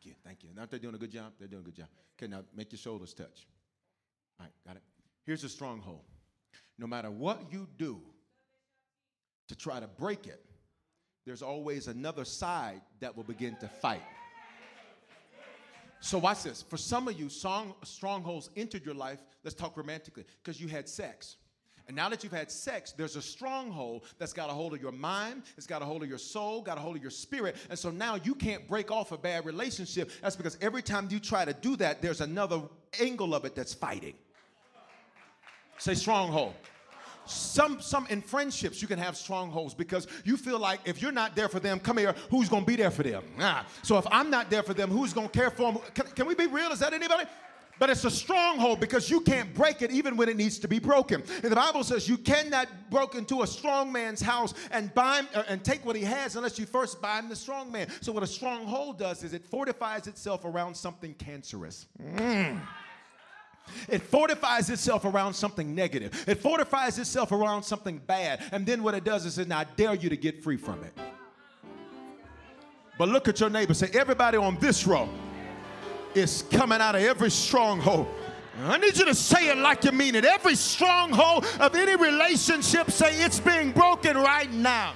Thank 0.00 0.14
you, 0.14 0.14
thank 0.24 0.42
you. 0.42 0.48
Now 0.56 0.64
they're 0.64 0.78
doing 0.78 0.94
a 0.94 0.98
good 0.98 1.10
job, 1.10 1.32
they're 1.38 1.46
doing 1.46 1.60
a 1.60 1.64
good 1.66 1.76
job. 1.76 1.88
Okay, 2.18 2.30
now 2.30 2.42
make 2.56 2.72
your 2.72 2.78
shoulders 2.78 3.12
touch. 3.12 3.46
All 4.38 4.46
right, 4.46 4.52
got 4.66 4.76
it. 4.76 4.82
Here's 5.26 5.44
a 5.44 5.48
stronghold. 5.48 6.04
No 6.78 6.86
matter 6.86 7.10
what 7.10 7.52
you 7.52 7.68
do 7.76 8.00
to 9.48 9.54
try 9.54 9.78
to 9.78 9.86
break 9.86 10.26
it, 10.26 10.42
there's 11.26 11.42
always 11.42 11.86
another 11.86 12.24
side 12.24 12.80
that 13.00 13.14
will 13.14 13.24
begin 13.24 13.56
to 13.60 13.68
fight. 13.68 14.00
So 16.00 16.16
watch 16.16 16.44
this. 16.44 16.62
For 16.62 16.78
some 16.78 17.06
of 17.06 17.20
you, 17.20 17.28
strongholds 17.28 18.48
entered 18.56 18.86
your 18.86 18.94
life. 18.94 19.22
Let's 19.44 19.54
talk 19.54 19.76
romantically, 19.76 20.24
because 20.42 20.58
you 20.58 20.68
had 20.68 20.88
sex. 20.88 21.36
And 21.86 21.96
now 21.96 22.08
that 22.08 22.22
you've 22.22 22.32
had 22.32 22.50
sex, 22.50 22.92
there's 22.92 23.16
a 23.16 23.22
stronghold 23.22 24.04
that's 24.18 24.32
got 24.32 24.48
a 24.50 24.52
hold 24.52 24.74
of 24.74 24.80
your 24.80 24.92
mind, 24.92 25.42
it's 25.56 25.66
got 25.66 25.82
a 25.82 25.84
hold 25.84 26.02
of 26.02 26.08
your 26.08 26.18
soul, 26.18 26.62
got 26.62 26.78
a 26.78 26.80
hold 26.80 26.96
of 26.96 27.02
your 27.02 27.10
spirit. 27.10 27.56
And 27.68 27.78
so 27.78 27.90
now 27.90 28.16
you 28.16 28.34
can't 28.34 28.66
break 28.68 28.90
off 28.90 29.12
a 29.12 29.18
bad 29.18 29.44
relationship. 29.44 30.10
That's 30.22 30.36
because 30.36 30.56
every 30.60 30.82
time 30.82 31.08
you 31.10 31.18
try 31.18 31.44
to 31.44 31.52
do 31.52 31.76
that, 31.76 32.00
there's 32.00 32.20
another 32.20 32.62
angle 33.00 33.34
of 33.34 33.44
it 33.44 33.54
that's 33.54 33.74
fighting. 33.74 34.14
Say 35.78 35.94
stronghold. 35.94 36.54
Some, 37.26 37.80
some 37.80 38.06
in 38.08 38.22
friendships, 38.22 38.82
you 38.82 38.88
can 38.88 38.98
have 38.98 39.16
strongholds 39.16 39.72
because 39.72 40.08
you 40.24 40.36
feel 40.36 40.58
like 40.58 40.80
if 40.84 41.00
you're 41.00 41.12
not 41.12 41.36
there 41.36 41.48
for 41.48 41.60
them, 41.60 41.78
come 41.78 41.98
here, 41.98 42.14
who's 42.28 42.48
gonna 42.48 42.66
be 42.66 42.76
there 42.76 42.90
for 42.90 43.02
them? 43.02 43.22
Nah. 43.38 43.62
So 43.82 43.96
if 43.98 44.06
I'm 44.10 44.30
not 44.30 44.50
there 44.50 44.62
for 44.62 44.74
them, 44.74 44.90
who's 44.90 45.12
gonna 45.12 45.28
care 45.28 45.50
for 45.50 45.72
them? 45.72 45.82
Can, 45.94 46.06
can 46.06 46.26
we 46.26 46.34
be 46.34 46.46
real? 46.46 46.72
Is 46.72 46.80
that 46.80 46.92
anybody? 46.92 47.24
But 47.80 47.88
it's 47.88 48.04
a 48.04 48.10
stronghold 48.10 48.78
because 48.78 49.10
you 49.10 49.20
can't 49.22 49.52
break 49.54 49.80
it 49.80 49.90
even 49.90 50.14
when 50.16 50.28
it 50.28 50.36
needs 50.36 50.58
to 50.58 50.68
be 50.68 50.78
broken. 50.78 51.24
And 51.42 51.50
the 51.50 51.56
Bible 51.56 51.82
says 51.82 52.06
you 52.08 52.18
cannot 52.18 52.68
break 52.90 53.14
into 53.14 53.42
a 53.42 53.46
strong 53.46 53.90
man's 53.90 54.20
house 54.20 54.52
and 54.70 54.94
bind 54.94 55.26
uh, 55.34 55.44
and 55.48 55.64
take 55.64 55.84
what 55.84 55.96
he 55.96 56.02
has 56.02 56.36
unless 56.36 56.58
you 56.58 56.66
first 56.66 57.00
bind 57.00 57.30
the 57.30 57.36
strong 57.36 57.72
man. 57.72 57.88
So 58.02 58.12
what 58.12 58.22
a 58.22 58.26
stronghold 58.26 58.98
does 58.98 59.24
is 59.24 59.32
it 59.32 59.46
fortifies 59.46 60.06
itself 60.06 60.44
around 60.44 60.76
something 60.76 61.14
cancerous. 61.14 61.86
Mm. 62.00 62.60
It 63.88 64.02
fortifies 64.02 64.68
itself 64.68 65.06
around 65.06 65.32
something 65.32 65.74
negative. 65.74 66.24
It 66.28 66.36
fortifies 66.36 66.98
itself 66.98 67.32
around 67.32 67.62
something 67.62 67.98
bad. 67.98 68.42
And 68.52 68.66
then 68.66 68.82
what 68.82 68.94
it 68.94 69.04
does 69.04 69.24
is 69.24 69.38
it, 69.38 69.48
now 69.48 69.64
dare 69.64 69.94
you 69.94 70.10
to 70.10 70.16
get 70.16 70.42
free 70.42 70.58
from 70.58 70.84
it. 70.84 70.92
But 72.98 73.08
look 73.08 73.26
at 73.26 73.40
your 73.40 73.48
neighbor. 73.48 73.72
Say, 73.72 73.88
everybody 73.94 74.36
on 74.36 74.58
this 74.58 74.86
row 74.86 75.08
is 76.14 76.44
coming 76.50 76.80
out 76.80 76.94
of 76.94 77.02
every 77.02 77.30
stronghold. 77.30 78.06
I 78.64 78.76
need 78.78 78.96
you 78.98 79.06
to 79.06 79.14
say 79.14 79.48
it 79.48 79.56
like 79.56 79.84
you 79.84 79.92
mean 79.92 80.14
it. 80.14 80.24
Every 80.24 80.54
stronghold 80.54 81.46
of 81.58 81.74
any 81.74 81.96
relationship, 81.96 82.90
say 82.90 83.22
it's 83.22 83.40
being 83.40 83.72
broken 83.72 84.16
right 84.16 84.52
now. 84.52 84.94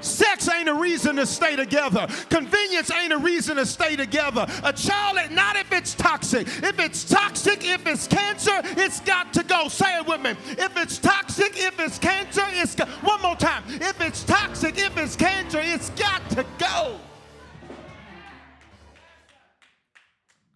Sex 0.00 0.48
ain't 0.48 0.68
a 0.68 0.74
reason 0.74 1.16
to 1.16 1.26
stay 1.26 1.56
together. 1.56 2.06
Convenience 2.30 2.90
ain't 2.92 3.12
a 3.12 3.18
reason 3.18 3.56
to 3.56 3.66
stay 3.66 3.96
together. 3.96 4.46
A 4.62 4.72
child, 4.72 5.18
not 5.32 5.56
if 5.56 5.72
it's 5.72 5.94
toxic. 5.94 6.46
If 6.46 6.78
it's 6.78 7.02
toxic, 7.04 7.64
if 7.64 7.84
it's 7.86 8.06
cancer, 8.06 8.60
it's 8.76 9.00
got 9.00 9.32
to 9.32 9.42
go. 9.42 9.68
Say 9.68 9.98
it 9.98 10.06
with 10.06 10.20
me. 10.20 10.30
If 10.50 10.76
it's 10.76 10.98
toxic, 10.98 11.52
if 11.56 11.80
it's 11.80 11.98
cancer, 11.98 12.44
it's 12.50 12.76
got. 12.76 12.88
One 13.02 13.20
more 13.22 13.36
time. 13.36 13.64
If 13.66 14.00
it's 14.00 14.22
toxic, 14.22 14.78
if 14.78 14.96
it's 14.96 15.16
cancer, 15.16 15.60
it's 15.60 15.90
got 15.90 16.30
to 16.30 16.46
go. 16.58 17.00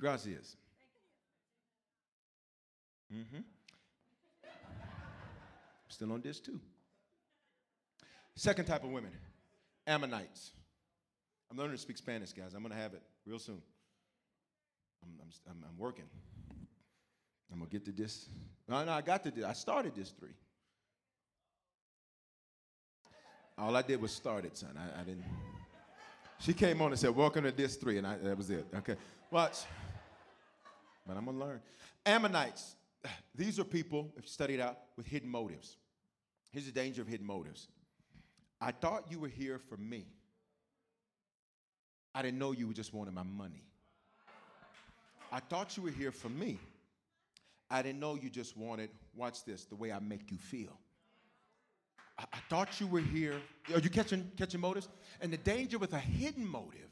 Gracias. 0.02 0.56
Mm-hmm. 3.14 3.42
Still 5.86 6.12
on 6.12 6.20
this 6.20 6.40
too. 6.40 6.58
Second 8.34 8.64
type 8.64 8.82
of 8.82 8.90
women, 8.90 9.12
Ammonites. 9.86 10.50
I'm 11.48 11.56
learning 11.56 11.76
to 11.76 11.78
speak 11.80 11.98
Spanish, 11.98 12.32
guys. 12.32 12.54
I'm 12.54 12.62
going 12.62 12.74
to 12.74 12.80
have 12.80 12.94
it 12.94 13.02
real 13.24 13.38
soon. 13.38 13.62
I'm, 15.04 15.10
I'm, 15.48 15.64
I'm, 15.70 15.78
working. 15.78 16.06
I'm 17.52 17.58
going 17.58 17.70
to 17.70 17.72
get 17.72 17.84
to 17.84 17.92
this. 17.92 18.28
No, 18.66 18.84
no, 18.84 18.90
I 18.90 19.02
got 19.02 19.22
to 19.22 19.30
this. 19.30 19.44
I 19.44 19.52
started 19.52 19.94
this 19.94 20.10
three. 20.10 20.34
All 23.56 23.76
I 23.76 23.82
did 23.82 24.02
was 24.02 24.10
start 24.10 24.46
it, 24.46 24.56
son. 24.56 24.76
I, 24.76 25.02
I 25.02 25.04
didn't. 25.04 25.24
She 26.40 26.54
came 26.54 26.82
on 26.82 26.90
and 26.90 26.98
said, 26.98 27.14
Welcome 27.14 27.44
to 27.44 27.52
this 27.52 27.76
three, 27.76 27.98
and 27.98 28.06
I, 28.06 28.16
that 28.16 28.36
was 28.36 28.50
it. 28.50 28.66
Okay. 28.74 28.96
Watch 29.30 29.58
but 31.06 31.16
I'm 31.16 31.24
going 31.24 31.38
to 31.38 31.44
learn. 31.44 31.60
Ammonites, 32.06 32.76
these 33.34 33.58
are 33.58 33.64
people, 33.64 34.12
if 34.16 34.24
you 34.24 34.28
study 34.28 34.54
it 34.54 34.60
out, 34.60 34.78
with 34.96 35.06
hidden 35.06 35.28
motives. 35.28 35.76
Here's 36.50 36.66
the 36.66 36.72
danger 36.72 37.02
of 37.02 37.08
hidden 37.08 37.26
motives. 37.26 37.68
I 38.60 38.70
thought 38.72 39.06
you 39.10 39.18
were 39.18 39.28
here 39.28 39.58
for 39.58 39.76
me. 39.76 40.06
I 42.14 42.22
didn't 42.22 42.38
know 42.38 42.52
you 42.52 42.72
just 42.74 42.92
wanted 42.92 43.14
my 43.14 43.22
money. 43.22 43.64
I 45.32 45.40
thought 45.40 45.76
you 45.76 45.82
were 45.82 45.90
here 45.90 46.12
for 46.12 46.28
me. 46.28 46.58
I 47.70 47.80
didn't 47.80 48.00
know 48.00 48.16
you 48.16 48.28
just 48.28 48.54
wanted, 48.56 48.90
watch 49.16 49.44
this, 49.46 49.64
the 49.64 49.74
way 49.74 49.90
I 49.90 49.98
make 49.98 50.30
you 50.30 50.36
feel. 50.36 50.78
I, 52.18 52.24
I 52.34 52.38
thought 52.50 52.78
you 52.80 52.86
were 52.86 53.00
here. 53.00 53.40
Are 53.72 53.80
you 53.80 53.88
catching, 53.88 54.30
catching 54.36 54.60
motives? 54.60 54.88
And 55.22 55.32
the 55.32 55.38
danger 55.38 55.78
with 55.78 55.94
a 55.94 55.98
hidden 55.98 56.46
motive 56.46 56.90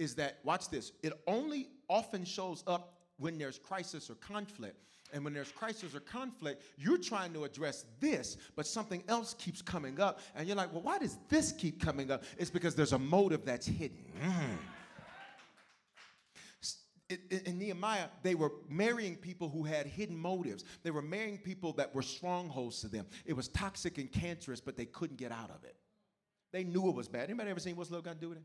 is 0.00 0.16
that, 0.16 0.38
watch 0.42 0.68
this, 0.70 0.90
it 1.04 1.12
only 1.28 1.68
often 1.88 2.24
shows 2.24 2.64
up 2.66 2.97
when 3.18 3.38
there's 3.38 3.58
crisis 3.58 4.10
or 4.10 4.14
conflict. 4.14 4.76
And 5.12 5.24
when 5.24 5.32
there's 5.32 5.50
crisis 5.50 5.94
or 5.94 6.00
conflict, 6.00 6.62
you're 6.76 6.98
trying 6.98 7.32
to 7.32 7.44
address 7.44 7.86
this, 7.98 8.36
but 8.56 8.66
something 8.66 9.02
else 9.08 9.34
keeps 9.34 9.62
coming 9.62 10.00
up. 10.00 10.20
And 10.34 10.46
you're 10.46 10.56
like, 10.56 10.72
well, 10.72 10.82
why 10.82 10.98
does 10.98 11.16
this 11.28 11.52
keep 11.52 11.82
coming 11.82 12.10
up? 12.10 12.24
It's 12.36 12.50
because 12.50 12.74
there's 12.74 12.92
a 12.92 12.98
motive 12.98 13.44
that's 13.44 13.66
hidden. 13.66 14.04
Mm. 14.22 14.58
in, 17.30 17.40
in 17.46 17.58
Nehemiah, 17.58 18.08
they 18.22 18.34
were 18.34 18.52
marrying 18.68 19.16
people 19.16 19.48
who 19.48 19.64
had 19.64 19.86
hidden 19.86 20.16
motives. 20.16 20.64
They 20.82 20.90
were 20.90 21.00
marrying 21.00 21.38
people 21.38 21.72
that 21.74 21.94
were 21.94 22.02
strongholds 22.02 22.82
to 22.82 22.88
them. 22.88 23.06
It 23.24 23.32
was 23.32 23.48
toxic 23.48 23.96
and 23.96 24.12
cancerous, 24.12 24.60
but 24.60 24.76
they 24.76 24.84
couldn't 24.84 25.16
get 25.16 25.32
out 25.32 25.50
of 25.50 25.64
it. 25.64 25.76
They 26.52 26.64
knew 26.64 26.88
it 26.88 26.94
was 26.94 27.08
bad. 27.08 27.24
Anybody 27.24 27.50
ever 27.50 27.60
seen 27.60 27.76
What's 27.76 27.90
Love 27.90 28.04
Got 28.04 28.14
to 28.14 28.20
Do 28.20 28.28
with 28.30 28.38
It? 28.38 28.44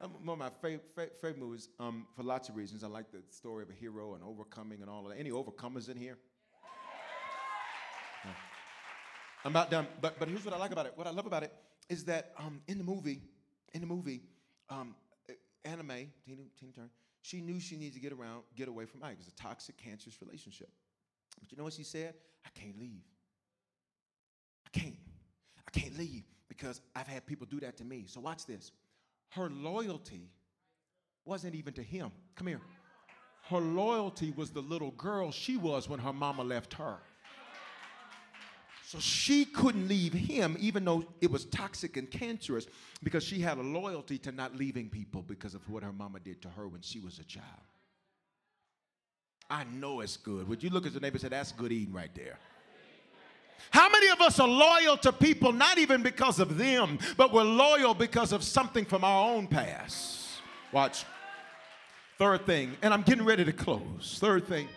Um, 0.00 0.10
one 0.24 0.34
of 0.34 0.38
my 0.38 0.50
favorite, 0.60 1.14
favorite 1.20 1.38
movies 1.38 1.68
um, 1.78 2.06
for 2.16 2.22
lots 2.22 2.48
of 2.48 2.56
reasons. 2.56 2.82
I 2.84 2.88
like 2.88 3.10
the 3.12 3.22
story 3.30 3.62
of 3.62 3.70
a 3.70 3.72
hero 3.72 4.14
and 4.14 4.24
overcoming 4.24 4.80
and 4.80 4.90
all 4.90 5.04
of 5.04 5.12
that. 5.12 5.18
Any 5.18 5.30
overcomers 5.30 5.88
in 5.88 5.96
here? 5.96 6.18
I'm 9.44 9.52
about 9.52 9.70
done. 9.70 9.86
But, 10.00 10.18
but 10.18 10.28
here's 10.28 10.44
what 10.44 10.54
I 10.54 10.58
like 10.58 10.72
about 10.72 10.86
it. 10.86 10.92
What 10.96 11.06
I 11.06 11.10
love 11.10 11.26
about 11.26 11.42
it 11.42 11.52
is 11.88 12.04
that 12.04 12.32
um, 12.38 12.60
in 12.66 12.78
the 12.78 12.84
movie, 12.84 13.20
in 13.74 13.80
the 13.80 13.86
movie, 13.86 14.22
um, 14.70 14.94
Anna 15.64 15.82
Mae, 15.82 16.08
Tina, 16.24 16.42
Tina 16.58 16.72
Turner, 16.72 16.90
she 17.22 17.40
knew 17.40 17.60
she 17.60 17.76
needed 17.76 17.94
to 17.94 18.00
get 18.00 18.12
around, 18.12 18.42
get 18.56 18.68
away 18.68 18.86
from 18.86 19.02
Ike. 19.02 19.12
It 19.12 19.18
was 19.18 19.28
a 19.28 19.36
toxic, 19.36 19.76
cancerous 19.76 20.20
relationship. 20.20 20.68
But 21.40 21.50
you 21.50 21.58
know 21.58 21.64
what 21.64 21.72
she 21.72 21.84
said? 21.84 22.14
I 22.44 22.48
can't 22.58 22.78
leave. 22.78 23.02
I 24.66 24.78
can't. 24.78 24.96
I 25.66 25.78
can't 25.78 25.98
leave 25.98 26.24
because 26.48 26.80
I've 26.94 27.06
had 27.06 27.26
people 27.26 27.46
do 27.48 27.60
that 27.60 27.76
to 27.78 27.84
me. 27.84 28.04
So 28.06 28.20
watch 28.20 28.46
this. 28.46 28.72
Her 29.30 29.50
loyalty 29.50 30.30
wasn't 31.24 31.54
even 31.54 31.74
to 31.74 31.82
him. 31.82 32.10
Come 32.36 32.46
here. 32.46 32.60
Her 33.48 33.58
loyalty 33.58 34.32
was 34.32 34.50
the 34.50 34.60
little 34.60 34.92
girl 34.92 35.30
she 35.30 35.56
was 35.56 35.88
when 35.88 36.00
her 36.00 36.12
mama 36.12 36.42
left 36.42 36.74
her. 36.74 36.98
So 38.86 38.98
she 39.00 39.44
couldn't 39.44 39.88
leave 39.88 40.12
him, 40.12 40.56
even 40.60 40.84
though 40.84 41.04
it 41.20 41.30
was 41.30 41.46
toxic 41.46 41.96
and 41.96 42.10
cancerous, 42.10 42.66
because 43.02 43.24
she 43.24 43.40
had 43.40 43.58
a 43.58 43.62
loyalty 43.62 44.18
to 44.18 44.32
not 44.32 44.54
leaving 44.54 44.88
people 44.88 45.22
because 45.22 45.54
of 45.54 45.68
what 45.68 45.82
her 45.82 45.92
mama 45.92 46.20
did 46.20 46.40
to 46.42 46.48
her 46.50 46.68
when 46.68 46.80
she 46.80 47.00
was 47.00 47.18
a 47.18 47.24
child. 47.24 47.46
I 49.50 49.64
know 49.64 50.00
it's 50.00 50.16
good. 50.16 50.48
Would 50.48 50.62
you 50.62 50.70
look 50.70 50.86
at 50.86 50.94
the 50.94 51.00
neighbor 51.00 51.14
and 51.14 51.22
say, 51.22 51.28
That's 51.28 51.52
good 51.52 51.72
eating 51.72 51.92
right 51.92 52.14
there? 52.14 52.38
How 53.70 53.88
many 53.88 54.08
of 54.10 54.20
us 54.20 54.38
are 54.38 54.48
loyal 54.48 54.96
to 54.98 55.12
people 55.12 55.52
not 55.52 55.78
even 55.78 56.02
because 56.02 56.38
of 56.38 56.56
them, 56.56 56.98
but 57.16 57.32
we're 57.32 57.42
loyal 57.42 57.94
because 57.94 58.32
of 58.32 58.42
something 58.42 58.84
from 58.84 59.04
our 59.04 59.30
own 59.30 59.46
past? 59.46 60.40
Watch. 60.72 61.04
Third 62.18 62.46
thing, 62.46 62.76
and 62.82 62.94
I'm 62.94 63.02
getting 63.02 63.24
ready 63.24 63.44
to 63.44 63.52
close. 63.52 64.18
Third 64.20 64.46
thing. 64.46 64.68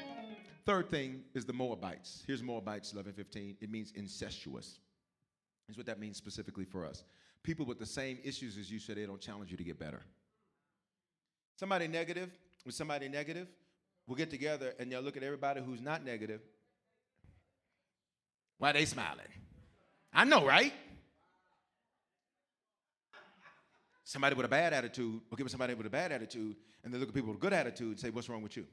Third 0.66 0.90
thing 0.90 1.22
is 1.34 1.46
the 1.46 1.54
Moabites. 1.54 2.24
Here's 2.26 2.42
Moabites 2.42 2.92
11 2.94 3.14
15. 3.14 3.58
It 3.62 3.70
means 3.70 3.94
incestuous. 3.96 4.80
Here's 5.68 5.78
what 5.78 5.86
that 5.86 6.00
means 6.00 6.18
specifically 6.18 6.66
for 6.66 6.86
us. 6.86 7.04
People 7.44 7.66
with 7.66 7.80
the 7.80 7.86
same 7.86 8.18
issues 8.24 8.58
as 8.58 8.72
you 8.72 8.80
so 8.80 8.94
they 8.94 9.06
don't 9.06 9.22
challenge 9.22 9.52
you 9.52 9.58
to 9.58 9.64
get 9.64 9.80
better. 9.80 10.02
Somebody 11.58 11.88
negative 11.88 12.32
with 12.66 12.76
somebody 12.76 13.08
negative 13.08 13.48
we'll 14.08 14.16
get 14.16 14.30
together 14.30 14.74
and 14.80 14.92
they'll 14.92 15.02
look 15.02 15.18
at 15.18 15.24
everybody 15.24 15.62
who's 15.62 15.82
not 15.82 16.04
negative. 16.04 16.42
Why 18.58 18.72
they 18.72 18.86
smiling? 18.86 19.28
I 20.14 20.24
know, 20.24 20.46
right? 20.46 20.74
Somebody 24.04 24.36
with 24.36 24.46
a 24.46 24.50
bad 24.50 24.74
attitude 24.74 25.22
will 25.30 25.38
give 25.38 25.50
somebody 25.52 25.74
with 25.74 25.86
a 25.86 25.90
bad 25.90 26.12
attitude, 26.12 26.56
and 26.84 26.94
they 26.94 26.98
look 26.98 27.10
at 27.10 27.14
people 27.14 27.30
with 27.30 27.38
a 27.38 27.42
good 27.42 27.54
attitude 27.54 27.90
and 27.90 28.00
say, 28.00 28.10
What's 28.10 28.30
wrong 28.30 28.42
with 28.42 28.56
you? 28.56 28.66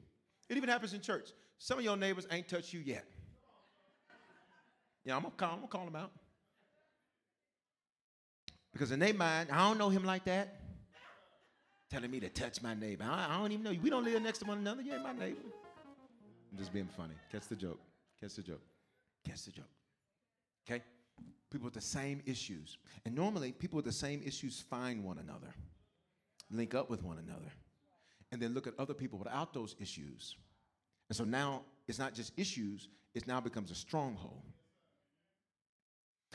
It 0.49 0.57
even 0.57 0.69
happens 0.69 0.93
in 0.93 1.01
church. 1.01 1.29
Some 1.57 1.79
of 1.79 1.83
your 1.83 1.97
neighbors 1.97 2.25
ain't 2.31 2.47
touched 2.47 2.73
you 2.73 2.79
yet. 2.79 3.05
Yeah, 5.03 5.15
I'm 5.15 5.23
gonna 5.23 5.33
call, 5.35 5.49
I'm 5.51 5.55
gonna 5.57 5.67
call 5.67 5.85
them 5.85 5.95
out. 5.95 6.11
Because 8.71 8.91
in 8.91 8.99
their 8.99 9.13
mind, 9.13 9.49
I 9.51 9.57
don't 9.67 9.77
know 9.77 9.89
him 9.89 10.03
like 10.03 10.25
that. 10.25 10.61
Telling 11.89 12.11
me 12.11 12.19
to 12.21 12.29
touch 12.29 12.61
my 12.61 12.73
neighbor. 12.73 13.03
I, 13.03 13.27
I 13.29 13.37
don't 13.37 13.51
even 13.51 13.63
know 13.63 13.71
you. 13.71 13.79
We 13.79 13.89
don't 13.89 14.03
live 14.03 14.21
next 14.21 14.39
to 14.39 14.45
one 14.45 14.57
another. 14.57 14.81
You 14.81 14.93
ain't 14.93 15.03
my 15.03 15.13
neighbor. 15.13 15.39
I'm 16.51 16.57
just 16.57 16.73
being 16.73 16.89
funny. 16.97 17.13
Catch 17.31 17.47
the 17.47 17.55
joke. 17.55 17.79
Catch 18.19 18.35
the 18.35 18.41
joke. 18.41 18.61
Catch 19.25 19.45
the 19.45 19.51
joke. 19.51 19.74
Okay? 20.67 20.83
People 21.51 21.65
with 21.65 21.73
the 21.73 21.81
same 21.81 22.21
issues. 22.25 22.77
And 23.05 23.15
normally, 23.15 23.51
people 23.51 23.77
with 23.77 23.85
the 23.85 23.91
same 23.91 24.21
issues 24.25 24.61
find 24.61 25.03
one 25.03 25.19
another, 25.19 25.53
link 26.51 26.75
up 26.75 26.89
with 26.89 27.03
one 27.03 27.17
another 27.17 27.51
and 28.31 28.41
then 28.41 28.53
look 28.53 28.67
at 28.67 28.73
other 28.77 28.93
people 28.93 29.17
without 29.19 29.53
those 29.53 29.75
issues. 29.79 30.35
And 31.09 31.15
so 31.15 31.23
now 31.23 31.61
it's 31.87 31.99
not 31.99 32.13
just 32.13 32.33
issues, 32.37 32.89
it 33.13 33.27
now 33.27 33.39
becomes 33.39 33.71
a 33.71 33.75
stronghold. 33.75 34.43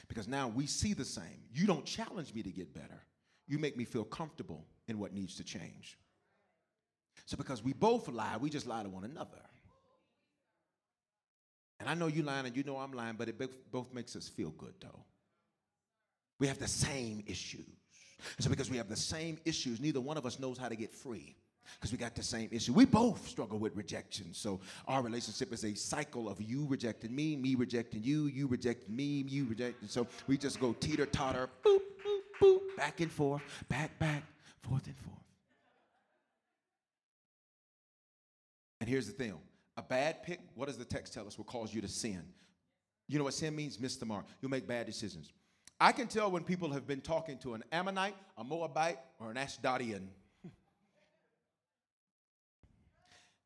Because 0.08 0.26
now 0.26 0.48
we 0.48 0.66
see 0.66 0.94
the 0.94 1.04
same. 1.04 1.42
You 1.52 1.66
don't 1.66 1.84
challenge 1.84 2.32
me 2.34 2.42
to 2.42 2.50
get 2.50 2.72
better, 2.72 3.04
you 3.46 3.58
make 3.58 3.76
me 3.76 3.84
feel 3.84 4.04
comfortable 4.04 4.64
in 4.88 4.98
what 4.98 5.12
needs 5.12 5.36
to 5.36 5.44
change. 5.44 5.98
So, 7.26 7.36
because 7.36 7.62
we 7.62 7.74
both 7.74 8.08
lie, 8.08 8.38
we 8.38 8.48
just 8.48 8.66
lie 8.66 8.82
to 8.82 8.88
one 8.88 9.04
another. 9.04 9.42
And 11.80 11.88
I 11.88 11.94
know 11.94 12.06
you're 12.06 12.24
lying 12.24 12.46
and 12.46 12.56
you 12.56 12.62
know 12.62 12.76
I'm 12.76 12.92
lying, 12.92 13.16
but 13.16 13.28
it 13.28 13.36
both 13.72 13.92
makes 13.92 14.14
us 14.14 14.28
feel 14.28 14.50
good 14.50 14.74
though. 14.80 15.04
We 16.38 16.46
have 16.46 16.58
the 16.58 16.68
same 16.68 17.24
issues. 17.26 17.64
So, 18.38 18.50
because 18.50 18.70
we 18.70 18.76
have 18.76 18.88
the 18.90 18.96
same 18.96 19.38
issues, 19.46 19.80
neither 19.80 20.00
one 20.00 20.18
of 20.18 20.26
us 20.26 20.38
knows 20.38 20.58
how 20.58 20.68
to 20.68 20.76
get 20.76 20.92
free 20.94 21.36
because 21.78 21.92
we 21.92 21.98
got 21.98 22.14
the 22.14 22.22
same 22.22 22.48
issue. 22.52 22.72
We 22.72 22.84
both 22.84 23.26
struggle 23.26 23.58
with 23.58 23.76
rejection. 23.76 24.32
So 24.32 24.60
our 24.86 25.02
relationship 25.02 25.52
is 25.52 25.64
a 25.64 25.74
cycle 25.74 26.28
of 26.28 26.40
you 26.40 26.66
rejecting 26.66 27.14
me, 27.14 27.36
me 27.36 27.54
rejecting 27.54 28.02
you, 28.02 28.26
you 28.26 28.46
rejecting 28.46 28.94
me, 28.94 29.24
you 29.28 29.46
rejecting. 29.46 29.88
So 29.88 30.06
we 30.26 30.36
just 30.36 30.60
go 30.60 30.72
teeter 30.74 31.06
totter, 31.06 31.48
boop, 31.64 31.78
boop, 32.04 32.20
boop, 32.40 32.76
back 32.76 33.00
and 33.00 33.10
forth, 33.10 33.42
back, 33.68 33.98
back, 33.98 34.22
forth 34.62 34.86
and 34.86 34.96
forth. 34.96 35.16
And 38.80 38.88
here's 38.88 39.06
the 39.06 39.12
thing 39.12 39.38
a 39.80 39.82
bad 39.82 40.22
pick, 40.22 40.40
what 40.54 40.66
does 40.66 40.76
the 40.76 40.84
text 40.84 41.14
tell 41.14 41.26
us, 41.26 41.36
will 41.38 41.44
cause 41.44 41.74
you 41.74 41.80
to 41.80 41.88
sin? 41.88 42.22
You 43.08 43.18
know 43.18 43.24
what 43.24 43.34
sin 43.34 43.56
means? 43.56 43.80
Miss 43.80 43.96
the 43.96 44.06
mark. 44.06 44.26
You'll 44.40 44.50
make 44.50 44.68
bad 44.68 44.86
decisions. 44.86 45.32
I 45.80 45.92
can 45.92 46.06
tell 46.06 46.30
when 46.30 46.44
people 46.44 46.70
have 46.72 46.86
been 46.86 47.00
talking 47.00 47.38
to 47.38 47.54
an 47.54 47.64
Ammonite, 47.72 48.14
a 48.36 48.44
Moabite, 48.44 48.98
or 49.18 49.30
an 49.30 49.36
Ashdodian 49.36 50.08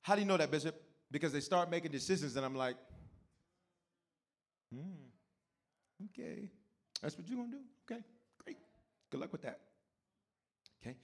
How 0.05 0.15
do 0.15 0.21
you 0.21 0.27
know 0.27 0.37
that, 0.37 0.51
Bishop? 0.51 0.79
Because 1.11 1.33
they 1.33 1.41
start 1.41 1.71
making 1.71 1.91
decisions, 1.91 2.37
and 2.37 2.45
I'm 2.45 2.55
like, 2.55 2.77
hmm, 4.71 4.81
okay, 6.11 6.51
that's 7.01 7.17
what 7.17 7.27
you're 7.27 7.39
gonna 7.39 7.53
do? 7.53 7.63
Okay, 7.91 8.03
great. 8.45 8.59
Good 9.09 9.21
luck 9.21 9.33
with 9.33 9.41
that. 9.43 9.61
Okay. 10.83 10.95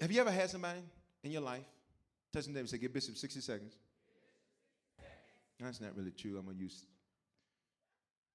Have 0.00 0.10
you 0.10 0.18
ever 0.22 0.30
had 0.30 0.48
somebody 0.48 0.80
in 1.22 1.30
your 1.30 1.42
life 1.42 1.66
touch 2.32 2.46
them 2.46 2.56
and 2.56 2.66
say, 2.66 2.78
give 2.78 2.94
Bishop 2.94 3.18
60 3.18 3.40
seconds? 3.40 3.76
That's 5.60 5.80
not 5.80 5.96
really 5.96 6.10
true. 6.10 6.38
I'm 6.38 6.46
gonna 6.46 6.58
use 6.58 6.84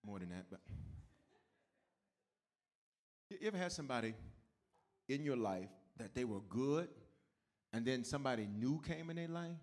more 0.06 0.20
than 0.20 0.30
that, 0.30 0.46
but 0.50 0.60
you 3.30 3.38
ever 3.48 3.58
had 3.58 3.72
somebody 3.72 4.14
in 5.08 5.24
your 5.24 5.38
life 5.38 5.70
that 5.98 6.14
they 6.16 6.26
were 6.26 6.42
good 6.50 6.88
and 7.74 7.86
then 7.86 8.04
somebody 8.04 8.48
new 8.58 8.82
came 8.86 9.10
in 9.10 9.16
their 9.16 9.28
life 9.28 9.58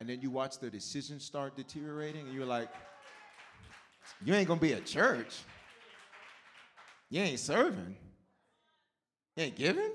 and 0.00 0.08
then 0.08 0.20
you 0.20 0.30
watch 0.30 0.58
the 0.58 0.70
decisions 0.70 1.24
start 1.24 1.56
deteriorating, 1.56 2.26
and 2.26 2.34
you're 2.34 2.46
like, 2.46 2.68
you 4.24 4.34
ain't 4.34 4.46
gonna 4.46 4.60
be 4.60 4.74
at 4.74 4.84
church. 4.84 5.34
You 7.08 7.22
ain't 7.22 7.40
serving. 7.40 7.96
You 9.36 9.44
ain't 9.44 9.56
giving? 9.56 9.92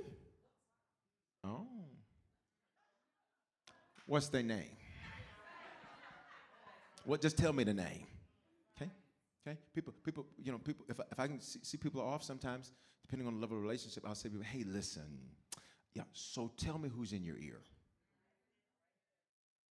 Oh. 1.44 1.68
What's 4.06 4.30
their 4.30 4.44
name? 4.44 4.78
What? 7.06 7.22
Just 7.22 7.38
tell 7.38 7.54
me 7.54 7.64
the 7.64 7.74
name. 7.74 8.06
Okay. 8.78 8.92
Okay. 9.46 9.58
People. 9.74 9.94
People. 10.04 10.26
You 10.44 10.52
know. 10.52 10.58
People. 10.58 10.86
If 10.90 11.00
I, 11.00 11.04
if 11.12 11.20
I 11.20 11.28
can 11.28 11.40
see, 11.40 11.60
see 11.64 11.78
people 11.78 12.02
off 12.02 12.24
sometimes, 12.24 12.72
depending 13.04 13.28
on 13.28 13.36
the 13.36 13.40
level 13.40 13.58
of 13.58 13.64
relationship, 13.64 14.04
I'll 14.08 14.16
say, 14.16 14.30
people, 14.30 14.46
"Hey, 14.46 14.64
listen. 14.68 15.20
Yeah. 15.94 16.04
So 16.14 16.52
tell 16.58 16.78
me 16.78 16.90
who's 16.90 17.14
in 17.14 17.24
your 17.24 17.38
ear." 17.38 17.62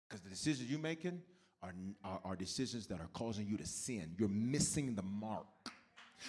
Because 0.07 0.21
the 0.21 0.29
decisions 0.29 0.69
you're 0.69 0.79
making 0.79 1.21
are, 1.63 1.73
are, 2.03 2.19
are 2.23 2.35
decisions 2.35 2.85
that 2.87 2.99
are 2.99 3.09
causing 3.13 3.47
you 3.47 3.57
to 3.57 3.65
sin. 3.65 4.13
You're 4.17 4.29
missing 4.29 4.95
the 4.95 5.01
mark. 5.01 5.45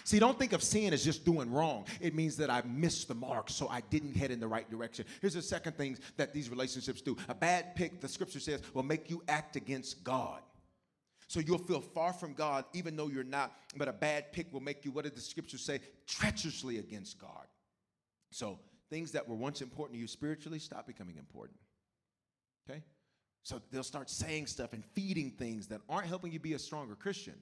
See, 0.04 0.18
don't 0.18 0.38
think 0.38 0.52
of 0.52 0.62
sin 0.62 0.92
as 0.92 1.04
just 1.04 1.24
doing 1.24 1.50
wrong. 1.50 1.86
It 2.00 2.14
means 2.14 2.36
that 2.36 2.50
I 2.50 2.62
missed 2.62 3.08
the 3.08 3.14
mark, 3.14 3.48
so 3.48 3.68
I 3.68 3.80
didn't 3.82 4.16
head 4.16 4.30
in 4.30 4.40
the 4.40 4.48
right 4.48 4.68
direction. 4.68 5.04
Here's 5.20 5.34
the 5.34 5.42
second 5.42 5.76
thing 5.76 5.98
that 6.16 6.32
these 6.32 6.50
relationships 6.50 7.00
do 7.00 7.16
a 7.28 7.34
bad 7.34 7.76
pick, 7.76 8.00
the 8.00 8.08
scripture 8.08 8.40
says, 8.40 8.62
will 8.74 8.82
make 8.82 9.08
you 9.10 9.22
act 9.28 9.56
against 9.56 10.02
God. 10.02 10.40
So 11.28 11.40
you'll 11.40 11.58
feel 11.58 11.80
far 11.80 12.12
from 12.12 12.34
God 12.34 12.64
even 12.72 12.96
though 12.96 13.08
you're 13.08 13.24
not, 13.24 13.52
but 13.76 13.88
a 13.88 13.92
bad 13.92 14.32
pick 14.32 14.52
will 14.52 14.60
make 14.60 14.84
you, 14.84 14.92
what 14.92 15.04
did 15.04 15.14
the 15.14 15.20
scripture 15.20 15.58
say? 15.58 15.80
Treacherously 16.06 16.78
against 16.78 17.18
God. 17.18 17.46
So 18.30 18.60
things 18.90 19.12
that 19.12 19.28
were 19.28 19.34
once 19.34 19.60
important 19.60 19.96
to 19.96 20.00
you 20.00 20.06
spiritually 20.06 20.58
stop 20.58 20.86
becoming 20.86 21.16
important. 21.16 21.58
Okay? 22.68 22.82
So 23.42 23.60
they'll 23.70 23.82
start 23.82 24.10
saying 24.10 24.46
stuff 24.46 24.72
and 24.72 24.84
feeding 24.84 25.30
things 25.30 25.68
that 25.68 25.80
aren't 25.88 26.06
helping 26.06 26.32
you 26.32 26.40
be 26.40 26.54
a 26.54 26.58
stronger 26.58 26.94
Christian. 26.94 27.34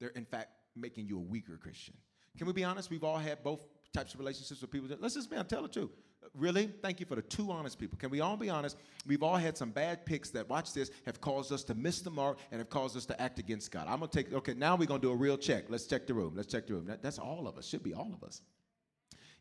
They're, 0.00 0.10
in 0.10 0.24
fact, 0.24 0.50
making 0.76 1.06
you 1.06 1.18
a 1.18 1.22
weaker 1.22 1.56
Christian. 1.56 1.94
Can 2.36 2.46
we 2.46 2.52
be 2.52 2.64
honest? 2.64 2.90
We've 2.90 3.04
all 3.04 3.18
had 3.18 3.42
both 3.42 3.64
types 3.92 4.12
of 4.12 4.20
relationships 4.20 4.60
with 4.60 4.70
people. 4.70 4.88
That, 4.88 5.00
let's 5.00 5.14
just 5.14 5.30
be 5.30 5.36
honest, 5.36 5.50
tell 5.50 5.62
the 5.62 5.68
truth. 5.68 5.90
Really? 6.34 6.66
Thank 6.82 7.00
you 7.00 7.06
for 7.06 7.14
the 7.14 7.22
two 7.22 7.50
honest 7.50 7.78
people. 7.78 7.98
Can 7.98 8.10
we 8.10 8.20
all 8.20 8.36
be 8.36 8.50
honest? 8.50 8.76
We've 9.06 9.22
all 9.22 9.36
had 9.36 9.56
some 9.56 9.70
bad 9.70 10.04
picks 10.06 10.30
that, 10.30 10.48
watch 10.48 10.72
this, 10.72 10.90
have 11.06 11.20
caused 11.20 11.52
us 11.52 11.62
to 11.64 11.74
miss 11.74 12.00
the 12.00 12.10
mark 12.10 12.38
and 12.50 12.60
have 12.60 12.70
caused 12.70 12.96
us 12.96 13.06
to 13.06 13.20
act 13.20 13.38
against 13.38 13.70
God. 13.70 13.86
I'm 13.88 13.98
going 13.98 14.10
to 14.10 14.22
take, 14.22 14.32
okay, 14.32 14.54
now 14.54 14.74
we're 14.74 14.86
going 14.86 15.00
to 15.00 15.06
do 15.06 15.12
a 15.12 15.16
real 15.16 15.36
check. 15.36 15.64
Let's 15.68 15.86
check 15.86 16.06
the 16.06 16.14
room. 16.14 16.32
Let's 16.34 16.50
check 16.50 16.66
the 16.66 16.74
room. 16.74 16.86
That, 16.86 17.02
that's 17.02 17.18
all 17.18 17.46
of 17.46 17.58
us, 17.58 17.68
should 17.68 17.82
be 17.82 17.94
all 17.94 18.10
of 18.12 18.26
us. 18.26 18.42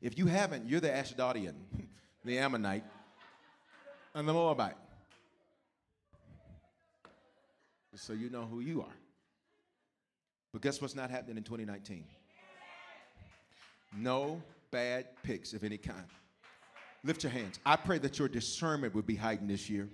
If 0.01 0.17
you 0.17 0.27
haven't, 0.27 0.67
you're 0.67 0.81
the 0.81 0.89
Ashdodian, 0.89 1.55
the 2.25 2.37
Ammonite, 2.37 2.83
and 4.13 4.27
the 4.27 4.33
Moabite. 4.33 4.75
So 7.95 8.13
you 8.13 8.29
know 8.29 8.45
who 8.45 8.59
you 8.59 8.81
are. 8.81 8.95
But 10.51 10.61
guess 10.61 10.81
what's 10.81 10.95
not 10.95 11.09
happening 11.09 11.37
in 11.37 11.43
2019? 11.43 12.05
No 13.97 14.41
bad 14.71 15.05
picks 15.23 15.53
of 15.53 15.63
any 15.63 15.77
kind. 15.77 16.05
Lift 17.05 17.23
your 17.23 17.31
hands. 17.31 17.59
I 17.65 17.75
pray 17.75 17.97
that 17.99 18.17
your 18.17 18.29
discernment 18.29 18.95
would 18.95 19.05
be 19.05 19.15
heightened 19.15 19.49
this 19.49 19.69
year 19.69 19.89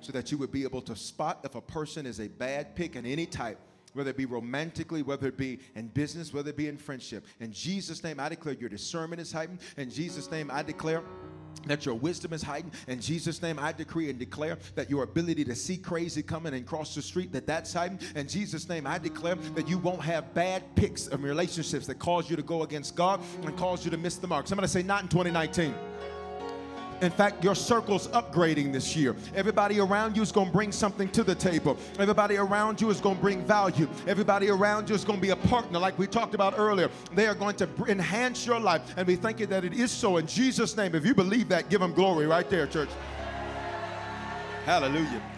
so 0.00 0.12
that 0.12 0.32
you 0.32 0.38
would 0.38 0.50
be 0.50 0.64
able 0.64 0.82
to 0.82 0.96
spot 0.96 1.40
if 1.44 1.54
a 1.54 1.60
person 1.60 2.04
is 2.04 2.20
a 2.20 2.28
bad 2.28 2.74
pick 2.74 2.96
in 2.96 3.06
any 3.06 3.26
type, 3.26 3.58
whether 3.92 4.10
it 4.10 4.16
be 4.16 4.26
romantically, 4.26 5.02
whether 5.02 5.28
it 5.28 5.36
be 5.36 5.60
in 5.76 5.88
business, 5.88 6.32
whether 6.32 6.50
it 6.50 6.56
be 6.56 6.68
in 6.68 6.76
friendship. 6.76 7.24
In 7.38 7.52
Jesus' 7.52 8.02
name, 8.02 8.18
I 8.18 8.28
declare 8.28 8.54
your 8.54 8.68
discernment 8.68 9.20
is 9.20 9.30
heightened. 9.30 9.60
In 9.76 9.88
Jesus' 9.88 10.30
name, 10.30 10.50
I 10.52 10.62
declare 10.64 11.02
that 11.66 11.86
your 11.86 11.94
wisdom 11.94 12.32
is 12.32 12.42
heightened. 12.42 12.72
In 12.88 13.00
Jesus' 13.00 13.40
name, 13.40 13.58
I 13.58 13.72
decree 13.72 14.10
and 14.10 14.18
declare 14.18 14.58
that 14.74 14.90
your 14.90 15.04
ability 15.04 15.44
to 15.44 15.54
see 15.54 15.76
crazy 15.76 16.22
coming 16.22 16.54
and 16.54 16.66
cross 16.66 16.94
the 16.94 17.02
street, 17.02 17.32
that 17.32 17.46
that's 17.46 17.72
heightened. 17.72 18.02
In 18.16 18.26
Jesus' 18.26 18.68
name, 18.68 18.86
I 18.86 18.98
declare 18.98 19.36
that 19.54 19.68
you 19.68 19.78
won't 19.78 20.02
have 20.02 20.34
bad 20.34 20.74
picks 20.74 21.06
of 21.06 21.22
relationships 21.22 21.86
that 21.86 21.98
cause 22.00 22.28
you 22.28 22.36
to 22.36 22.42
go 22.42 22.64
against 22.64 22.96
God 22.96 23.20
and 23.42 23.56
cause 23.56 23.84
you 23.84 23.90
to 23.92 23.96
miss 23.96 24.16
the 24.16 24.26
mark. 24.26 24.48
Somebody 24.48 24.68
say, 24.68 24.82
not 24.82 25.02
in 25.02 25.08
2019. 25.08 25.74
In 27.00 27.10
fact, 27.10 27.44
your 27.44 27.54
circle's 27.54 28.08
upgrading 28.08 28.72
this 28.72 28.96
year. 28.96 29.14
Everybody 29.34 29.80
around 29.80 30.16
you 30.16 30.22
is 30.22 30.32
going 30.32 30.48
to 30.48 30.52
bring 30.52 30.72
something 30.72 31.08
to 31.10 31.22
the 31.22 31.34
table. 31.34 31.76
Everybody 31.98 32.36
around 32.36 32.80
you 32.80 32.90
is 32.90 33.00
going 33.00 33.16
to 33.16 33.22
bring 33.22 33.44
value. 33.44 33.88
Everybody 34.06 34.50
around 34.50 34.88
you 34.88 34.94
is 34.94 35.04
going 35.04 35.18
to 35.18 35.22
be 35.22 35.30
a 35.30 35.36
partner, 35.36 35.78
like 35.78 35.98
we 35.98 36.06
talked 36.06 36.34
about 36.34 36.58
earlier. 36.58 36.90
They 37.14 37.26
are 37.26 37.34
going 37.34 37.56
to 37.56 37.68
enhance 37.86 38.46
your 38.46 38.58
life. 38.58 38.82
And 38.96 39.06
we 39.06 39.16
thank 39.16 39.38
you 39.40 39.46
that 39.46 39.64
it 39.64 39.72
is 39.72 39.90
so. 39.90 40.16
In 40.16 40.26
Jesus' 40.26 40.76
name, 40.76 40.94
if 40.94 41.06
you 41.06 41.14
believe 41.14 41.48
that, 41.48 41.68
give 41.68 41.80
them 41.80 41.92
glory 41.92 42.26
right 42.26 42.48
there, 42.50 42.66
church. 42.66 42.90
Hallelujah. 44.64 45.37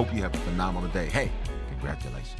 Hope 0.00 0.14
you 0.14 0.22
have 0.22 0.34
a 0.34 0.38
phenomenal 0.38 0.88
day. 0.88 1.10
Hey, 1.10 1.30
congratulations. 1.68 2.39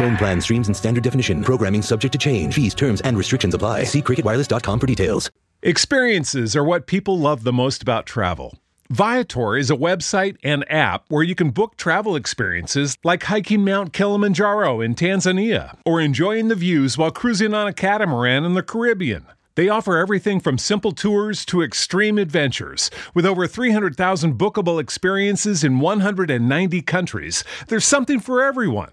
Phone 0.00 0.16
plan 0.16 0.40
streams 0.40 0.68
in 0.68 0.72
standard 0.72 1.04
definition. 1.04 1.44
Programming 1.44 1.82
subject 1.82 2.12
to 2.12 2.18
change. 2.18 2.54
Fees, 2.54 2.74
terms, 2.74 3.02
and 3.02 3.18
restrictions 3.18 3.52
apply. 3.52 3.84
See 3.84 4.00
cricketwireless.com 4.00 4.80
for 4.80 4.86
details. 4.86 5.30
Experiences 5.62 6.56
are 6.56 6.64
what 6.64 6.86
people 6.86 7.18
love 7.18 7.42
the 7.42 7.52
most 7.52 7.82
about 7.82 8.06
travel. 8.06 8.56
Viator 8.88 9.58
is 9.58 9.70
a 9.70 9.76
website 9.76 10.38
and 10.42 10.64
app 10.72 11.04
where 11.08 11.22
you 11.22 11.34
can 11.34 11.50
book 11.50 11.76
travel 11.76 12.16
experiences 12.16 12.96
like 13.04 13.24
hiking 13.24 13.62
Mount 13.62 13.92
Kilimanjaro 13.92 14.80
in 14.80 14.94
Tanzania 14.94 15.76
or 15.84 16.00
enjoying 16.00 16.48
the 16.48 16.54
views 16.54 16.96
while 16.96 17.10
cruising 17.10 17.52
on 17.52 17.66
a 17.66 17.74
catamaran 17.74 18.46
in 18.46 18.54
the 18.54 18.62
Caribbean. 18.62 19.26
They 19.54 19.68
offer 19.68 19.98
everything 19.98 20.40
from 20.40 20.56
simple 20.56 20.92
tours 20.92 21.44
to 21.44 21.62
extreme 21.62 22.16
adventures. 22.16 22.90
With 23.12 23.26
over 23.26 23.46
300,000 23.46 24.38
bookable 24.38 24.80
experiences 24.80 25.62
in 25.62 25.80
190 25.80 26.80
countries, 26.80 27.44
there's 27.68 27.84
something 27.84 28.18
for 28.18 28.42
everyone. 28.42 28.92